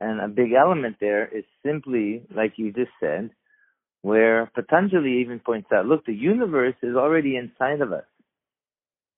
And 0.00 0.20
a 0.20 0.28
big 0.28 0.52
element 0.52 0.96
there 1.00 1.26
is 1.26 1.44
simply, 1.64 2.22
like 2.34 2.54
you 2.56 2.72
just 2.72 2.90
said, 3.00 3.30
where 4.02 4.50
Patanjali 4.54 5.20
even 5.20 5.40
points 5.40 5.68
out, 5.72 5.86
look, 5.86 6.06
the 6.06 6.14
universe 6.14 6.74
is 6.82 6.96
already 6.96 7.36
inside 7.36 7.80
of 7.80 7.92
us. 7.92 8.04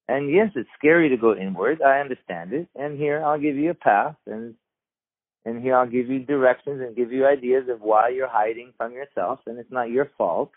And 0.09 0.31
yes, 0.31 0.49
it's 0.57 0.69
scary 0.77 1.09
to 1.11 1.17
go 1.17 1.35
inward. 1.37 1.81
I 1.81 2.01
understand 2.01 2.53
it. 2.53 2.69
And 2.75 2.99
here 2.99 3.25
I'll 3.25 3.39
give 3.39 3.57
you 3.57 3.71
a 3.71 3.75
path 3.75 4.17
and 4.27 4.55
and 5.45 5.63
here 5.63 5.77
I'll 5.77 5.87
give 5.87 6.09
you 6.09 6.21
directions 6.21 6.81
and 6.81 6.97
give 6.97 7.13
you 7.13 7.27
ideas 7.27 7.69
of 7.69 7.81
why 7.81 8.11
you're 8.11 8.29
hiding 8.29 8.73
from 8.77 8.93
yourself 8.93 9.41
and 9.47 9.59
it's 9.59 9.73
not 9.73 9.91
your 9.91 10.11
fault. 10.17 10.51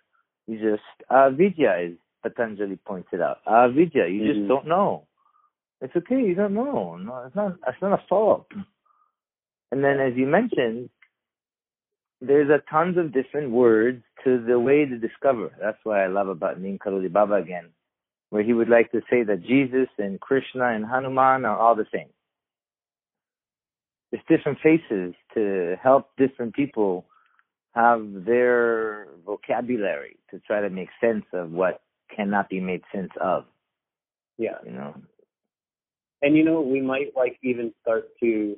You 0.48 0.60
just 0.60 1.10
uh 1.10 1.30
Vidya 1.32 1.78
is 1.80 1.98
Patanjali 2.24 2.78
pointed 2.86 3.22
out. 3.22 3.38
Avidya, 3.48 4.08
you 4.08 4.22
mm-hmm. 4.22 4.40
just 4.40 4.48
don't 4.48 4.68
know. 4.68 5.06
It's 5.82 5.96
okay, 5.96 6.22
you 6.22 6.36
don't 6.36 6.54
know. 6.54 6.98
No, 6.98 7.24
it's 7.26 7.36
not. 7.36 7.58
It's 7.68 7.82
not 7.82 8.00
a 8.00 8.04
fault. 8.08 8.48
And 9.72 9.84
then, 9.84 10.00
as 10.00 10.14
you 10.16 10.26
mentioned, 10.26 10.90
there's 12.22 12.50
a 12.50 12.64
tons 12.72 12.98
of 12.98 13.14
different 13.14 13.52
words 13.52 14.02
to 14.24 14.44
the 14.44 14.60
way 14.60 14.86
to 14.86 14.98
discover. 14.98 15.52
That's 15.62 15.78
what 15.84 16.00
I 16.00 16.08
love 16.08 16.30
about 16.30 16.60
Neem 16.60 16.80
Karoli 16.80 17.12
Baba 17.12 17.36
again, 17.36 17.70
where 18.30 18.44
he 18.44 18.54
would 18.54 18.70
like 18.70 18.92
to 18.94 19.02
say 19.10 19.24
that 19.24 19.44
Jesus 19.44 19.90
and 19.98 20.20
Krishna 20.20 20.70
and 20.70 20.86
Hanuman 20.86 21.46
are 21.46 21.58
all 21.58 21.76
the 21.76 21.88
same. 21.94 22.10
There's 24.16 24.40
different 24.40 24.60
faces 24.60 25.14
to 25.34 25.76
help 25.82 26.12
different 26.18 26.54
people 26.54 27.06
have 27.74 28.08
their 28.26 29.08
vocabulary 29.26 30.18
to 30.32 30.40
try 30.40 30.62
to 30.62 30.70
make 30.70 30.88
sense 31.02 31.26
of 31.34 31.52
what 31.52 31.82
cannot 32.16 32.50
be 32.50 32.62
made 32.62 32.82
sense 32.94 33.12
of. 33.20 33.46
Yeah. 34.38 34.58
You 34.66 34.72
know. 34.72 34.96
And 36.22 36.38
you 36.38 36.46
know, 36.46 36.62
we 36.62 36.82
might 36.82 37.12
like 37.16 37.38
even 37.44 37.74
start 37.82 38.08
to 38.22 38.56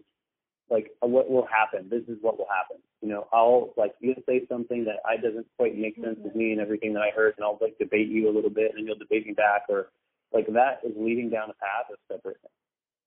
like 0.70 0.92
uh, 1.04 1.08
what 1.08 1.30
will 1.30 1.48
happen. 1.48 1.90
This 1.90 2.04
is 2.08 2.18
what 2.22 2.38
will 2.38 2.48
happen. 2.56 2.78
You 3.02 3.10
know, 3.10 3.28
I'll 3.34 3.74
like 3.78 3.96
you'll 4.00 4.16
say 4.28 4.46
something 4.48 4.86
that 4.86 4.98
I 5.06 5.18
doesn't 5.18 5.48
quite 5.58 5.76
make 5.78 5.96
sense 5.96 6.20
with 6.24 6.36
me 6.36 6.52
and 6.52 6.62
everything 6.62 6.94
that 6.94 7.02
I 7.02 7.10
heard, 7.16 7.34
and 7.38 7.44
I'll 7.44 7.58
like 7.60 7.78
debate 7.80 8.10
you 8.10 8.30
a 8.30 8.34
little 8.34 8.50
bit, 8.52 8.74
and 8.76 8.86
you'll 8.86 8.98
debate 8.98 9.26
me 9.26 9.34
back, 9.34 9.64
or 9.70 9.88
like 10.34 10.48
that 10.54 10.82
is 10.84 10.94
leading 10.96 11.30
down 11.30 11.50
a 11.50 11.54
path 11.54 11.92
of 11.92 11.98
separateness. 12.08 12.52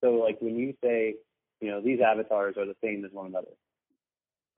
So 0.01 0.15
like 0.15 0.41
when 0.41 0.57
you 0.57 0.75
say, 0.83 1.15
you 1.61 1.71
know, 1.71 1.81
these 1.81 2.01
avatars 2.01 2.57
are 2.57 2.67
the 2.67 2.77
same 2.83 3.05
as 3.05 3.13
one 3.13 3.27
another, 3.27 3.53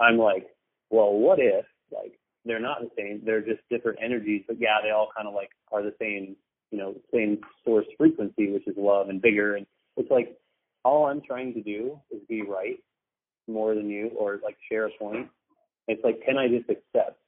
I'm 0.01 0.19
like, 0.19 0.49
well, 0.91 1.13
what 1.13 1.39
if 1.39 1.65
like 1.93 2.19
they're 2.45 2.61
not 2.61 2.81
the 2.81 2.91
same? 2.97 3.23
They're 3.25 3.41
just 3.41 3.61
different 3.71 3.99
energies, 4.03 4.43
but 4.47 4.61
yeah, 4.61 4.79
they 4.83 4.91
all 4.91 5.09
kind 5.15 5.29
of 5.29 5.35
like 5.35 5.51
are 5.71 5.83
the 5.83 5.95
same, 6.01 6.37
you 6.71 6.79
know, 6.79 6.95
same 7.13 7.39
source 7.65 7.87
frequency, 7.99 8.51
which 8.51 8.67
is 8.67 8.75
love 8.77 9.09
and 9.09 9.21
bigger. 9.21 9.57
And 9.57 9.67
it's 9.97 10.11
like 10.11 10.37
all 10.85 11.07
I'm 11.07 11.21
trying 11.21 11.55
to 11.55 11.63
do 11.63 11.99
is 12.11 12.21
be 12.29 12.43
right 12.43 12.79
more 13.49 13.75
than 13.75 13.91
you, 13.91 14.11
or 14.17 14.41
like 14.43 14.57
share 14.71 14.87
a 14.87 14.91
point. 14.99 15.29
It's 15.89 16.03
like, 16.05 16.23
can 16.25 16.39
I 16.39 16.49
just 16.49 16.71
accept 16.71 17.19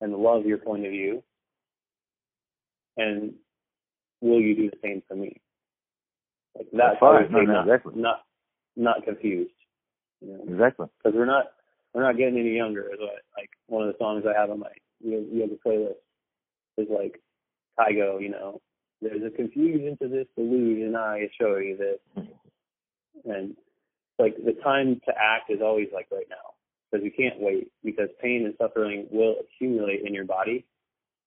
and 0.00 0.14
love 0.14 0.44
your 0.44 0.58
point 0.58 0.84
of 0.84 0.90
view? 0.90 1.22
And 2.96 3.32
will 4.20 4.40
you 4.40 4.54
do 4.54 4.70
the 4.70 4.76
same 4.82 5.02
for 5.08 5.14
me? 5.14 5.40
Like 6.56 6.66
that's 6.72 6.98
fine. 6.98 7.30
no, 7.30 7.40
no, 7.40 7.52
not, 7.52 7.62
exactly. 7.62 7.92
not 7.96 8.20
not 8.78 9.04
confused. 9.04 9.52
You 10.20 10.32
know? 10.32 10.44
Exactly. 10.48 10.86
Because 11.02 11.16
we're 11.16 11.26
not 11.26 11.46
we're 11.94 12.02
not 12.02 12.16
getting 12.16 12.38
any 12.38 12.56
younger. 12.56 12.82
Is 12.92 12.98
what 12.98 13.22
like 13.36 13.50
one 13.66 13.86
of 13.86 13.92
the 13.92 13.98
songs 13.98 14.24
I 14.26 14.38
have 14.38 14.50
on 14.50 14.60
my 14.60 14.72
yoga 15.00 15.54
playlist 15.64 16.00
is 16.76 16.88
like 16.90 17.20
Kygo. 17.78 18.20
You 18.20 18.30
know, 18.30 18.60
there's 19.02 19.22
a 19.22 19.34
confusion 19.34 19.96
to 20.02 20.08
this 20.08 20.26
delusion. 20.36 20.96
I 20.96 21.28
show 21.40 21.56
you 21.56 21.76
this, 21.76 22.24
and 23.24 23.56
like 24.18 24.36
the 24.36 24.56
time 24.62 25.00
to 25.06 25.12
act 25.12 25.50
is 25.50 25.60
always 25.62 25.88
like 25.92 26.08
right 26.10 26.26
now 26.28 26.54
because 26.90 27.04
you 27.04 27.12
can't 27.12 27.40
wait 27.40 27.70
because 27.84 28.08
pain 28.20 28.44
and 28.44 28.54
suffering 28.58 29.06
will 29.10 29.36
accumulate 29.40 30.02
in 30.04 30.14
your 30.14 30.24
body 30.24 30.64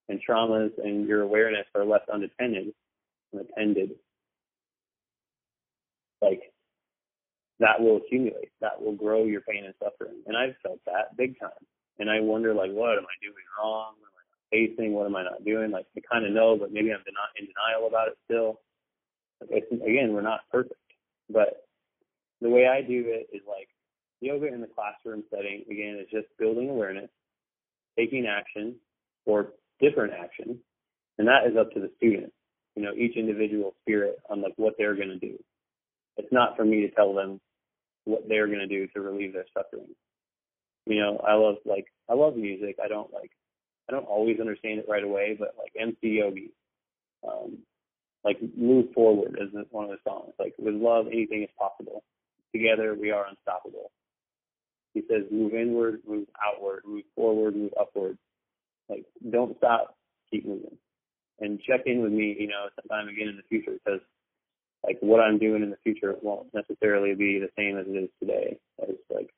and 0.10 0.20
traumas 0.28 0.72
and 0.84 1.08
your 1.08 1.22
awareness 1.22 1.66
are 1.76 1.86
left 1.86 2.10
unattended 2.12 2.74
unattended 3.34 3.92
like 6.22 6.51
that 7.62 7.80
will 7.82 7.98
accumulate 7.98 8.52
that 8.62 8.82
will 8.82 8.96
grow 8.96 9.26
your 9.26 9.42
pain 9.42 9.66
and 9.66 9.76
suffering. 9.84 10.22
And 10.28 10.38
i've 10.38 10.58
felt 10.64 10.82
that 10.88 11.18
big 11.18 11.40
time. 11.40 11.64
And 12.00 12.10
i 12.12 12.20
wonder 12.22 12.54
like 12.54 12.72
what 12.72 12.98
am 13.00 13.06
i 13.08 13.18
doing 13.24 13.48
wrong? 13.60 13.96
What 14.02 14.12
am 14.12 14.20
i 14.20 14.26
not 14.34 14.52
facing? 14.52 14.94
What 14.94 15.08
am 15.08 15.16
i 15.18 15.24
not 15.24 15.46
doing? 15.46 15.72
Like 15.72 15.88
i 15.98 16.02
kind 16.12 16.26
of 16.26 16.34
know 16.34 16.58
but 16.60 16.74
maybe 16.74 16.92
i'm 16.92 17.04
den- 17.06 17.16
in 17.40 17.48
denial 17.48 17.88
about 17.88 18.10
it 18.10 18.18
still. 18.26 18.62
Like, 19.42 19.66
again 19.72 20.14
we're 20.14 20.22
not 20.22 20.42
perfect. 20.52 20.76
But 21.30 21.66
the 22.42 22.50
way 22.50 22.68
I 22.68 22.82
do 22.82 23.04
it 23.08 23.30
is 23.34 23.44
like 23.48 23.70
yoga 24.22 24.48
in 24.54 24.62
the 24.62 24.68
classroom 24.68 25.24
setting, 25.30 25.64
again, 25.70 26.00
is 26.02 26.08
just 26.12 26.28
building 26.40 26.70
awareness, 26.70 27.10
taking 27.98 28.28
action 28.28 28.76
or 29.26 29.54
different 29.82 30.14
action, 30.14 30.60
and 31.18 31.28
that 31.28 31.48
is 31.50 31.58
up 31.58 31.72
to 31.74 31.80
the 31.80 31.92
student, 31.98 32.34
you 32.76 32.84
know, 32.84 32.94
each 32.94 33.18
individual 33.18 33.76
spirit 33.82 34.18
on 34.30 34.42
like 34.42 34.54
what 34.58 34.74
they're 34.78 34.96
going 34.96 35.10
to 35.10 35.20
do. 35.20 35.38
It's 36.18 36.32
not 36.32 36.56
for 36.58 36.66
me 36.66 36.82
to 36.82 36.92
tell 36.92 37.14
them 37.14 37.40
what 38.06 38.28
they're 38.28 38.48
going 38.48 38.60
to 38.60 38.68
do 38.68 38.88
to 38.88 39.02
relieve 39.02 39.34
their 39.34 39.46
suffering. 39.54 39.88
You 40.86 41.00
know, 41.00 41.22
I 41.26 41.36
love 41.36 41.56
like, 41.66 41.86
I 42.10 42.14
love 42.14 42.36
music. 42.36 42.78
I 42.84 42.88
don't 42.88 43.14
like, 43.14 43.32
I 43.90 43.92
don't 43.92 44.08
always 44.08 44.40
understand 44.40 44.80
it 44.80 44.86
right 44.90 45.04
away, 45.04 45.36
but 45.38 45.56
like 45.58 45.74
MC 45.80 46.20
Yogi, 46.20 46.52
um, 47.28 47.60
like 48.24 48.38
move 48.58 48.94
forward 48.94 49.38
is 49.40 49.50
one 49.70 49.86
of 49.86 49.92
the 49.92 49.98
songs. 50.10 50.34
Like 50.40 50.56
with 50.58 50.76
love, 50.76 51.08
anything 51.08 51.44
is 51.44 51.50
possible 51.58 52.04
Together 52.54 52.96
we 53.00 53.12
are 53.12 53.28
unstoppable. 53.28 53.92
He 54.94 55.02
says, 55.10 55.24
move 55.32 55.54
inward, 55.54 56.02
move 56.06 56.28
outward, 56.46 56.84
move 56.86 57.04
forward, 57.16 57.56
move 57.56 57.72
upward. 57.80 58.18
Like, 58.90 59.06
don't 59.30 59.58
stop, 59.58 59.96
keep 60.30 60.46
moving. 60.46 60.78
And 61.40 61.62
check 61.62 61.82
in 61.86 62.02
with 62.02 62.12
me, 62.12 62.36
you 62.38 62.48
know, 62.48 62.68
sometime 62.76 63.08
again 63.08 63.30
in 63.30 63.38
the 63.38 63.48
future 63.48 63.72
because, 63.84 64.02
like, 64.86 64.98
what 65.02 65.20
I'm 65.20 65.38
doing 65.38 65.64
in 65.64 65.70
the 65.70 65.78
future 65.84 66.16
won't 66.22 66.54
necessarily 66.54 67.14
be 67.16 67.40
the 67.40 67.50
same 67.58 67.78
as 67.78 67.86
it 67.88 67.92
is 67.92 68.10
today, 68.20 68.58
as, 68.82 68.96
like, 69.14 69.30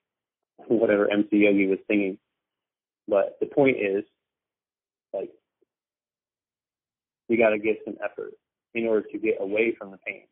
whatever 0.67 1.11
MC 1.11 1.37
Yogi 1.37 1.67
was 1.67 1.79
singing. 1.87 2.17
But 3.07 3.37
the 3.39 3.47
point 3.47 3.77
is, 3.77 4.03
like, 5.13 5.31
you 7.27 7.37
got 7.37 7.49
to 7.49 7.59
give 7.59 7.77
some 7.85 7.97
effort 8.03 8.33
in 8.73 8.87
order 8.87 9.05
to 9.11 9.17
get 9.17 9.35
away 9.39 9.75
from 9.77 9.91
the 9.91 9.97
pain. 9.97 10.23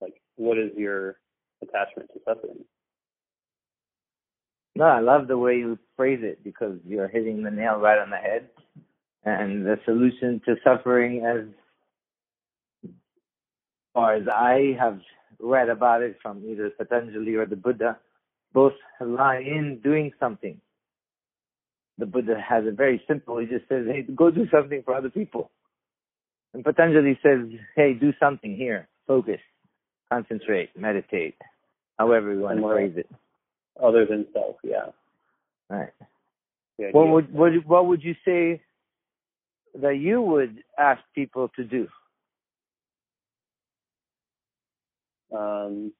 Like, 0.00 0.20
what 0.36 0.58
is 0.58 0.70
your 0.76 1.16
attachment 1.62 2.10
to 2.12 2.20
suffering. 2.24 2.64
No, 4.74 4.84
I 4.84 5.00
love 5.00 5.26
the 5.26 5.38
way 5.38 5.56
you 5.56 5.78
phrase 5.96 6.20
it 6.22 6.44
because 6.44 6.78
you're 6.86 7.08
hitting 7.08 7.42
the 7.42 7.50
nail 7.50 7.78
right 7.78 7.98
on 7.98 8.10
the 8.10 8.16
head. 8.16 8.48
And 9.24 9.64
the 9.64 9.76
solution 9.84 10.40
to 10.44 10.54
suffering, 10.62 11.24
as 11.24 11.46
far 13.96 14.14
as 14.14 14.28
I 14.28 14.76
have 14.78 15.00
read 15.40 15.70
about 15.70 16.02
it 16.02 16.18
from 16.22 16.44
either 16.46 16.70
Patanjali 16.70 17.34
or 17.34 17.46
the 17.46 17.56
Buddha, 17.56 17.98
both 18.52 18.74
lie 19.00 19.38
in 19.38 19.80
doing 19.82 20.12
something. 20.20 20.60
The 21.98 22.06
Buddha 22.06 22.36
has 22.38 22.64
it 22.66 22.76
very 22.76 23.02
simple. 23.08 23.38
He 23.38 23.46
just 23.46 23.66
says, 23.68 23.86
hey, 23.90 24.02
go 24.02 24.30
do 24.30 24.46
something 24.50 24.82
for 24.84 24.94
other 24.94 25.08
people. 25.08 25.50
And 26.52 26.62
Patanjali 26.62 27.18
says, 27.22 27.48
hey, 27.74 27.94
do 27.94 28.12
something 28.20 28.54
here. 28.54 28.86
Focus 29.06 29.40
concentrate, 30.10 30.70
meditate, 30.76 31.36
however 31.98 32.32
you 32.32 32.40
want 32.40 32.58
to 32.58 32.62
phrase 32.62 32.94
it. 32.96 33.08
Other 33.82 34.06
than 34.06 34.26
self, 34.32 34.56
yeah. 34.62 34.90
Right. 35.68 35.90
What 36.92 37.08
would 37.08 37.32
what 37.32 37.52
what 37.66 37.86
would 37.86 38.02
you 38.02 38.14
say 38.24 38.60
that 39.80 39.96
you 39.98 40.20
would 40.20 40.62
ask 40.78 41.00
people 41.14 41.50
to 41.56 41.64
do? 41.64 41.88
Um, 45.34 45.92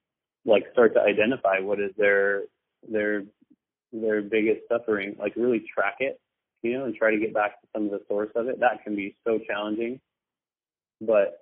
like 0.45 0.65
start 0.73 0.95
to 0.95 1.01
identify 1.01 1.59
what 1.61 1.81
is 1.81 1.91
their 1.97 2.43
their 2.89 3.25
their 3.93 4.23
biggest 4.23 4.61
suffering. 4.69 5.17
Like 5.19 5.35
really 5.37 5.65
track 5.73 5.97
it, 6.01 6.21
you 6.63 6.79
know, 6.79 6.85
and 6.85 6.95
try 6.95 7.11
to 7.11 7.19
get 7.19 7.35
back 7.35 7.61
to 7.61 7.69
some 7.75 7.87
of 7.87 7.91
the 7.91 8.03
source 8.09 8.31
of 8.37 8.49
it. 8.49 8.61
That 8.61 8.85
can 8.85 8.95
be 8.95 9.17
so 9.27 9.39
challenging, 9.47 10.01
but 11.01 11.41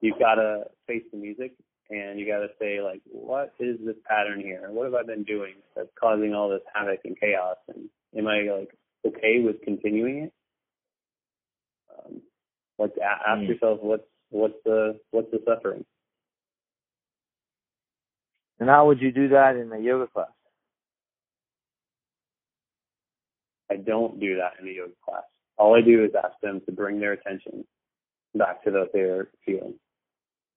you've 0.00 0.18
got 0.18 0.36
to 0.36 0.64
face 0.86 1.04
the 1.12 1.18
music 1.18 1.52
and 1.90 2.18
you 2.18 2.26
got 2.26 2.40
to 2.40 2.48
say 2.58 2.80
like, 2.80 3.02
what 3.04 3.52
is 3.60 3.78
this 3.84 3.96
pattern 4.06 4.40
here? 4.40 4.68
What 4.70 4.84
have 4.84 4.94
I 4.94 5.02
been 5.02 5.24
doing 5.24 5.54
that's 5.76 5.90
causing 6.00 6.34
all 6.34 6.48
this 6.48 6.62
havoc 6.74 7.00
and 7.04 7.18
chaos? 7.18 7.56
And 7.68 7.88
am 8.16 8.26
I 8.26 8.42
like 8.58 8.70
okay 9.06 9.40
with 9.44 9.62
continuing 9.62 10.24
it? 10.24 10.32
Um, 11.98 12.22
like 12.78 12.92
ask 13.00 13.40
mm. 13.40 13.48
yourself 13.48 13.80
what's 13.82 14.04
what's 14.30 14.54
the 14.64 14.98
what's 15.10 15.30
the 15.30 15.42
suffering? 15.46 15.84
And 18.62 18.70
how 18.70 18.86
would 18.86 19.00
you 19.02 19.10
do 19.10 19.26
that 19.30 19.56
in 19.56 19.72
a 19.72 19.78
yoga 19.80 20.06
class? 20.06 20.28
I 23.68 23.74
don't 23.74 24.20
do 24.20 24.36
that 24.36 24.52
in 24.60 24.68
a 24.68 24.70
yoga 24.70 24.92
class. 25.04 25.24
All 25.58 25.74
I 25.74 25.80
do 25.80 26.04
is 26.04 26.12
ask 26.16 26.38
them 26.40 26.60
to 26.66 26.70
bring 26.70 27.00
their 27.00 27.10
attention 27.10 27.64
back 28.36 28.62
to 28.62 28.70
what 28.70 28.90
they're 28.92 29.30
feeling. 29.44 29.74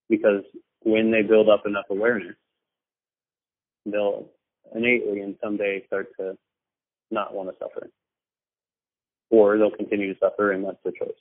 Because 0.08 0.44
when 0.82 1.10
they 1.10 1.24
build 1.24 1.50
up 1.50 1.66
enough 1.66 1.86
awareness, 1.90 2.36
they'll 3.88 4.30
innately 4.76 5.22
and 5.22 5.36
someday 5.44 5.84
start 5.88 6.10
to 6.20 6.38
not 7.10 7.34
want 7.34 7.50
to 7.50 7.56
suffer. 7.58 7.90
Or 9.32 9.58
they'll 9.58 9.72
continue 9.72 10.14
to 10.14 10.20
suffer 10.20 10.52
and 10.52 10.64
that's 10.64 10.78
their 10.84 10.94
choice. 10.94 11.18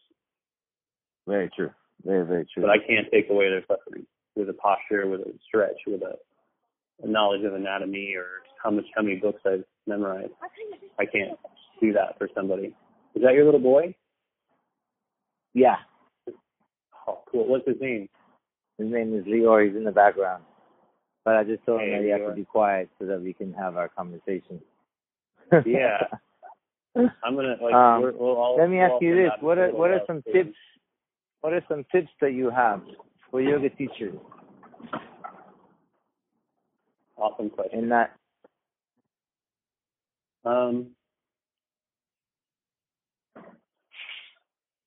Very 1.27 1.51
true. 1.57 1.71
Very, 2.05 2.27
very 2.27 2.47
true. 2.53 2.63
But 2.63 2.73
I 2.73 2.77
can't 2.77 3.11
take 3.11 3.31
away 3.31 3.49
their 3.49 3.63
suffering 3.63 4.05
with 4.37 4.51
a 4.51 4.53
posture, 4.53 5.07
with 5.07 5.23
a 5.23 5.33
stretch, 5.49 5.79
with 5.87 6.03
a, 6.03 6.19
a 7.03 7.09
knowledge 7.09 7.45
of 7.45 7.55
anatomy 7.55 8.15
or 8.17 8.27
how 8.63 8.71
much 8.71 8.85
how 8.95 9.03
many 9.03 9.17
books 9.17 9.41
I've 9.45 9.65
memorized. 9.87 10.33
I 10.99 11.05
can't 11.05 11.39
do 11.81 11.93
that 11.93 12.17
for 12.19 12.29
somebody. 12.35 12.75
Is 13.15 13.23
that 13.23 13.35
your 13.35 13.45
little 13.45 13.61
boy? 13.61 13.95
Yeah. 15.53 15.77
Oh, 17.07 17.21
cool. 17.31 17.47
What's 17.49 17.67
his 17.67 17.77
name? 17.81 18.09
His 18.79 18.91
name 18.91 19.17
is 19.17 19.25
Lior. 19.25 19.67
He's 19.67 19.77
in 19.77 19.85
the 19.85 19.93
background. 19.93 20.43
But 21.25 21.37
I 21.37 21.45
just 21.45 21.65
told 21.65 21.81
him 21.81 21.91
that 21.91 22.03
he 22.03 22.11
has 22.11 22.21
to 22.29 22.35
be 22.35 22.45
quiet 22.45 22.91
so 22.99 23.07
that 23.07 23.21
we 23.21 23.33
can 23.33 23.53
have 23.55 23.77
our 23.77 23.89
conversation. 23.89 24.61
yeah. 25.65 25.99
I'm 26.97 27.35
gonna 27.35 27.57
like. 27.61 27.75
Um, 27.75 28.03
we're, 28.03 28.13
we'll 28.13 28.37
all, 28.37 28.57
Let 28.57 28.71
me 28.71 28.79
ask 28.79 28.95
you 29.01 29.17
this: 29.17 29.31
what 29.41 29.59
are 29.59 29.71
what 29.71 29.91
are 29.91 30.01
some 30.07 30.23
tips? 30.33 30.57
What 31.41 31.53
are 31.53 31.63
some 31.69 31.85
tips 31.91 32.09
that 32.21 32.33
you 32.33 32.51
have 32.51 32.83
for 33.31 33.41
yoga 33.41 33.69
teachers 33.71 34.15
Awesome 37.17 37.51
question. 37.51 37.79
in 37.81 37.89
that? 37.91 38.17
Um, 40.45 40.91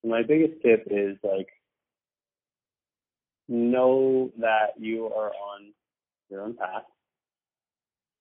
my 0.03 0.21
biggest 0.23 0.61
tip 0.61 0.87
is 0.89 1.17
like 1.23 1.47
know 3.47 4.31
that 4.39 4.73
you 4.77 5.05
are 5.07 5.31
on 5.31 5.73
your 6.29 6.41
own 6.41 6.55
path. 6.55 6.83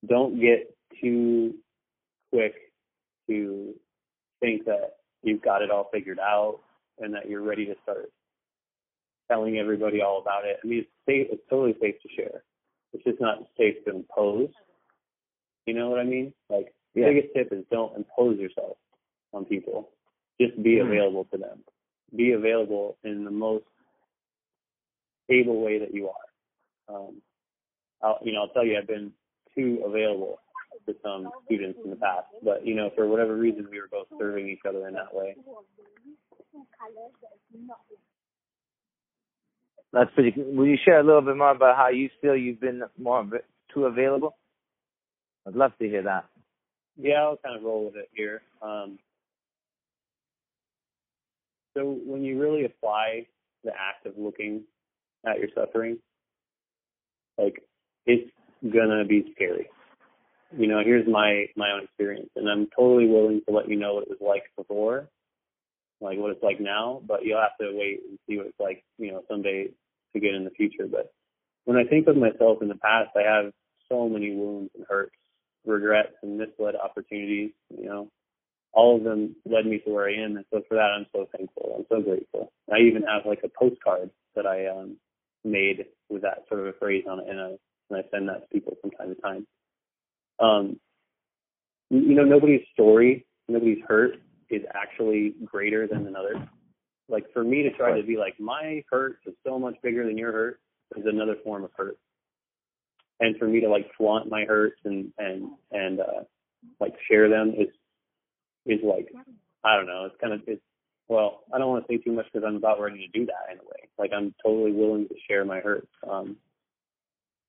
Don't 0.08 0.40
get 0.40 0.74
too 1.00 1.54
quick 2.32 2.54
to 3.28 3.74
think 4.40 4.64
that 4.66 4.96
you've 5.22 5.42
got 5.42 5.62
it 5.62 5.70
all 5.70 5.88
figured 5.92 6.20
out 6.20 6.60
and 7.00 7.12
that 7.14 7.28
you're 7.28 7.42
ready 7.42 7.66
to 7.66 7.74
start. 7.82 8.10
telling 9.28 9.58
everybody 9.58 10.00
all 10.00 10.20
about 10.20 10.44
it. 10.44 10.58
I 10.62 10.66
mean, 10.66 10.80
it's 10.80 10.88
safe. 11.06 11.28
It's 11.32 11.42
totally 11.50 11.74
safe 11.80 11.96
to 12.02 12.08
share. 12.16 12.42
It's 12.92 13.04
just 13.04 13.20
not 13.20 13.38
safe 13.56 13.76
to 13.84 13.90
impose. 13.94 14.50
You 15.66 15.74
know 15.74 15.90
what 15.90 15.98
I 15.98 16.04
mean? 16.04 16.32
Like, 16.48 16.74
the 16.94 17.02
Yeah. 17.02 17.08
biggest 17.08 17.34
tip 17.34 17.52
is 17.52 17.64
don't 17.70 17.96
impose 17.96 18.38
yourself 18.38 18.78
on 19.32 19.44
people. 19.44 19.92
Just 20.40 20.62
be 20.62 20.76
Mhm. 20.76 20.86
available 20.86 21.24
to 21.26 21.38
them. 21.38 21.64
Be 22.14 22.32
available 22.32 22.98
in 23.02 23.24
the 23.24 23.30
most 23.30 23.66
able 25.28 25.60
way 25.60 25.78
that 25.78 25.92
you 25.92 26.08
are. 26.08 26.26
Um, 26.88 27.22
I'll, 28.00 28.18
you 28.22 28.32
know, 28.32 28.42
I'll 28.42 28.48
tell 28.48 28.64
you, 28.64 28.78
I've 28.78 28.86
been 28.86 29.12
too 29.54 29.82
available 29.84 30.38
to 30.86 30.94
some 31.02 31.32
students 31.46 31.80
in 31.82 31.90
the 31.90 31.96
past, 31.96 32.28
but 32.42 32.64
you 32.64 32.74
know, 32.74 32.90
for 32.90 33.08
whatever 33.08 33.34
reason, 33.34 33.68
we 33.70 33.80
were 33.80 33.88
both 33.88 34.08
serving 34.18 34.48
each 34.48 34.64
other 34.64 34.86
in 34.86 34.94
that 34.94 35.12
way. 35.12 35.34
That's 39.96 40.10
pretty. 40.14 40.34
Will 40.36 40.66
you 40.66 40.76
share 40.84 41.00
a 41.00 41.02
little 41.02 41.22
bit 41.22 41.38
more 41.38 41.52
about 41.52 41.74
how 41.74 41.88
you 41.88 42.10
feel 42.20 42.36
you've 42.36 42.60
been 42.60 42.82
more 42.98 43.26
too 43.72 43.86
available? 43.86 44.36
I'd 45.48 45.54
love 45.54 45.72
to 45.80 45.88
hear 45.88 46.02
that. 46.02 46.26
Yeah, 46.98 47.22
I'll 47.22 47.38
kind 47.38 47.56
of 47.56 47.62
roll 47.62 47.86
with 47.86 47.96
it 47.96 48.10
here. 48.12 48.42
Um, 48.60 48.98
so 51.74 51.98
when 52.04 52.24
you 52.24 52.38
really 52.38 52.66
apply 52.66 53.26
the 53.64 53.70
act 53.70 54.04
of 54.04 54.18
looking 54.18 54.64
at 55.26 55.38
your 55.38 55.48
suffering, 55.54 55.96
like 57.38 57.62
it's 58.04 58.30
gonna 58.62 59.06
be 59.06 59.32
scary. 59.34 59.70
You 60.58 60.66
know, 60.66 60.82
here's 60.84 61.08
my 61.08 61.46
my 61.56 61.70
own 61.70 61.84
experience, 61.84 62.28
and 62.36 62.50
I'm 62.50 62.68
totally 62.76 63.06
willing 63.06 63.40
to 63.48 63.54
let 63.54 63.66
you 63.66 63.76
know 63.76 63.94
what 63.94 64.02
it 64.02 64.10
was 64.10 64.18
like 64.20 64.42
before, 64.58 65.08
like 66.02 66.18
what 66.18 66.32
it's 66.32 66.42
like 66.42 66.60
now. 66.60 67.00
But 67.08 67.24
you'll 67.24 67.40
have 67.40 67.56
to 67.62 67.74
wait 67.74 68.00
and 68.06 68.18
see 68.28 68.36
what 68.36 68.48
it's 68.48 68.60
like, 68.60 68.84
you 68.98 69.10
know, 69.10 69.22
someday 69.26 69.70
get 70.20 70.34
in 70.34 70.44
the 70.44 70.50
future. 70.50 70.86
But 70.90 71.12
when 71.64 71.76
I 71.76 71.84
think 71.84 72.06
of 72.06 72.16
myself 72.16 72.58
in 72.62 72.68
the 72.68 72.76
past, 72.76 73.10
I 73.16 73.22
have 73.22 73.52
so 73.88 74.08
many 74.08 74.34
wounds 74.34 74.70
and 74.74 74.84
hurts, 74.88 75.16
regrets, 75.64 76.14
and 76.22 76.38
misled 76.38 76.74
opportunities. 76.76 77.50
You 77.76 77.86
know, 77.86 78.10
all 78.72 78.96
of 78.96 79.04
them 79.04 79.36
led 79.44 79.66
me 79.66 79.78
to 79.78 79.90
where 79.90 80.08
I 80.08 80.14
am, 80.14 80.36
and 80.36 80.44
so 80.52 80.62
for 80.68 80.74
that, 80.74 80.92
I'm 80.96 81.06
so 81.12 81.28
thankful. 81.36 81.74
I'm 81.78 81.86
so 81.88 82.02
grateful. 82.02 82.52
I 82.72 82.78
even 82.80 83.02
have 83.02 83.26
like 83.26 83.42
a 83.44 83.50
postcard 83.58 84.10
that 84.34 84.46
I 84.46 84.66
um 84.66 84.96
made 85.44 85.86
with 86.08 86.22
that 86.22 86.44
sort 86.48 86.60
of 86.60 86.66
a 86.66 86.72
phrase 86.74 87.04
on 87.08 87.20
it, 87.20 87.26
and 87.28 87.40
I 87.40 87.56
and 87.90 87.98
I 87.98 88.02
send 88.10 88.28
that 88.28 88.42
to 88.42 88.46
people 88.52 88.76
from 88.80 88.90
time 88.90 89.14
to 89.14 89.20
time. 89.20 89.46
Um, 90.38 90.80
you 91.90 92.14
know, 92.14 92.24
nobody's 92.24 92.62
story, 92.72 93.26
nobody's 93.48 93.82
hurt 93.86 94.16
is 94.50 94.62
actually 94.74 95.34
greater 95.44 95.86
than 95.86 96.06
another. 96.06 96.48
Like 97.08 97.24
for 97.32 97.44
me 97.44 97.62
to 97.62 97.70
try 97.70 97.98
to 97.98 98.06
be 98.06 98.16
like 98.16 98.38
my 98.40 98.82
hurt 98.90 99.18
is 99.26 99.34
so 99.46 99.58
much 99.58 99.76
bigger 99.82 100.06
than 100.06 100.18
your 100.18 100.32
hurt 100.32 100.60
is 100.96 101.04
another 101.06 101.36
form 101.44 101.64
of 101.64 101.70
hurt. 101.76 101.98
And 103.20 103.36
for 103.38 103.46
me 103.46 103.60
to 103.60 103.68
like 103.68 103.90
flaunt 103.96 104.30
my 104.30 104.44
hurts 104.44 104.80
and 104.84 105.12
and 105.18 105.50
and 105.70 106.00
uh 106.00 106.24
like 106.80 106.94
share 107.08 107.28
them 107.28 107.54
is 107.56 107.68
is 108.66 108.80
like 108.82 109.08
I 109.64 109.76
don't 109.76 109.86
know. 109.86 110.06
It's 110.06 110.20
kind 110.20 110.32
of 110.32 110.40
it's 110.46 110.62
well, 111.08 111.44
I 111.54 111.58
don't 111.58 111.70
want 111.70 111.86
to 111.86 111.92
say 111.92 112.02
too 112.02 112.12
much 112.12 112.26
because 112.32 112.44
I'm 112.46 112.56
about 112.56 112.80
ready 112.80 113.06
to 113.06 113.18
do 113.18 113.26
that 113.26 113.52
in 113.52 113.58
a 113.58 113.62
way. 113.62 113.88
Like 113.98 114.10
I'm 114.16 114.34
totally 114.44 114.72
willing 114.72 115.06
to 115.08 115.14
share 115.28 115.44
my 115.44 115.60
hurts. 115.60 115.86
Um, 116.08 116.36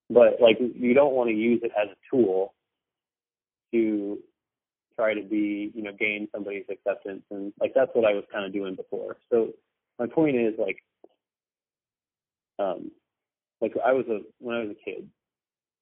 but 0.10 0.40
like 0.40 0.58
you 0.60 0.94
don't 0.94 1.14
want 1.14 1.30
to 1.30 1.36
use 1.36 1.62
it 1.64 1.72
as 1.76 1.90
a 1.90 2.16
tool 2.16 2.54
to 3.74 4.20
try 4.98 5.14
to 5.14 5.22
be, 5.22 5.72
you 5.74 5.84
know, 5.84 5.92
gain 5.98 6.28
somebody's 6.34 6.66
acceptance 6.70 7.22
and 7.30 7.54
like 7.60 7.74
that's 7.76 7.92
what 7.94 8.06
I 8.06 8.14
was 8.14 8.24
kind 8.32 8.46
of 8.46 8.52
doing 8.52 8.76
before. 8.76 9.18
So 9.32 9.50
my 10.00 10.08
point 10.08 10.36
is 10.36 10.56
like 10.58 10.80
um 12.60 12.92
like 13.62 13.74
I 13.86 13.94
was 13.94 14.06
a 14.08 14.22
when 14.40 14.56
I 14.56 14.62
was 14.62 14.72
a 14.72 14.84
kid, 14.84 15.08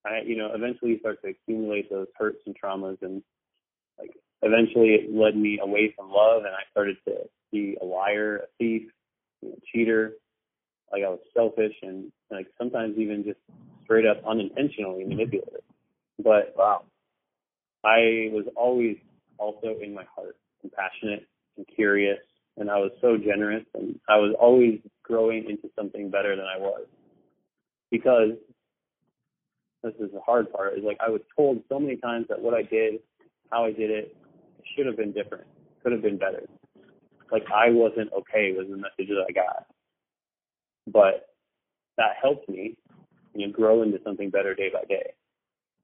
I 0.06 0.22
you 0.26 0.38
know, 0.38 0.52
eventually 0.54 0.92
you 0.92 1.00
start 1.00 1.22
to 1.24 1.30
accumulate 1.30 1.90
those 1.90 2.08
hurts 2.18 2.40
and 2.46 2.56
traumas 2.62 3.02
and 3.02 3.24
like 3.98 4.12
eventually 4.42 4.90
it 4.90 5.14
led 5.14 5.36
me 5.38 5.60
away 5.62 5.94
from 5.96 6.12
love 6.12 6.44
and 6.44 6.54
I 6.54 6.70
started 6.72 6.98
to 7.08 7.30
be 7.52 7.78
a 7.82 7.86
liar, 7.86 8.38
a 8.38 8.48
thief, 8.60 8.92
you 9.42 9.50
know, 9.50 9.56
cheater. 9.72 10.14
Like 10.92 11.04
I 11.04 11.10
was 11.10 11.20
selfish 11.34 11.74
and 11.82 12.12
like 12.30 12.48
sometimes 12.58 12.98
even 12.98 13.24
just 13.24 13.40
straight 13.86 14.06
up 14.06 14.22
unintentionally 14.28 15.06
manipulative. 15.06 15.62
But 16.22 16.54
Wow. 16.58 16.84
I 17.86 18.34
was 18.34 18.46
always 18.56 18.98
also 19.38 19.76
in 19.82 19.94
my 19.94 20.04
heart 20.16 20.38
compassionate 20.62 21.28
and 21.58 21.66
curious 21.76 22.18
and 22.58 22.70
I 22.72 22.78
was 22.78 22.92
so 23.02 23.18
generous 23.18 23.66
and 23.74 24.00
I 24.10 24.18
was 24.18 24.36
always 24.40 24.80
growing 25.04 25.46
into 25.50 25.70
something 25.76 26.10
better 26.10 26.36
than 26.36 26.46
I 26.46 26.58
was. 26.58 26.86
Because 27.92 28.32
this 29.84 29.94
is 30.00 30.12
the 30.12 30.22
hard 30.22 30.52
part, 30.52 30.78
is 30.78 30.84
like 30.84 30.98
I 31.06 31.10
was 31.10 31.22
told 31.36 31.62
so 31.70 31.80
many 31.80 31.98
times 31.98 32.26
that 32.30 32.42
what 32.42 32.54
I 32.54 32.64
did, 32.64 32.96
how 33.52 33.66
I 33.66 33.72
did 33.72 33.92
it, 33.92 34.16
should 34.76 34.88
have 34.88 34.98
been 34.98 35.12
different, 35.12 35.46
could 35.84 35.92
have 35.92 36.02
been 36.02 36.18
better. 36.18 36.48
Like 37.32 37.44
I 37.54 37.70
wasn't 37.70 38.12
okay 38.14 38.54
was 38.58 38.68
the 38.70 38.78
message 38.78 39.10
that 39.10 39.26
I 39.30 39.32
got. 39.32 39.68
But 40.88 41.28
that 41.98 42.14
helped 42.22 42.50
me, 42.50 42.78
you 43.36 43.48
know, 43.48 43.54
grow 43.54 43.84
into 43.84 44.00
something 44.04 44.30
better 44.30 44.56
day 44.56 44.70
by 44.74 44.84
day 44.88 45.12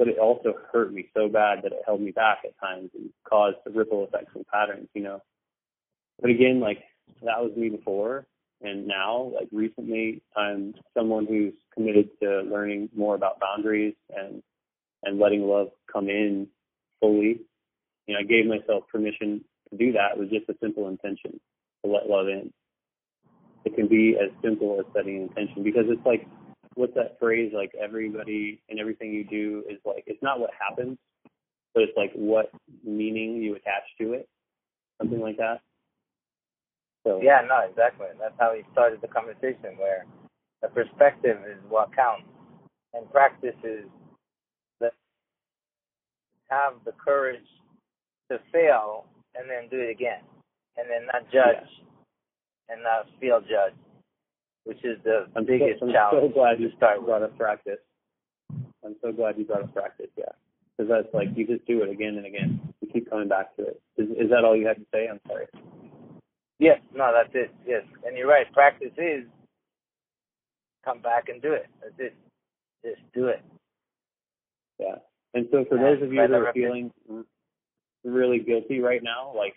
but 0.01 0.07
it 0.07 0.17
also 0.17 0.55
hurt 0.73 0.91
me 0.91 1.05
so 1.15 1.29
bad 1.29 1.59
that 1.61 1.73
it 1.73 1.83
held 1.85 2.01
me 2.01 2.09
back 2.09 2.39
at 2.43 2.59
times 2.59 2.89
and 2.97 3.11
caused 3.23 3.57
ripple 3.71 4.03
effects 4.03 4.31
and 4.33 4.47
patterns, 4.47 4.87
you 4.95 5.03
know. 5.03 5.21
But 6.19 6.31
again, 6.31 6.59
like 6.59 6.79
that 7.21 7.37
was 7.37 7.51
me 7.55 7.69
before 7.69 8.25
and 8.63 8.87
now, 8.87 9.31
like 9.35 9.47
recently 9.51 10.23
I'm 10.35 10.73
someone 10.97 11.27
who's 11.27 11.53
committed 11.71 12.09
to 12.21 12.41
learning 12.41 12.89
more 12.95 13.13
about 13.13 13.39
boundaries 13.39 13.93
and 14.09 14.41
and 15.03 15.19
letting 15.19 15.43
love 15.43 15.67
come 15.91 16.09
in 16.09 16.47
fully. 16.99 17.41
You 18.07 18.15
know, 18.15 18.21
I 18.21 18.23
gave 18.23 18.47
myself 18.47 18.85
permission 18.91 19.43
to 19.69 19.77
do 19.77 19.91
that 19.93 20.17
with 20.17 20.31
just 20.31 20.49
a 20.49 20.55
simple 20.61 20.87
intention 20.87 21.39
to 21.85 21.91
let 21.91 22.09
love 22.09 22.27
in. 22.27 22.51
It 23.65 23.75
can 23.75 23.87
be 23.87 24.15
as 24.19 24.31
simple 24.43 24.79
as 24.79 24.85
setting 24.95 25.17
an 25.17 25.23
intention 25.23 25.61
because 25.63 25.85
it's 25.87 26.05
like 26.07 26.27
what's 26.75 26.93
that 26.95 27.17
phrase 27.19 27.51
like 27.53 27.71
everybody 27.81 28.61
and 28.69 28.79
everything 28.79 29.11
you 29.11 29.23
do 29.23 29.63
is 29.69 29.77
like 29.85 30.03
it's 30.07 30.21
not 30.23 30.39
what 30.39 30.51
happens 30.57 30.97
but 31.73 31.83
it's 31.83 31.97
like 31.97 32.11
what 32.13 32.51
meaning 32.83 33.35
you 33.37 33.55
attach 33.55 33.83
to 33.99 34.13
it 34.13 34.27
something 35.01 35.19
like 35.19 35.37
that. 35.37 35.61
So 37.05 37.19
Yeah, 37.21 37.41
no, 37.47 37.65
exactly. 37.67 38.07
That's 38.19 38.35
how 38.39 38.53
we 38.53 38.63
started 38.71 39.01
the 39.01 39.07
conversation, 39.07 39.77
where 39.77 40.05
the 40.61 40.67
perspective 40.69 41.37
is 41.49 41.57
what 41.67 41.95
counts, 41.95 42.29
and 42.93 43.09
practice 43.11 43.57
is 43.63 43.85
that 44.79 44.93
have 46.49 46.73
the 46.85 46.91
courage 47.03 47.47
to 48.29 48.39
fail 48.51 49.05
and 49.35 49.49
then 49.49 49.67
do 49.69 49.81
it 49.81 49.89
again, 49.89 50.21
and 50.77 50.87
then 50.89 51.07
not 51.11 51.23
judge 51.31 51.67
and 52.69 52.83
not 52.83 53.07
feel 53.19 53.41
judged, 53.41 53.75
which 54.65 54.83
is 54.83 54.97
the 55.03 55.27
I'm 55.35 55.45
biggest 55.45 55.79
so, 55.79 55.87
I'm 55.87 55.93
challenge 55.93 56.33
so 56.33 56.33
glad 56.33 56.59
you 56.59 56.69
start 56.77 57.05
brought 57.05 57.23
up 57.23 57.37
practice 57.37 57.79
I'm 58.83 58.95
so 59.01 59.11
glad 59.11 59.37
you 59.37 59.45
brought 59.45 59.63
up 59.63 59.73
practice 59.73 60.09
yeah 60.17 60.33
because 60.77 60.89
that's 60.89 61.13
like 61.13 61.29
you 61.35 61.45
just 61.47 61.65
do 61.65 61.83
it 61.83 61.89
again 61.89 62.17
and 62.17 62.25
again 62.25 62.59
you 62.81 62.89
keep 62.91 63.09
coming 63.09 63.27
back 63.27 63.55
to 63.57 63.63
it 63.63 63.81
is, 63.97 64.09
is 64.11 64.29
that 64.29 64.43
all 64.43 64.55
you 64.55 64.67
had 64.67 64.77
to 64.77 64.85
say 64.93 65.07
I'm 65.07 65.19
sorry 65.27 65.47
Yes, 66.61 66.79
no, 66.93 67.11
that's 67.11 67.33
it. 67.33 67.49
Yes, 67.65 67.81
and 68.05 68.15
you're 68.15 68.27
right. 68.27 68.45
Practice 68.53 68.93
is 68.95 69.25
come 70.85 71.01
back 71.01 71.27
and 71.27 71.41
do 71.41 71.53
it. 71.53 71.65
That's 71.81 71.95
it. 71.97 72.15
Just 72.85 73.01
do 73.15 73.27
it. 73.29 73.41
Yeah. 74.79 74.95
And 75.33 75.47
so 75.51 75.65
for 75.67 75.77
Yeah, 75.77 75.95
those 75.95 76.03
of 76.03 76.13
you 76.13 76.21
that 76.21 76.31
are 76.31 76.53
feeling 76.53 76.91
really 78.03 78.39
guilty 78.39 78.79
right 78.79 79.01
now, 79.01 79.33
like, 79.35 79.55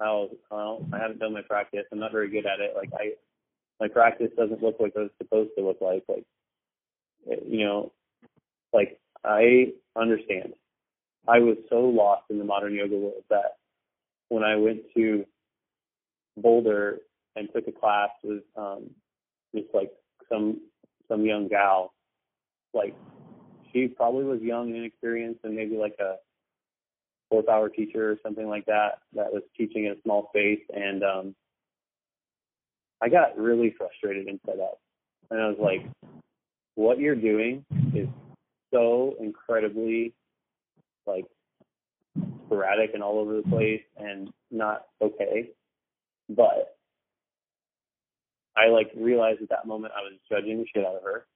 oh, 0.00 0.30
well, 0.50 0.84
I 0.92 0.98
haven't 0.98 1.20
done 1.20 1.32
my 1.32 1.42
practice. 1.42 1.84
I'm 1.92 2.00
not 2.00 2.10
very 2.10 2.28
good 2.28 2.44
at 2.44 2.58
it. 2.58 2.74
Like, 2.74 2.90
I, 2.98 3.12
my 3.82 3.88
practice 3.88 4.30
doesn't 4.36 4.62
look 4.62 4.76
like 4.78 4.92
it's 4.94 5.12
supposed 5.18 5.50
to 5.58 5.64
look 5.64 5.78
like. 5.80 6.04
Like, 6.08 6.24
you 7.26 7.64
know, 7.64 7.90
like 8.72 9.00
I 9.24 9.72
understand. 9.96 10.52
I 11.26 11.40
was 11.40 11.56
so 11.68 11.80
lost 11.80 12.22
in 12.30 12.38
the 12.38 12.44
modern 12.44 12.74
yoga 12.74 12.94
world 12.94 13.24
that 13.28 13.56
when 14.28 14.44
I 14.44 14.54
went 14.54 14.82
to 14.96 15.24
Boulder 16.36 16.98
and 17.34 17.48
took 17.52 17.66
a 17.66 17.72
class 17.72 18.10
with 18.22 18.44
um 18.56 18.90
just 19.52 19.66
like 19.74 19.90
some 20.30 20.60
some 21.08 21.26
young 21.26 21.48
gal, 21.48 21.92
like 22.72 22.94
she 23.72 23.88
probably 23.88 24.24
was 24.24 24.40
young 24.40 24.68
and 24.68 24.76
inexperienced 24.76 25.40
and 25.42 25.56
maybe 25.56 25.76
like 25.76 25.96
a 25.98 26.14
fourth 27.28 27.48
hour 27.48 27.68
teacher 27.68 28.12
or 28.12 28.16
something 28.22 28.46
like 28.46 28.66
that 28.66 29.00
that 29.12 29.32
was 29.32 29.42
teaching 29.56 29.86
in 29.86 29.92
a 29.92 30.02
small 30.02 30.28
space 30.30 30.62
and 30.72 31.02
um 31.02 31.34
I 33.02 33.08
got 33.08 33.36
really 33.36 33.74
frustrated 33.76 34.28
and 34.28 34.40
fed 34.46 34.60
up. 34.60 34.78
And 35.30 35.40
I 35.40 35.48
was 35.48 35.58
like, 35.60 35.90
what 36.76 36.98
you're 36.98 37.16
doing 37.16 37.64
is 37.94 38.08
so 38.72 39.16
incredibly 39.20 40.14
like 41.06 41.24
sporadic 42.46 42.94
and 42.94 43.02
all 43.02 43.18
over 43.18 43.36
the 43.36 43.42
place 43.42 43.82
and 43.98 44.30
not 44.50 44.86
okay. 45.02 45.50
But 46.28 46.76
I 48.56 48.68
like 48.68 48.92
realized 48.96 49.42
at 49.42 49.48
that 49.48 49.66
moment 49.66 49.94
I 49.96 50.02
was 50.02 50.12
judging 50.30 50.58
the 50.58 50.66
shit 50.72 50.86
out 50.86 50.96
of 50.96 51.02
her. 51.02 51.26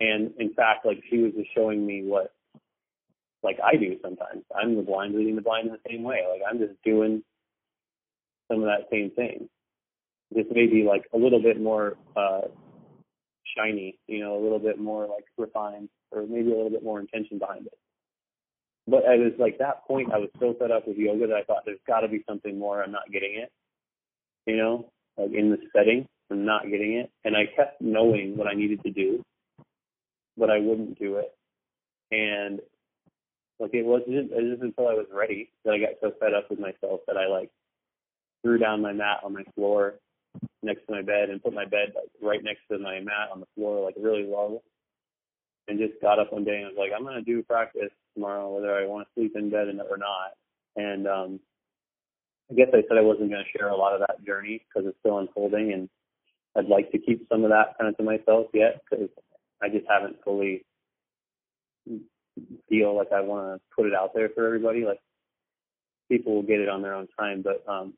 And 0.00 0.32
in 0.38 0.52
fact, 0.54 0.84
like 0.84 1.02
she 1.08 1.18
was 1.18 1.32
just 1.32 1.48
showing 1.54 1.86
me 1.86 2.02
what 2.04 2.32
like 3.42 3.58
I 3.64 3.76
do 3.76 3.96
sometimes. 4.02 4.42
I'm 4.60 4.76
the 4.76 4.82
blind 4.82 5.14
leading 5.14 5.36
the 5.36 5.42
blind 5.42 5.68
in 5.68 5.72
the 5.72 5.90
same 5.90 6.02
way. 6.02 6.24
Like 6.28 6.42
I'm 6.48 6.58
just 6.58 6.74
doing 6.84 7.22
some 8.50 8.62
of 8.62 8.66
that 8.66 8.88
same 8.90 9.10
thing. 9.10 9.48
Just 10.34 10.48
maybe 10.52 10.84
like 10.86 11.04
a 11.14 11.18
little 11.18 11.42
bit 11.42 11.60
more 11.60 11.96
uh 12.16 12.42
shiny, 13.56 13.98
you 14.06 14.20
know, 14.20 14.36
a 14.36 14.42
little 14.42 14.58
bit 14.58 14.78
more 14.78 15.06
like 15.06 15.24
refined 15.36 15.88
or 16.10 16.22
maybe 16.22 16.52
a 16.52 16.56
little 16.56 16.70
bit 16.70 16.82
more 16.82 17.00
intention 17.00 17.38
behind 17.38 17.66
it. 17.66 17.78
But 18.86 19.04
it 19.04 19.20
was 19.20 19.32
like 19.38 19.58
that 19.58 19.86
point 19.86 20.12
I 20.12 20.18
was 20.18 20.30
so 20.40 20.54
fed 20.58 20.70
up 20.70 20.86
with 20.86 20.96
yoga 20.96 21.26
that 21.26 21.36
I 21.36 21.42
thought 21.44 21.62
there's 21.64 21.78
gotta 21.86 22.08
be 22.08 22.24
something 22.28 22.58
more, 22.58 22.82
I'm 22.82 22.92
not 22.92 23.10
getting 23.12 23.34
it. 23.36 23.50
You 24.46 24.56
know, 24.56 24.90
like 25.16 25.32
in 25.32 25.50
this 25.50 25.60
setting, 25.76 26.06
I'm 26.30 26.44
not 26.44 26.64
getting 26.70 26.94
it. 26.94 27.10
And 27.24 27.36
I 27.36 27.44
kept 27.54 27.80
knowing 27.80 28.36
what 28.36 28.46
I 28.46 28.54
needed 28.54 28.82
to 28.84 28.90
do, 28.90 29.22
but 30.36 30.50
I 30.50 30.58
wouldn't 30.58 30.98
do 30.98 31.16
it. 31.16 31.34
And 32.10 32.60
like 33.58 33.74
it 33.74 33.84
wasn't 33.84 34.30
it 34.32 34.42
was 34.42 34.58
until 34.62 34.88
I 34.88 34.94
was 34.94 35.06
ready 35.12 35.50
that 35.64 35.72
I 35.72 35.78
got 35.78 36.00
so 36.00 36.12
fed 36.18 36.32
up 36.32 36.48
with 36.48 36.60
myself 36.60 37.00
that 37.06 37.16
I 37.16 37.26
like 37.26 37.50
threw 38.42 38.58
down 38.58 38.80
my 38.80 38.92
mat 38.92 39.20
on 39.24 39.34
my 39.34 39.44
floor 39.54 39.94
next 40.68 40.86
to 40.86 40.92
my 40.92 41.02
bed 41.02 41.30
and 41.30 41.42
put 41.42 41.54
my 41.54 41.64
bed 41.64 41.92
like 41.94 42.10
right 42.22 42.44
next 42.44 42.60
to 42.70 42.78
my 42.78 43.00
mat 43.00 43.32
on 43.32 43.40
the 43.40 43.46
floor 43.54 43.84
like 43.84 43.94
really 43.98 44.24
low 44.24 44.62
and 45.66 45.78
just 45.78 46.00
got 46.00 46.18
up 46.18 46.32
one 46.32 46.44
day 46.44 46.56
and 46.62 46.68
was 46.68 46.76
like, 46.78 46.92
I'm 46.96 47.04
gonna 47.04 47.22
do 47.22 47.42
practice 47.42 47.90
tomorrow 48.14 48.54
whether 48.54 48.74
I 48.74 48.86
want 48.86 49.06
to 49.06 49.20
sleep 49.20 49.32
in 49.36 49.50
bed 49.50 49.68
or 49.68 49.96
not. 49.98 50.32
And 50.76 51.06
um 51.06 51.40
I 52.50 52.54
guess 52.54 52.68
I 52.72 52.82
said 52.88 52.98
I 52.98 53.02
wasn't 53.02 53.30
gonna 53.30 53.50
share 53.56 53.68
a 53.68 53.76
lot 53.76 53.94
of 53.94 54.00
that 54.00 54.24
journey 54.24 54.62
because 54.68 54.88
it's 54.88 54.98
still 55.00 55.18
unfolding 55.18 55.72
and 55.72 55.88
I'd 56.56 56.66
like 56.66 56.90
to 56.92 56.98
keep 56.98 57.26
some 57.30 57.44
of 57.44 57.50
that 57.50 57.76
kind 57.78 57.88
of 57.88 57.96
to 57.98 58.02
myself 58.02 58.46
yet 58.54 58.80
because 58.90 59.08
I 59.62 59.68
just 59.68 59.86
haven't 59.88 60.16
fully 60.24 60.64
feel 62.68 62.96
like 62.96 63.12
I 63.12 63.20
want 63.20 63.56
to 63.60 63.60
put 63.74 63.86
it 63.86 63.94
out 63.94 64.12
there 64.14 64.28
for 64.34 64.46
everybody. 64.46 64.84
Like 64.84 65.00
people 66.10 66.34
will 66.34 66.42
get 66.42 66.60
it 66.60 66.68
on 66.68 66.82
their 66.82 66.94
own 66.94 67.08
time, 67.18 67.42
but 67.42 67.62
um, 67.70 67.94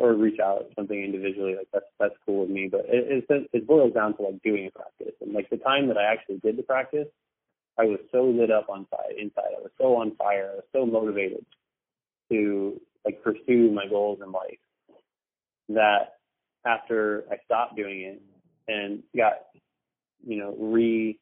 or 0.00 0.14
reach 0.14 0.40
out 0.40 0.64
something 0.74 0.98
individually. 0.98 1.56
Like 1.56 1.68
that's 1.72 1.84
that's 2.00 2.14
cool 2.24 2.40
with 2.40 2.50
me. 2.50 2.68
But 2.70 2.86
it 2.88 3.24
it, 3.28 3.50
it 3.52 3.66
boils 3.66 3.92
down 3.92 4.16
to 4.16 4.22
like 4.22 4.42
doing 4.42 4.66
a 4.66 4.70
practice 4.70 5.14
and 5.20 5.34
like 5.34 5.50
the 5.50 5.58
time 5.58 5.88
that 5.88 5.98
I 5.98 6.10
actually 6.10 6.38
did 6.38 6.56
the 6.56 6.62
practice, 6.62 7.06
I 7.78 7.84
was 7.84 8.00
so 8.10 8.24
lit 8.24 8.50
up 8.50 8.70
on 8.70 8.86
side 8.90 9.14
inside. 9.20 9.52
I 9.56 9.60
was 9.60 9.70
so 9.78 9.96
on 9.96 10.16
fire. 10.16 10.52
I 10.52 10.56
was 10.56 10.64
so 10.72 10.86
motivated 10.86 11.44
to 12.30 12.80
like 13.04 13.22
pursue 13.22 13.70
my 13.70 13.86
goals 13.86 14.20
in 14.24 14.32
life 14.32 14.58
that 15.68 16.14
after 16.64 17.24
I 17.30 17.36
stopped 17.44 17.76
doing 17.76 18.00
it 18.00 18.22
and 18.68 19.02
got 19.14 19.34
you 20.26 20.38
know 20.38 20.56
re 20.58 21.18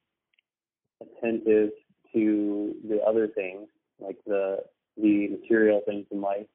attentive 1.01 1.71
to 2.15 2.75
the 2.89 3.01
other 3.03 3.27
things, 3.27 3.67
like 3.99 4.19
the 4.25 4.59
the 4.97 5.29
material 5.29 5.83
things 5.85 6.07
in 6.13 6.21
life, 6.21 6.47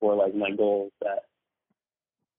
or 0.00 0.16
like 0.16 0.34
my 0.34 0.50
goals 0.50 0.90
that 1.00 1.27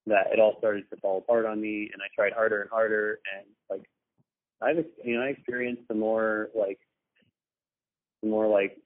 that 0.08 0.28
it 0.32 0.40
all 0.40 0.56
started 0.60 0.90
to 0.90 0.98
fall 0.98 1.20
apart 1.20 1.46
on 1.46 1.62
me, 1.62 1.90
and 1.94 2.02
I 2.02 2.08
tried 2.16 2.34
harder 2.34 2.62
and 2.62 2.70
harder, 2.70 3.20
and 3.36 3.46
like 3.70 3.90
I've 4.62 4.86
you 5.04 5.16
know 5.16 5.24
I 5.24 5.28
experienced 5.28 5.88
the 5.88 5.96
more 5.96 6.50
like 6.56 6.80
more 8.24 8.48
like 8.48 8.78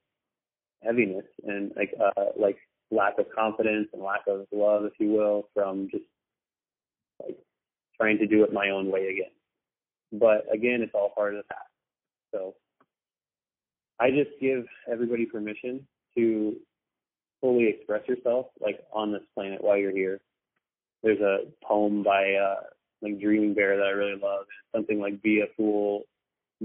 heaviness 0.82 1.24
and 1.46 1.72
like 1.76 1.92
uh 1.98 2.24
like 2.38 2.58
lack 2.90 3.18
of 3.18 3.26
confidence 3.34 3.88
and 3.92 4.02
lack 4.02 4.22
of 4.28 4.46
love, 4.52 4.84
if 4.84 4.92
you 4.98 5.10
will, 5.10 5.48
from 5.54 5.88
just 5.90 6.04
like 7.22 7.38
trying 7.96 8.18
to 8.18 8.26
do 8.26 8.44
it 8.44 8.52
my 8.52 8.70
own 8.70 8.90
way 8.90 9.08
again. 9.08 9.32
But 10.12 10.46
again, 10.52 10.80
it's 10.82 10.94
all 10.94 11.10
part 11.10 11.34
of 11.34 11.38
the 11.38 11.54
past. 11.54 11.70
So 12.32 12.54
I 14.00 14.10
just 14.10 14.30
give 14.40 14.64
everybody 14.90 15.26
permission 15.26 15.86
to 16.16 16.56
fully 17.40 17.68
express 17.68 18.06
yourself, 18.08 18.46
like 18.60 18.80
on 18.92 19.12
this 19.12 19.22
planet 19.34 19.62
while 19.62 19.76
you're 19.76 19.92
here. 19.92 20.20
There's 21.04 21.20
a 21.20 21.44
poem 21.64 22.02
by 22.02 22.34
uh, 22.34 22.62
like 23.02 23.20
Dreaming 23.20 23.54
Bear 23.54 23.76
that 23.76 23.86
I 23.86 23.90
really 23.90 24.20
love. 24.20 24.46
Something 24.74 24.98
like 24.98 25.22
"Be 25.22 25.40
a 25.40 25.54
fool, 25.56 26.02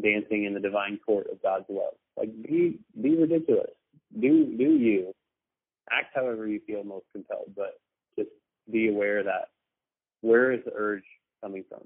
dancing 0.02 0.46
in 0.46 0.56
the 0.56 0.60
divine 0.60 1.00
court 1.06 1.28
of 1.32 1.42
God's 1.44 1.66
love." 1.70 1.94
Like 2.18 2.32
be 2.42 2.80
be 3.00 3.16
ridiculous. 3.16 3.72
Do 4.20 4.46
do 4.58 4.64
you 4.64 5.14
act 5.92 6.16
however 6.16 6.48
you 6.48 6.62
feel 6.66 6.84
most 6.84 7.06
compelled, 7.12 7.52
but 7.56 7.80
just 8.18 8.30
be 8.72 8.90
aware 8.90 9.24
that 9.24 9.50
where 10.22 10.52
is 10.52 10.62
the 10.66 10.72
urge 10.76 11.04
coming 11.42 11.64
from? 11.70 11.82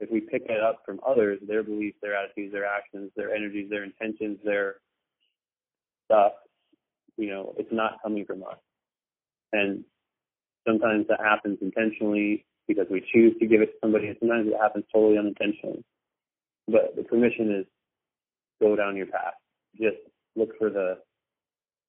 if 0.00 0.10
we 0.10 0.20
pick 0.20 0.46
it 0.48 0.60
up 0.60 0.82
from 0.84 0.98
others, 1.06 1.38
their 1.46 1.62
beliefs, 1.62 1.98
their 2.02 2.16
attitudes, 2.16 2.52
their 2.52 2.64
actions, 2.64 3.10
their 3.16 3.34
energies, 3.34 3.68
their 3.68 3.84
intentions, 3.84 4.38
their 4.42 4.76
stuff, 6.06 6.32
you 7.16 7.28
know, 7.28 7.54
it's 7.58 7.70
not 7.70 8.02
coming 8.02 8.24
from 8.24 8.42
us. 8.42 8.56
And 9.52 9.84
sometimes 10.66 11.06
that 11.08 11.20
happens 11.20 11.58
intentionally 11.60 12.44
because 12.68 12.86
we 12.90 13.04
choose 13.12 13.34
to 13.40 13.46
give 13.46 13.60
it 13.60 13.66
to 13.66 13.78
somebody, 13.80 14.08
and 14.08 14.16
sometimes 14.20 14.48
it 14.48 14.56
happens 14.60 14.84
totally 14.92 15.18
unintentionally. 15.18 15.84
But 16.68 16.94
the 16.96 17.02
permission 17.02 17.50
is 17.60 17.66
go 18.60 18.76
down 18.76 18.96
your 18.96 19.06
path. 19.06 19.34
Just 19.76 19.96
look 20.36 20.56
for 20.58 20.70
the 20.70 20.98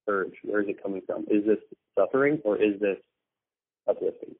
urge. 0.07 0.33
Where 0.43 0.61
is 0.61 0.69
it 0.69 0.81
coming 0.81 1.01
from? 1.05 1.23
Is 1.29 1.45
this 1.45 1.59
suffering 1.97 2.39
or 2.43 2.57
is 2.57 2.79
this 2.79 2.97
uplifting? 3.87 4.35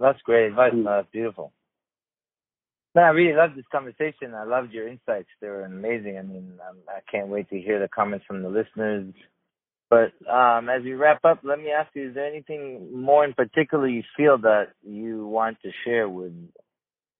That's 0.00 0.20
great 0.22 0.48
advice. 0.48 0.72
That's 0.84 1.08
beautiful. 1.12 1.52
No, 2.94 3.02
I 3.02 3.08
really 3.08 3.36
loved 3.36 3.56
this 3.56 3.64
conversation. 3.72 4.34
I 4.34 4.44
loved 4.44 4.72
your 4.72 4.86
insights. 4.86 5.28
They 5.40 5.48
were 5.48 5.64
amazing. 5.64 6.18
I 6.18 6.22
mean, 6.22 6.58
um, 6.68 6.76
I 6.88 7.00
can't 7.10 7.28
wait 7.28 7.48
to 7.50 7.60
hear 7.60 7.80
the 7.80 7.88
comments 7.88 8.24
from 8.26 8.42
the 8.42 8.48
listeners. 8.48 9.12
But 9.94 10.28
um, 10.28 10.68
as 10.68 10.82
we 10.82 10.94
wrap 10.94 11.24
up, 11.24 11.40
let 11.44 11.58
me 11.58 11.70
ask 11.70 11.90
you: 11.94 12.08
Is 12.08 12.14
there 12.14 12.26
anything 12.26 13.00
more 13.00 13.24
in 13.24 13.32
particular 13.32 13.86
you 13.86 14.02
feel 14.16 14.38
that 14.38 14.68
you 14.82 15.26
want 15.26 15.58
to 15.62 15.70
share 15.84 16.08
with 16.08 16.32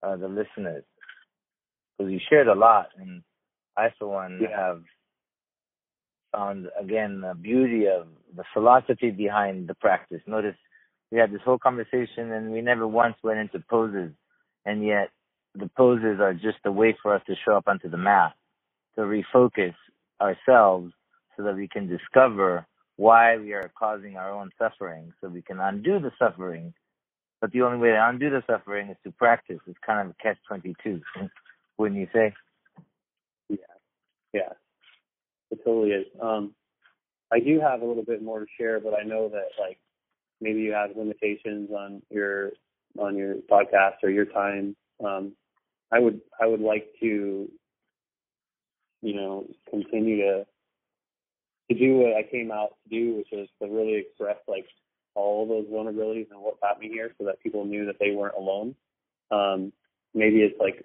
uh, 0.03 0.17
the 0.17 0.27
listeners? 0.27 0.85
Because 1.97 2.13
you 2.13 2.19
shared 2.29 2.49
a 2.49 2.55
lot, 2.55 2.89
and 2.99 3.23
I, 3.77 3.89
for 3.99 4.09
one, 4.09 4.41
yeah. 4.43 4.57
have 4.57 4.83
found 6.33 6.67
again 6.81 7.21
the 7.21 7.35
beauty 7.35 7.87
of 7.87 8.09
the 8.37 8.43
philosophy 8.53 9.11
behind 9.11 9.69
the 9.69 9.75
practice. 9.75 10.21
Notice 10.27 10.57
we 11.13 11.19
had 11.19 11.31
this 11.31 11.43
whole 11.45 11.59
conversation 11.59 12.33
and 12.33 12.51
we 12.51 12.61
never 12.61 12.89
once 12.89 13.15
went 13.23 13.39
into 13.39 13.65
poses 13.71 14.11
and 14.67 14.85
yet 14.85 15.11
the 15.55 15.71
poses 15.77 16.19
are 16.21 16.35
just 16.35 16.59
a 16.65 16.73
way 16.73 16.97
for 17.01 17.15
us 17.15 17.23
to 17.29 17.35
show 17.45 17.57
up 17.57 17.69
onto 17.69 17.89
the 17.89 17.97
mat 17.97 18.33
to 18.97 19.03
refocus 19.03 19.75
ourselves 20.21 20.93
so 21.37 21.43
that 21.45 21.57
we 21.57 21.69
can 21.69 21.87
discover 21.87 22.67
why 22.97 23.37
we 23.37 23.53
are 23.53 23.71
causing 23.79 24.17
our 24.17 24.31
own 24.31 24.51
suffering 24.59 25.13
so 25.21 25.29
we 25.29 25.43
can 25.43 25.61
undo 25.61 25.99
the 25.99 26.13
suffering. 26.19 26.73
But 27.41 27.53
the 27.53 27.63
only 27.63 27.79
way 27.79 27.91
to 27.91 28.09
undo 28.09 28.31
the 28.31 28.43
suffering 28.47 28.89
is 28.89 28.97
to 29.05 29.13
practice. 29.13 29.59
It's 29.67 29.79
kind 29.85 30.01
of 30.01 30.15
a 30.15 30.23
catch 30.23 30.39
22 30.49 31.01
wouldn't 31.79 32.01
you 32.01 32.07
say? 32.13 32.33
Yeah. 33.49 33.57
Yeah. 34.33 34.53
It 35.51 35.59
totally 35.65 35.91
is. 35.91 36.07
Um 36.23 36.55
i 37.33 37.41
do 37.41 37.59
have 37.59 37.81
a 37.81 37.85
little 37.85 38.05
bit 38.05 38.23
more 38.23 38.41
to 38.41 38.47
share 38.59 38.79
but 38.79 38.93
i 38.93 39.03
know 39.03 39.31
that 39.31 39.49
like 39.59 39.79
maybe 40.41 40.61
you 40.61 40.73
have 40.73 40.91
limitations 40.97 41.71
on 41.71 42.03
your 42.11 42.53
on 42.99 43.17
your 43.17 43.37
podcast 43.51 43.95
or 44.03 44.11
your 44.11 44.27
time. 44.27 44.77
Um, 45.05 45.33
I 45.93 45.99
would 45.99 46.21
I 46.41 46.47
would 46.47 46.61
like 46.61 46.89
to, 47.01 47.49
you 49.03 49.15
know, 49.15 49.47
continue 49.71 50.19
to 50.19 50.47
to 51.71 51.79
do 51.79 51.97
what 51.97 52.17
I 52.17 52.23
came 52.23 52.51
out 52.51 52.75
to 52.85 52.91
do, 52.91 53.17
which 53.17 53.33
is 53.33 53.49
to 53.63 53.69
really 53.69 53.97
express 53.97 54.37
like 54.49 54.67
all 55.15 55.47
those 55.47 55.67
vulnerabilities 55.67 56.31
and 56.31 56.41
what 56.41 56.61
got 56.61 56.81
me 56.81 56.89
here, 56.89 57.15
so 57.19 57.25
that 57.27 57.41
people 57.43 57.65
knew 57.65 57.87
that 57.87 57.97
they 58.01 58.11
weren't 58.11 58.37
alone. 58.37 58.75
Um, 59.31 59.73
maybe 60.15 60.39
it's 60.39 60.59
like 60.61 60.85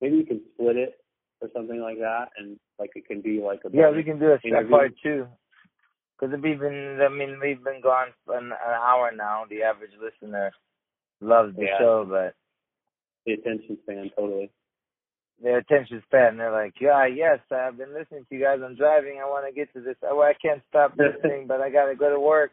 maybe 0.00 0.16
you 0.16 0.24
can 0.24 0.40
split 0.54 0.76
it 0.76 0.98
or 1.40 1.48
something 1.54 1.80
like 1.80 1.98
that, 1.98 2.26
and 2.36 2.58
like 2.78 2.90
it 2.94 3.06
can 3.06 3.20
be 3.20 3.40
like 3.40 3.60
a 3.64 3.70
yeah, 3.72 3.90
we 3.90 4.02
can 4.02 4.18
do 4.18 4.32
a 4.32 4.38
step 4.38 4.68
part 4.68 4.92
two. 5.02 5.26
Because 6.18 6.40
we've 6.40 6.60
been, 6.60 7.00
I 7.02 7.08
mean, 7.08 7.38
we've 7.42 7.64
been 7.64 7.80
gone 7.82 8.08
for 8.24 8.38
an, 8.38 8.46
an 8.46 8.52
hour 8.52 9.10
now. 9.14 9.44
The 9.50 9.62
average 9.64 9.90
listener 10.00 10.52
loves 11.20 11.56
the 11.56 11.64
yeah. 11.64 11.78
show, 11.78 12.06
but 12.08 12.34
the 13.26 13.32
attention 13.32 13.76
span 13.82 14.10
totally. 14.16 14.50
Their 15.42 15.58
attention 15.58 16.02
span. 16.06 16.36
They're 16.36 16.52
like, 16.52 16.74
yeah, 16.80 17.06
yes, 17.06 17.40
I've 17.50 17.76
been 17.76 17.92
listening 17.92 18.24
to 18.28 18.34
you 18.34 18.42
guys. 18.42 18.60
I'm 18.64 18.76
driving. 18.76 19.18
I 19.20 19.24
want 19.24 19.46
to 19.46 19.52
get 19.52 19.72
to 19.74 19.80
this. 19.80 19.96
Oh, 20.04 20.20
I 20.20 20.34
can't 20.40 20.62
stop 20.68 20.94
listening, 20.98 21.46
but 21.46 21.60
I 21.60 21.70
gotta 21.70 21.96
go 21.96 22.10
to 22.10 22.20
work. 22.20 22.52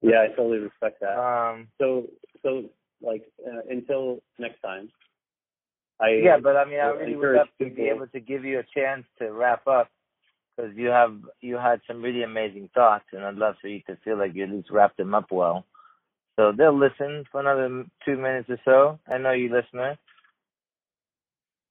Yeah, 0.00 0.24
I 0.24 0.28
totally 0.34 0.58
respect 0.58 1.00
that. 1.00 1.18
Um. 1.18 1.68
So, 1.78 2.04
so 2.42 2.64
like 3.02 3.22
uh, 3.46 3.60
until 3.68 4.22
next 4.38 4.60
time. 4.62 4.88
I 6.00 6.20
yeah, 6.22 6.38
but 6.42 6.56
I 6.56 6.64
mean, 6.64 6.80
I 6.80 6.86
really 6.88 7.16
would 7.16 7.36
love 7.36 7.48
to 7.58 7.70
be 7.70 7.88
able 7.88 8.06
to 8.06 8.20
give 8.20 8.44
you 8.44 8.60
a 8.60 8.64
chance 8.74 9.04
to 9.18 9.32
wrap 9.32 9.66
up 9.66 9.88
because 10.56 10.72
you 10.76 10.88
have 10.88 11.14
you 11.40 11.56
had 11.56 11.80
some 11.86 12.02
really 12.02 12.22
amazing 12.22 12.68
thoughts, 12.74 13.04
and 13.12 13.24
I'd 13.24 13.36
love 13.36 13.56
for 13.60 13.68
you 13.68 13.80
to 13.86 13.96
feel 14.04 14.18
like 14.18 14.34
you 14.34 14.44
at 14.44 14.50
least 14.50 14.70
wrapped 14.70 14.96
them 14.96 15.14
up 15.14 15.30
well. 15.30 15.64
So 16.36 16.52
they'll 16.56 16.78
listen 16.78 17.24
for 17.32 17.40
another 17.40 17.84
two 18.04 18.16
minutes 18.16 18.50
or 18.50 18.58
so. 18.64 18.98
I 19.10 19.18
know 19.18 19.32
you 19.32 19.50
listener. 19.50 19.96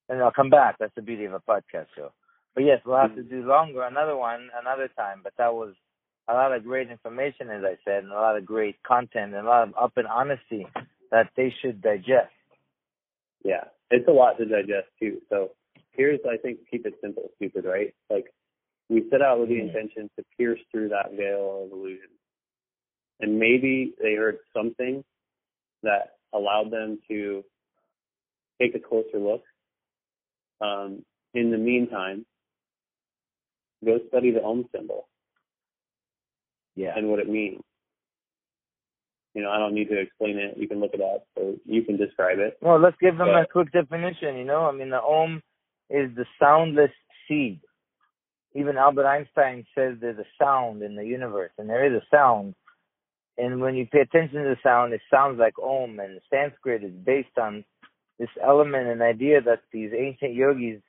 And 0.08 0.22
I'll 0.22 0.30
come 0.30 0.50
back. 0.50 0.76
That's 0.78 0.94
the 0.94 1.02
beauty 1.02 1.24
of 1.24 1.32
a 1.32 1.40
podcast 1.40 1.86
show. 1.96 2.12
But 2.54 2.64
yes, 2.64 2.80
we'll 2.86 2.96
have 2.96 3.14
to 3.16 3.22
do 3.22 3.46
longer, 3.46 3.82
another 3.82 4.16
one, 4.16 4.48
another 4.58 4.88
time. 4.96 5.20
But 5.22 5.34
that 5.36 5.52
was 5.52 5.74
a 6.28 6.32
lot 6.32 6.52
of 6.52 6.64
great 6.64 6.90
information, 6.90 7.50
as 7.50 7.62
I 7.64 7.76
said, 7.84 8.04
and 8.04 8.12
a 8.12 8.14
lot 8.14 8.36
of 8.36 8.46
great 8.46 8.82
content 8.82 9.34
and 9.34 9.46
a 9.46 9.48
lot 9.48 9.68
of 9.68 9.74
up 9.80 9.92
and 9.96 10.06
honesty 10.06 10.66
that 11.10 11.30
they 11.36 11.52
should 11.60 11.82
digest. 11.82 12.32
Yeah, 13.44 13.64
it's 13.90 14.08
a 14.08 14.12
lot 14.12 14.38
to 14.38 14.44
digest 14.44 14.88
too. 14.98 15.20
So 15.28 15.50
here's, 15.92 16.20
I 16.28 16.36
think, 16.36 16.60
keep 16.70 16.86
it 16.86 16.94
simple, 17.00 17.30
stupid, 17.36 17.64
right? 17.64 17.94
Like 18.10 18.32
we 18.88 19.08
set 19.10 19.22
out 19.22 19.40
with 19.40 19.48
the 19.48 19.56
Mhm. 19.56 19.68
intention 19.68 20.10
to 20.16 20.24
pierce 20.36 20.60
through 20.70 20.88
that 20.90 21.12
veil 21.12 21.64
of 21.64 21.72
illusion. 21.72 22.10
And 23.20 23.38
maybe 23.38 23.94
they 23.98 24.14
heard 24.14 24.38
something 24.52 25.04
that 25.82 26.16
allowed 26.32 26.70
them 26.70 27.00
to 27.08 27.44
take 28.60 28.74
a 28.74 28.80
closer 28.80 29.18
look. 29.18 29.44
Um, 30.60 31.04
in 31.34 31.50
the 31.50 31.58
meantime, 31.58 32.24
go 33.84 33.98
study 34.08 34.30
the 34.30 34.42
Om 34.42 34.68
symbol 34.74 35.08
Yeah. 36.74 36.96
and 36.96 37.08
what 37.10 37.18
it 37.20 37.28
means. 37.28 37.62
You 39.34 39.42
know, 39.42 39.50
I 39.50 39.58
don't 39.58 39.74
need 39.74 39.90
to 39.90 40.00
explain 40.00 40.38
it. 40.38 40.56
You 40.56 40.66
can 40.66 40.80
look 40.80 40.94
it 40.94 41.02
up, 41.02 41.26
or 41.36 41.56
you 41.66 41.82
can 41.82 41.98
describe 41.98 42.38
it. 42.38 42.56
Well, 42.62 42.78
let's 42.78 42.96
give 42.98 43.18
them 43.18 43.28
Yeah. 43.28 43.42
a 43.42 43.46
quick 43.46 43.70
definition. 43.70 44.36
You 44.36 44.44
know, 44.44 44.64
I 44.66 44.72
mean, 44.72 44.88
the 44.88 45.02
Om 45.02 45.42
is 45.90 46.14
the 46.14 46.26
soundless 46.38 46.92
seed. 47.28 47.60
Even 48.54 48.78
Albert 48.78 49.06
Einstein 49.06 49.66
says 49.74 49.98
there's 50.00 50.18
a 50.18 50.26
sound 50.38 50.82
in 50.82 50.94
the 50.96 51.04
universe, 51.04 51.52
and 51.58 51.68
there 51.68 51.84
is 51.84 51.92
a 52.02 52.06
sound. 52.06 52.54
And 53.36 53.60
when 53.60 53.74
you 53.74 53.86
pay 53.86 54.00
attention 54.00 54.42
to 54.42 54.48
the 54.48 54.60
sound, 54.62 54.94
it 54.94 55.02
sounds 55.10 55.38
like 55.38 55.58
Om. 55.58 56.00
And 56.00 56.18
Sanskrit 56.30 56.82
is 56.82 56.94
based 56.94 57.36
on 57.36 57.62
this 58.18 58.30
element 58.42 58.88
and 58.88 59.02
idea 59.02 59.40
that 59.42 59.60
these 59.72 59.90
ancient 59.96 60.34
yogis 60.34 60.80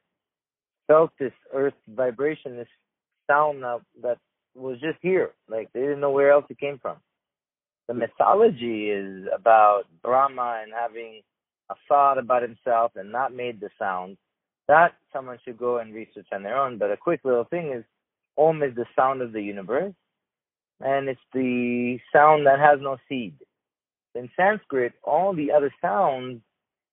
felt 0.88 1.12
this 1.20 1.34
earth 1.54 1.74
vibration, 1.88 2.58
this 2.58 2.68
sound 3.28 3.64
that, 3.64 3.82
that 4.02 4.18
was 4.56 4.80
just 4.80 4.98
here. 5.02 5.32
Like 5.50 5.72
they 5.74 5.82
didn't 5.82 6.00
know 6.00 6.12
where 6.12 6.32
else 6.32 6.46
it 6.50 6.60
came 6.60 6.80
from. 6.80 6.98
The 7.88 7.94
mythology 7.94 8.90
is 8.90 9.26
about 9.34 9.84
Brahma 10.02 10.62
and 10.64 10.74
having 10.74 11.22
a 11.70 11.76
thought 11.88 12.18
about 12.18 12.42
himself 12.42 12.94
and 12.96 13.12
not 13.12 13.34
made 13.34 13.60
the 13.60 13.70
sound. 13.78 14.18
That 14.68 14.94
someone 15.14 15.40
should 15.46 15.58
go 15.58 15.78
and 15.78 15.94
research 15.94 16.28
on 16.34 16.44
their 16.44 16.58
own. 16.58 16.78
But 16.78 16.92
a 16.92 16.98
quick 16.98 17.22
little 17.24 17.46
thing 17.46 17.72
is 17.74 17.86
Om 18.38 18.64
is 18.64 18.76
the 18.76 18.86
sound 18.96 19.22
of 19.22 19.32
the 19.32 19.42
universe 19.42 19.94
and 20.80 21.10
it's 21.10 21.20
the 21.34 21.98
sound 22.14 22.46
that 22.46 22.60
has 22.60 22.80
no 22.82 22.98
seed. 23.10 23.36
In 24.16 24.30
Sanskrit, 24.36 24.94
all 25.04 25.34
the 25.34 25.52
other 25.52 25.74
sounds 25.82 26.42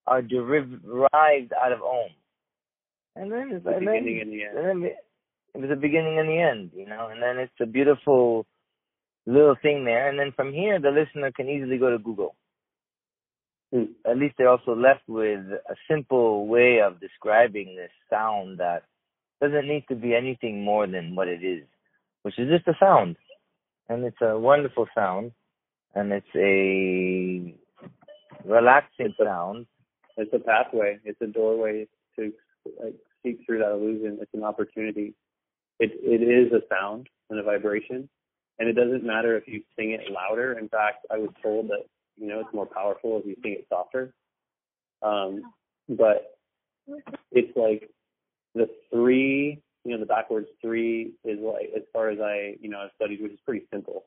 are 0.07 0.23
derived 0.23 1.53
out 1.53 1.73
of 1.73 1.83
Om. 1.83 2.11
And 3.17 3.31
then 3.33 3.51
it's 3.53 3.65
The 3.65 3.71
and 3.71 3.87
then, 3.87 4.05
beginning 4.05 4.21
and 4.23 4.33
the 4.33 4.45
end. 4.45 4.59
and 4.59 4.67
then 4.85 4.91
it 5.55 5.61
was 5.61 5.71
the 5.71 5.77
beginning 5.77 6.19
and 6.19 6.29
the 6.29 6.39
end, 6.41 6.71
you 6.75 6.87
know, 6.87 7.09
and 7.13 7.23
then 7.23 7.39
it's 7.39 7.61
a 7.61 7.67
beautiful 7.67 8.47
little 9.27 9.57
thing 9.63 9.85
there. 9.85 10.09
And 10.09 10.19
then 10.19 10.33
from 10.35 10.53
here, 10.53 10.79
the 10.81 10.91
listener 10.91 11.31
can 11.33 11.49
easily 11.49 11.79
go 11.79 11.91
to 11.91 11.99
Google. 11.99 12.35
Hmm. 13.73 13.85
At 14.05 14.19
least 14.19 14.35
they're 14.37 14.49
also 14.49 14.75
left 14.75 15.03
with 15.09 15.41
a 15.69 15.75
simple 15.89 16.47
way 16.47 16.81
of 16.81 17.01
describing 17.01 17.77
this 17.77 17.91
sound 18.11 18.59
that 18.59 18.83
doesn't 19.41 19.69
need 19.69 19.85
to 19.89 19.95
be 19.95 20.15
anything 20.15 20.63
more 20.65 20.87
than 20.87 21.15
what 21.15 21.29
it 21.29 21.43
is, 21.45 21.65
which 22.23 22.39
is 22.39 22.49
just 22.49 22.69
a 22.69 22.75
sound. 22.79 23.17
And 23.89 24.05
it's 24.05 24.21
a 24.23 24.39
wonderful 24.39 24.87
sound, 24.95 25.33
and 25.95 26.13
it's 26.13 26.27
a 26.35 27.55
relaxing 28.49 29.15
sound. 29.23 29.67
It's 30.17 30.33
a 30.33 30.39
pathway. 30.39 30.99
It's 31.05 31.21
a 31.21 31.27
doorway 31.27 31.87
to 32.17 32.33
like 32.83 32.95
seek 33.23 33.41
through 33.45 33.59
that 33.59 33.73
illusion. 33.73 34.19
It's 34.21 34.35
an 34.35 34.45
opportunity. 34.45 35.15
It 35.81 35.93
it 36.03 36.23
is 36.23 36.53
a 36.53 36.63
sound 36.73 37.09
and 37.31 37.39
a 37.39 37.43
vibration, 37.43 38.09
and 38.59 38.69
it 38.69 38.75
doesn't 38.75 39.05
matter 39.05 39.37
if 39.37 39.49
you 39.49 39.63
sing 39.77 39.91
it 39.91 40.11
louder. 40.11 40.59
In 40.59 40.69
fact, 40.69 41.07
I 41.11 41.19
was 41.19 41.31
told 41.43 41.69
that 41.69 41.85
you 42.17 42.29
know 42.29 42.41
it's 42.41 42.55
more 42.55 42.67
powerful 42.67 43.19
if 43.19 43.27
you 43.27 43.37
sing 43.43 43.53
it 43.53 43.67
softer. 43.69 44.13
Um, 45.03 45.43
but 45.89 46.39
it's 47.33 47.57
like 47.57 47.91
the 48.55 48.69
three, 48.93 49.61
you 49.85 49.93
know, 49.93 49.99
the 49.99 50.07
backwards 50.07 50.49
three 50.63 51.13
is 51.25 51.39
like 51.41 51.71
as 51.77 51.83
far 51.93 52.11
as 52.11 52.19
I 52.21 52.55
you 52.61 52.69
know 52.69 52.79
I've 52.79 52.91
studied, 52.95 53.21
which 53.21 53.33
is 53.33 53.41
pretty 53.45 53.67
simple, 53.73 54.05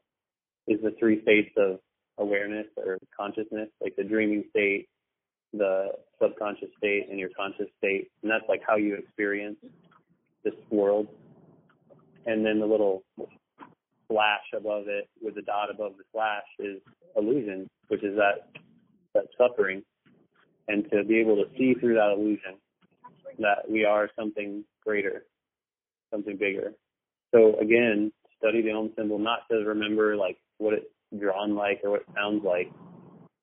is 0.67 0.79
the 0.81 0.95
three 0.97 1.21
states 1.21 1.51
of 1.57 1.79
awareness 2.17 2.67
or 2.77 2.97
consciousness, 3.15 3.69
like 3.81 3.95
the 3.95 4.03
dreaming 4.03 4.45
state, 4.49 4.87
the 5.57 5.89
subconscious 6.21 6.69
state 6.77 7.07
and 7.09 7.19
your 7.19 7.29
conscious 7.37 7.67
state, 7.77 8.09
and 8.21 8.31
that's 8.31 8.45
like 8.47 8.61
how 8.65 8.75
you 8.75 8.95
experience 8.95 9.57
this 10.43 10.53
world. 10.69 11.07
And 12.25 12.45
then 12.45 12.59
the 12.59 12.65
little 12.65 13.03
flash 14.07 14.43
above 14.55 14.85
it 14.87 15.09
with 15.21 15.35
the 15.35 15.41
dot 15.41 15.69
above 15.69 15.93
the 15.97 16.03
flash 16.11 16.45
is 16.59 16.81
illusion, 17.15 17.69
which 17.87 18.03
is 18.03 18.15
that 18.15 18.49
that 19.13 19.25
suffering. 19.37 19.83
And 20.67 20.89
to 20.91 21.03
be 21.03 21.19
able 21.19 21.37
to 21.37 21.45
see 21.57 21.73
through 21.79 21.95
that 21.95 22.13
illusion 22.17 22.59
that 23.39 23.69
we 23.69 23.85
are 23.85 24.09
something 24.17 24.65
greater, 24.83 25.25
something 26.11 26.37
bigger. 26.37 26.73
So 27.33 27.57
again, 27.59 28.11
study 28.37 28.61
the 28.61 28.71
Om 28.71 28.91
symbol 28.97 29.19
not 29.19 29.39
to 29.49 29.57
remember 29.57 30.15
like 30.17 30.37
what 30.57 30.73
it's 30.73 30.85
drawn 31.17 31.55
like 31.55 31.81
or 31.83 31.91
what 31.91 32.01
it 32.01 32.07
sounds 32.15 32.43
like. 32.43 32.71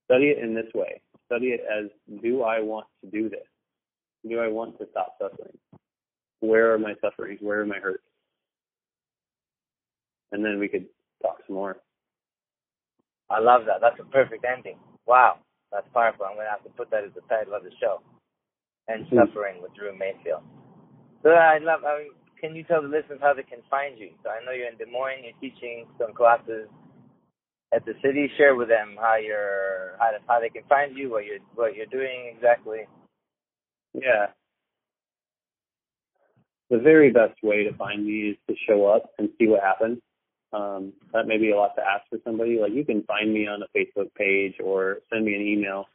Study 0.06 0.26
it 0.26 0.38
in 0.38 0.54
this 0.54 0.66
way 0.74 1.00
study 1.26 1.48
it 1.48 1.60
as 1.70 1.90
do 2.22 2.42
I 2.42 2.60
want 2.60 2.86
to 3.04 3.10
do 3.10 3.28
this? 3.28 3.46
Do 4.28 4.40
I 4.40 4.48
want 4.48 4.78
to 4.78 4.86
stop 4.90 5.16
suffering? 5.20 5.56
Where 6.40 6.72
are 6.74 6.78
my 6.78 6.94
sufferings? 7.00 7.40
Where 7.42 7.60
are 7.60 7.66
my 7.66 7.78
hurts? 7.78 8.02
And 10.32 10.44
then 10.44 10.58
we 10.58 10.68
could 10.68 10.86
talk 11.22 11.38
some 11.46 11.56
more. 11.56 11.78
I 13.30 13.40
love 13.40 13.62
that. 13.66 13.80
That's 13.80 13.98
a 14.00 14.04
perfect 14.04 14.44
ending. 14.44 14.78
Wow, 15.06 15.38
that's 15.72 15.86
powerful. 15.94 16.26
I'm 16.26 16.36
gonna 16.36 16.50
have 16.50 16.64
to 16.64 16.70
put 16.70 16.90
that 16.90 17.04
as 17.04 17.10
the 17.14 17.22
title 17.28 17.54
of 17.54 17.64
the 17.64 17.70
show. 17.80 18.00
And 18.88 19.06
Hmm. 19.08 19.16
suffering 19.16 19.62
with 19.62 19.74
Drew 19.74 19.96
Mayfield. 19.96 20.42
So 21.22 21.30
I 21.30 21.58
love. 21.58 21.84
I 21.84 21.98
mean, 22.00 22.12
can 22.40 22.54
you 22.54 22.64
tell 22.64 22.82
the 22.82 22.88
listeners 22.88 23.20
how 23.22 23.32
they 23.32 23.42
can 23.42 23.62
find 23.70 23.98
you? 23.98 24.12
So 24.22 24.30
I 24.30 24.44
know 24.44 24.52
you're 24.52 24.68
in 24.68 24.76
Des 24.76 24.86
Moines. 24.86 25.24
You're 25.24 25.40
teaching 25.40 25.86
some 25.98 26.12
classes 26.12 26.68
at 27.74 27.84
the 27.84 27.94
city. 28.02 28.30
Share 28.36 28.54
with 28.54 28.68
them 28.68 28.96
how 29.00 29.16
you're 29.16 29.96
how 29.98 30.10
to, 30.10 30.18
how 30.26 30.40
they 30.40 30.48
can 30.48 30.62
find 30.68 30.96
you, 30.96 31.10
what 31.10 31.24
you're 31.24 31.38
what 31.54 31.74
you're 31.74 31.86
doing 31.86 32.32
exactly. 32.34 32.86
Yeah. 33.92 34.26
The 36.70 36.78
very 36.78 37.10
best 37.10 37.34
way 37.42 37.64
to 37.64 37.76
find 37.76 38.04
me 38.04 38.30
is 38.30 38.36
to 38.48 38.54
show 38.66 38.86
up 38.86 39.10
and 39.18 39.28
see 39.38 39.46
what 39.46 39.60
happens. 39.60 39.98
Um, 40.52 40.92
that 41.12 41.26
may 41.26 41.36
be 41.36 41.50
a 41.50 41.56
lot 41.56 41.74
to 41.76 41.82
ask 41.82 42.08
for 42.08 42.18
somebody. 42.24 42.58
Like 42.60 42.72
you 42.72 42.84
can 42.84 43.02
find 43.04 43.32
me 43.32 43.46
on 43.46 43.62
a 43.62 43.78
Facebook 43.78 44.14
page 44.14 44.54
or 44.62 44.98
send 45.12 45.24
me 45.24 45.34
an 45.34 45.42
email, 45.42 45.86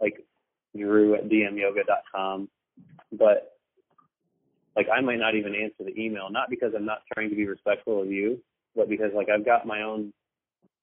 like 0.00 0.24
Drew 0.76 1.14
at 1.14 1.28
dmyoga.com. 1.28 2.48
But 3.12 3.54
like 4.76 4.86
I 4.94 5.00
might 5.00 5.18
not 5.18 5.34
even 5.34 5.54
answer 5.54 5.84
the 5.84 6.00
email, 6.00 6.30
not 6.30 6.50
because 6.50 6.72
I'm 6.76 6.86
not 6.86 7.02
trying 7.12 7.30
to 7.30 7.36
be 7.36 7.46
respectful 7.46 8.02
of 8.02 8.10
you, 8.10 8.40
but 8.76 8.88
because 8.88 9.10
like 9.14 9.28
I've 9.28 9.44
got 9.44 9.66
my 9.66 9.82
own 9.82 10.12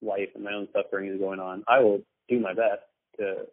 life 0.01 0.29
and 0.35 0.43
my 0.43 0.53
own 0.53 0.67
suffering 0.73 1.09
is 1.11 1.19
going 1.19 1.39
on. 1.39 1.63
I 1.67 1.79
will 1.79 2.01
do 2.29 2.39
my 2.39 2.53
best 2.53 2.81
to, 3.19 3.45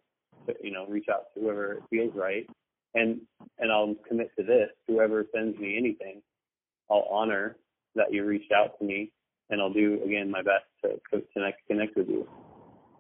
to 0.47 0.55
you 0.63 0.73
know 0.73 0.87
reach 0.87 1.07
out 1.11 1.35
to 1.35 1.41
whoever 1.41 1.83
feels 1.91 2.15
right, 2.15 2.47
and 2.95 3.21
and 3.59 3.73
I'll 3.73 3.95
commit 4.07 4.31
to 4.39 4.45
this. 4.45 4.69
Whoever 4.87 5.27
sends 5.35 5.59
me 5.59 5.77
anything, 5.77 6.23
I'll 6.91 7.07
honor 7.11 7.57
that 7.95 8.13
you 8.13 8.25
reached 8.25 8.53
out 8.53 8.79
to 8.79 8.85
me, 8.85 9.11
and 9.51 9.61
I'll 9.61 9.73
do 9.73 10.01
again 10.05 10.31
my 10.31 10.43
best 10.43 10.65
to, 10.83 11.23
connect 11.33 11.67
connect 11.67 11.97
with 11.97 12.09
you. 12.09 12.29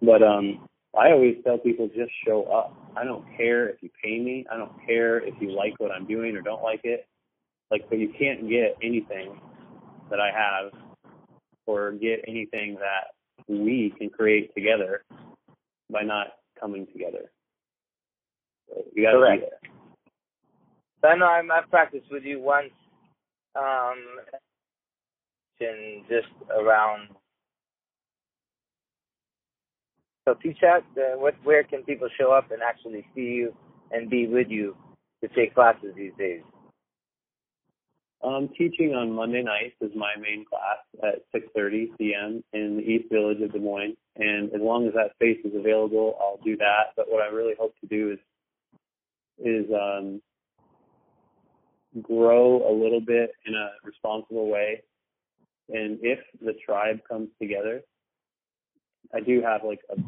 But 0.02 0.22
um, 0.22 0.68
I 0.96 1.10
always 1.10 1.36
tell 1.44 1.58
people 1.58 1.88
just 1.88 2.12
show 2.26 2.44
up. 2.44 2.74
I 2.96 3.04
don't 3.04 3.24
care 3.36 3.68
if 3.68 3.82
you 3.82 3.90
pay 4.02 4.18
me. 4.18 4.46
I 4.50 4.56
don't 4.56 4.72
care 4.86 5.18
if 5.18 5.34
you 5.40 5.52
like 5.52 5.74
what 5.78 5.90
I'm 5.90 6.06
doing 6.06 6.36
or 6.36 6.42
don't 6.42 6.62
like 6.62 6.80
it. 6.84 7.06
Like, 7.70 7.88
but 7.90 7.98
you 7.98 8.12
can't 8.18 8.48
get 8.48 8.76
anything 8.82 9.40
that 10.10 10.20
I 10.20 10.30
have 10.30 10.72
or 11.66 11.92
get 11.92 12.24
anything 12.26 12.76
that 12.76 13.12
we 13.48 13.92
can 13.96 14.10
create 14.10 14.54
together 14.54 15.04
by 15.90 16.02
not 16.02 16.28
coming 16.60 16.86
together. 16.92 17.30
So 18.68 18.84
you 18.94 19.04
got 19.04 19.12
to 19.12 19.18
be 19.18 19.24
Correct. 19.24 19.44
there. 21.02 21.12
I 21.12 21.16
know 21.16 21.26
I'm, 21.26 21.50
I've 21.50 21.70
practiced 21.70 22.06
with 22.10 22.24
you 22.24 22.40
once, 22.40 22.72
um, 23.56 23.96
in 25.60 26.04
just 26.08 26.28
around. 26.50 27.08
So 30.26 30.34
T-Chat, 30.34 30.84
uh, 30.96 31.18
what, 31.18 31.34
where 31.42 31.64
can 31.64 31.82
people 31.84 32.08
show 32.18 32.32
up 32.32 32.50
and 32.50 32.60
actually 32.62 33.06
see 33.14 33.22
you 33.22 33.54
and 33.90 34.10
be 34.10 34.26
with 34.26 34.48
you 34.50 34.76
to 35.22 35.28
take 35.28 35.54
classes 35.54 35.94
these 35.96 36.12
days? 36.18 36.42
Um, 38.22 38.48
teaching 38.58 38.94
on 38.94 39.12
Monday 39.12 39.42
nights 39.42 39.76
is 39.80 39.92
my 39.94 40.16
main 40.20 40.44
class 40.44 40.78
at 41.04 41.22
6:30 41.32 41.96
p.m. 41.98 42.42
in 42.52 42.76
the 42.76 42.82
East 42.82 43.10
Village 43.12 43.40
of 43.40 43.52
Des 43.52 43.60
Moines, 43.60 43.96
and 44.16 44.52
as 44.52 44.60
long 44.60 44.88
as 44.88 44.94
that 44.94 45.12
space 45.14 45.38
is 45.44 45.54
available, 45.54 46.18
I'll 46.20 46.40
do 46.44 46.56
that. 46.56 46.94
But 46.96 47.06
what 47.08 47.22
I 47.22 47.28
really 47.28 47.54
hope 47.58 47.74
to 47.80 47.86
do 47.86 48.12
is 48.12 48.18
is 49.38 49.66
um, 49.72 50.20
grow 52.02 52.68
a 52.68 52.72
little 52.72 53.00
bit 53.00 53.30
in 53.46 53.54
a 53.54 53.70
responsible 53.84 54.48
way. 54.48 54.82
And 55.68 55.98
if 56.02 56.18
the 56.40 56.54
tribe 56.64 57.00
comes 57.08 57.28
together, 57.40 57.82
I 59.14 59.20
do 59.20 59.42
have 59.42 59.62
like 59.64 59.80
a 59.90 60.00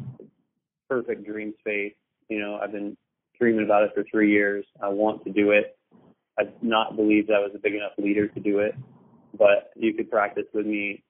perfect 0.89 1.25
dream 1.25 1.53
space. 1.59 1.93
You 2.29 2.39
know, 2.39 2.59
I've 2.61 2.71
been 2.71 2.97
dreaming 3.39 3.65
about 3.65 3.83
it 3.83 3.91
for 3.93 4.03
three 4.09 4.31
years. 4.31 4.65
I 4.81 4.89
want 4.89 5.23
to 5.25 5.31
do 5.31 5.51
it. 5.51 5.77
I've 6.39 6.51
not 6.61 6.95
believed 6.95 7.29
I 7.31 7.39
was 7.39 7.51
a 7.55 7.59
big 7.59 7.75
enough 7.75 7.93
leader 7.97 8.27
to 8.27 8.39
do 8.39 8.59
it, 8.59 8.75
but 9.37 9.71
you 9.75 9.93
could 9.93 10.09
practice 10.09 10.45
with 10.53 10.65
me, 10.65 11.03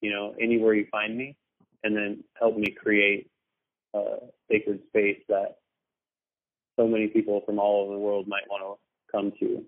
you 0.00 0.10
know, 0.10 0.34
anywhere 0.40 0.74
you 0.74 0.86
find 0.90 1.16
me, 1.16 1.36
and 1.84 1.96
then 1.96 2.24
help 2.38 2.56
me 2.56 2.68
create 2.70 3.30
a 3.94 4.18
sacred 4.50 4.80
space 4.88 5.20
that 5.28 5.56
so 6.76 6.86
many 6.86 7.08
people 7.08 7.42
from 7.46 7.58
all 7.58 7.84
over 7.84 7.94
the 7.94 8.00
world 8.00 8.28
might 8.28 8.48
want 8.48 8.62
to 8.62 9.12
come 9.12 9.32
to, 9.40 9.64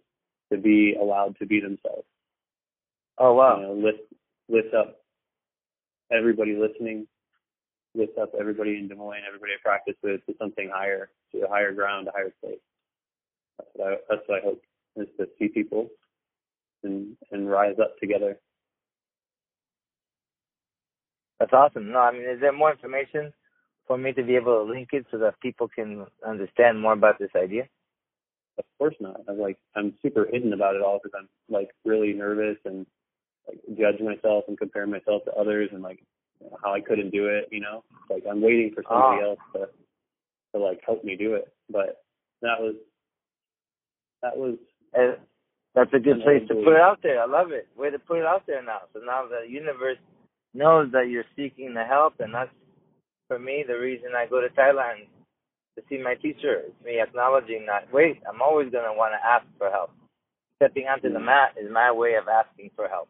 to 0.52 0.60
be 0.60 0.96
allowed 1.00 1.36
to 1.38 1.46
be 1.46 1.60
themselves. 1.60 2.06
Oh 3.18 3.34
wow! 3.34 3.60
You 3.60 3.66
know, 3.66 3.72
lift 3.74 4.00
lift 4.48 4.74
up 4.74 5.00
everybody 6.12 6.56
listening, 6.56 7.06
lift 7.94 8.18
up 8.18 8.32
everybody 8.38 8.78
in 8.78 8.88
Des 8.88 8.94
Moines, 8.94 9.22
everybody 9.26 9.52
I 9.52 9.62
practice 9.62 9.96
with 10.02 10.24
to 10.26 10.34
something 10.40 10.70
higher, 10.72 11.10
to 11.32 11.42
a 11.42 11.48
higher 11.48 11.72
ground, 11.72 12.08
a 12.08 12.12
higher 12.12 12.32
place. 12.42 12.60
That's 13.58 13.70
what 13.74 13.88
I, 13.88 13.96
that's 14.08 14.22
what 14.26 14.38
I 14.38 14.44
hope 14.44 14.62
is 15.00 15.08
to 15.18 15.26
see 15.38 15.48
people 15.48 15.88
and 16.84 17.16
and 17.32 17.50
rise 17.50 17.76
up 17.82 17.98
together. 18.00 18.38
That's 21.40 21.52
awesome. 21.52 21.92
No, 21.92 22.00
I 22.00 22.12
mean, 22.12 22.22
is 22.22 22.40
there 22.40 22.52
more 22.52 22.72
information 22.72 23.32
for 23.86 23.98
me 23.98 24.12
to 24.14 24.22
be 24.24 24.36
able 24.36 24.64
to 24.64 24.70
link 24.72 24.90
it 24.92 25.06
so 25.10 25.18
that 25.18 25.40
people 25.40 25.68
can 25.68 26.06
understand 26.26 26.80
more 26.80 26.92
about 26.94 27.18
this 27.18 27.30
idea? 27.36 27.64
Of 28.58 28.64
course 28.78 28.96
not. 29.00 29.20
I'm 29.28 29.38
like 29.38 29.58
I'm 29.76 29.94
super 30.02 30.26
hidden 30.30 30.52
about 30.52 30.76
it 30.76 30.82
all 30.82 31.00
because 31.02 31.18
I'm 31.18 31.28
like 31.48 31.70
really 31.84 32.12
nervous 32.12 32.58
and 32.64 32.86
like 33.48 33.60
judge 33.78 34.00
myself 34.00 34.44
and 34.48 34.58
compare 34.58 34.86
myself 34.86 35.24
to 35.26 35.32
others 35.34 35.70
and 35.72 35.82
like 35.82 36.00
you 36.40 36.50
know, 36.50 36.58
how 36.64 36.74
I 36.74 36.80
couldn't 36.80 37.10
do 37.10 37.28
it. 37.28 37.48
You 37.52 37.60
know, 37.60 37.84
like 38.10 38.24
I'm 38.30 38.42
waiting 38.42 38.72
for 38.74 38.84
somebody 38.90 39.18
Oh. 39.18 39.22
else 39.22 39.40
to 39.54 39.68
to 40.54 40.62
like 40.64 40.80
help 40.86 41.04
me 41.04 41.16
do 41.16 41.34
it. 41.34 41.52
But 41.70 42.04
that 42.42 42.60
was 42.60 42.76
that 44.22 44.36
was 44.36 44.56
Uh, 44.96 45.16
that's 45.74 45.92
a 45.94 45.98
good 45.98 46.22
place 46.22 46.42
to 46.48 46.54
put 46.54 46.74
it 46.74 46.80
out 46.80 47.00
there. 47.02 47.22
I 47.22 47.26
love 47.26 47.52
it. 47.52 47.68
Way 47.76 47.90
to 47.90 47.98
put 47.98 48.18
it 48.18 48.26
out 48.26 48.46
there 48.46 48.62
now. 48.62 48.80
So 48.92 49.00
now 49.00 49.26
the 49.28 49.48
universe 49.48 49.98
knows 50.54 50.90
that 50.92 51.08
you're 51.08 51.28
seeking 51.36 51.74
the 51.74 51.84
help, 51.84 52.14
and 52.20 52.34
that's 52.34 52.50
for 53.28 53.38
me 53.38 53.64
the 53.66 53.78
reason 53.78 54.10
I 54.16 54.26
go 54.26 54.40
to 54.40 54.48
Thailand 54.48 55.06
to 55.76 55.84
see 55.88 55.98
my 55.98 56.14
teacher. 56.14 56.62
It's 56.66 56.84
me 56.84 57.00
acknowledging 57.00 57.66
that. 57.66 57.92
Wait, 57.92 58.20
I'm 58.28 58.42
always 58.42 58.72
gonna 58.72 58.92
want 58.92 59.12
to 59.12 59.24
ask 59.26 59.46
for 59.58 59.70
help. 59.70 59.92
Stepping 60.56 60.88
onto 60.88 61.12
the 61.12 61.20
Mm. 61.20 61.26
mat 61.26 61.54
is 61.56 61.70
my 61.70 61.92
way 61.92 62.14
of 62.14 62.26
asking 62.26 62.70
for 62.70 62.88
help. 62.88 63.08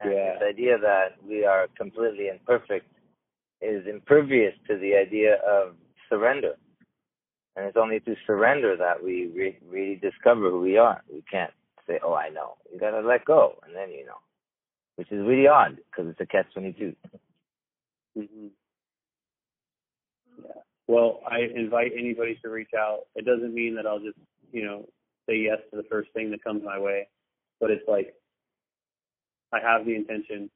And 0.00 0.12
Yeah. 0.12 0.34
this 0.34 0.42
idea 0.42 0.78
that 0.78 1.20
we 1.24 1.44
are 1.44 1.66
completely 1.68 2.28
imperfect 2.28 2.86
is 3.60 3.86
impervious 3.86 4.56
to 4.68 4.76
the 4.76 4.94
idea 4.96 5.36
of 5.42 5.76
surrender. 6.08 6.56
And 7.56 7.66
it's 7.66 7.76
only 7.76 8.00
through 8.00 8.16
surrender 8.26 8.76
that 8.78 9.02
we 9.04 9.26
re- 9.34 9.58
really 9.68 9.96
discover 9.96 10.50
who 10.50 10.60
we 10.62 10.78
are. 10.78 11.02
We 11.12 11.22
can't 11.30 11.52
say, 11.86 12.00
"Oh, 12.04 12.14
I 12.14 12.30
know." 12.30 12.56
You 12.72 12.80
gotta 12.80 13.00
let 13.00 13.24
go, 13.26 13.58
and 13.66 13.74
then 13.76 13.90
you 13.92 14.06
know, 14.06 14.18
which 14.96 15.12
is 15.12 15.26
really 15.26 15.48
odd 15.48 15.76
because 15.76 16.10
it's 16.10 16.20
a 16.20 16.26
catch 16.26 16.52
twenty 16.54 16.72
two. 16.74 16.96
hmm 18.16 18.48
Yeah. 20.44 20.62
Well, 20.88 21.20
I 21.30 21.40
invite 21.54 21.92
anybody 21.98 22.38
to 22.42 22.50
reach 22.50 22.72
out. 22.78 23.02
It 23.16 23.24
doesn't 23.26 23.54
mean 23.54 23.76
that 23.76 23.86
I'll 23.86 24.00
just, 24.00 24.18
you 24.52 24.64
know, 24.64 24.86
say 25.28 25.36
yes 25.38 25.58
to 25.70 25.76
the 25.78 25.88
first 25.90 26.10
thing 26.14 26.30
that 26.32 26.44
comes 26.44 26.62
my 26.64 26.78
way, 26.78 27.08
but 27.60 27.70
it's 27.70 27.88
like 27.88 28.14
I 29.52 29.60
have 29.60 29.86
the 29.86 29.94
intention. 29.96 30.50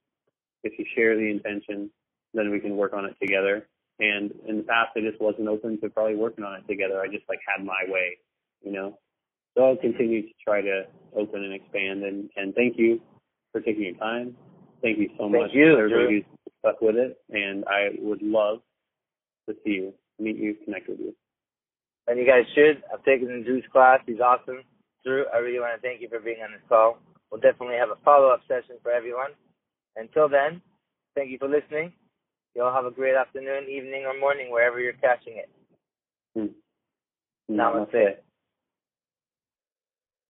If 0.63 0.79
you 0.79 0.85
share 0.95 1.15
the 1.17 1.29
intention, 1.29 1.91
then 2.33 2.51
we 2.51 2.59
can 2.61 2.77
work 2.77 2.93
on 2.93 3.05
it 3.05 3.15
together. 3.21 3.67
And 3.99 4.31
in 4.47 4.57
the 4.57 4.63
past, 4.63 4.89
I 4.97 5.01
just 5.01 5.21
wasn't 5.21 5.47
open 5.47 5.79
to 5.81 5.89
probably 5.89 6.15
working 6.15 6.43
on 6.43 6.55
it 6.55 6.67
together. 6.67 7.01
I 7.01 7.07
just 7.07 7.23
like 7.29 7.39
had 7.47 7.65
my 7.65 7.83
way, 7.87 8.17
you 8.61 8.71
know. 8.71 8.99
So 9.55 9.63
I'll 9.63 9.77
continue 9.77 10.23
to 10.23 10.33
try 10.43 10.61
to 10.61 10.83
open 11.15 11.43
and 11.43 11.53
expand. 11.53 12.03
And 12.03 12.29
and 12.35 12.53
thank 12.55 12.77
you 12.77 12.99
for 13.51 13.61
taking 13.61 13.83
your 13.83 13.95
time. 13.95 14.35
Thank 14.81 14.99
you 14.99 15.09
so 15.17 15.29
Thank 15.31 15.43
much 15.43 15.51
you, 15.53 15.71
to 15.71 15.77
everybody 15.77 16.25
who's 16.27 16.51
stuck 16.59 16.81
with 16.81 16.95
it. 16.95 17.17
And 17.29 17.63
I 17.65 17.95
would 17.99 18.21
love 18.21 18.59
to 19.47 19.55
see 19.63 19.71
you, 19.71 19.93
meet 20.19 20.37
you, 20.37 20.55
connect 20.65 20.89
with 20.89 20.99
you. 20.99 21.15
And 22.07 22.19
you 22.19 22.25
guys 22.25 22.43
should. 22.53 22.83
I've 22.93 23.03
taken 23.03 23.27
the 23.27 23.43
Drew's 23.43 23.63
class. 23.71 23.99
He's 24.05 24.19
awesome. 24.19 24.61
Drew, 25.05 25.25
I 25.33 25.37
really 25.37 25.59
want 25.59 25.79
to 25.79 25.87
thank 25.87 26.01
you 26.01 26.09
for 26.09 26.19
being 26.19 26.41
on 26.43 26.51
this 26.51 26.61
call. 26.67 26.99
We'll 27.31 27.41
definitely 27.41 27.77
have 27.77 27.89
a 27.89 27.97
follow 28.03 28.29
up 28.29 28.41
session 28.47 28.75
for 28.83 28.91
everyone. 28.91 29.31
Until 29.95 30.27
then, 30.27 30.61
thank 31.15 31.31
you 31.31 31.37
for 31.37 31.47
listening. 31.47 31.93
You 32.55 32.63
all 32.63 32.73
have 32.73 32.85
a 32.85 32.91
great 32.91 33.15
afternoon, 33.15 33.65
evening, 33.69 34.05
or 34.05 34.17
morning, 34.17 34.49
wherever 34.49 34.79
you're 34.79 34.93
catching 34.93 35.37
it. 35.37 35.49
Hmm. 36.35 37.53
Namaste. 37.53 38.15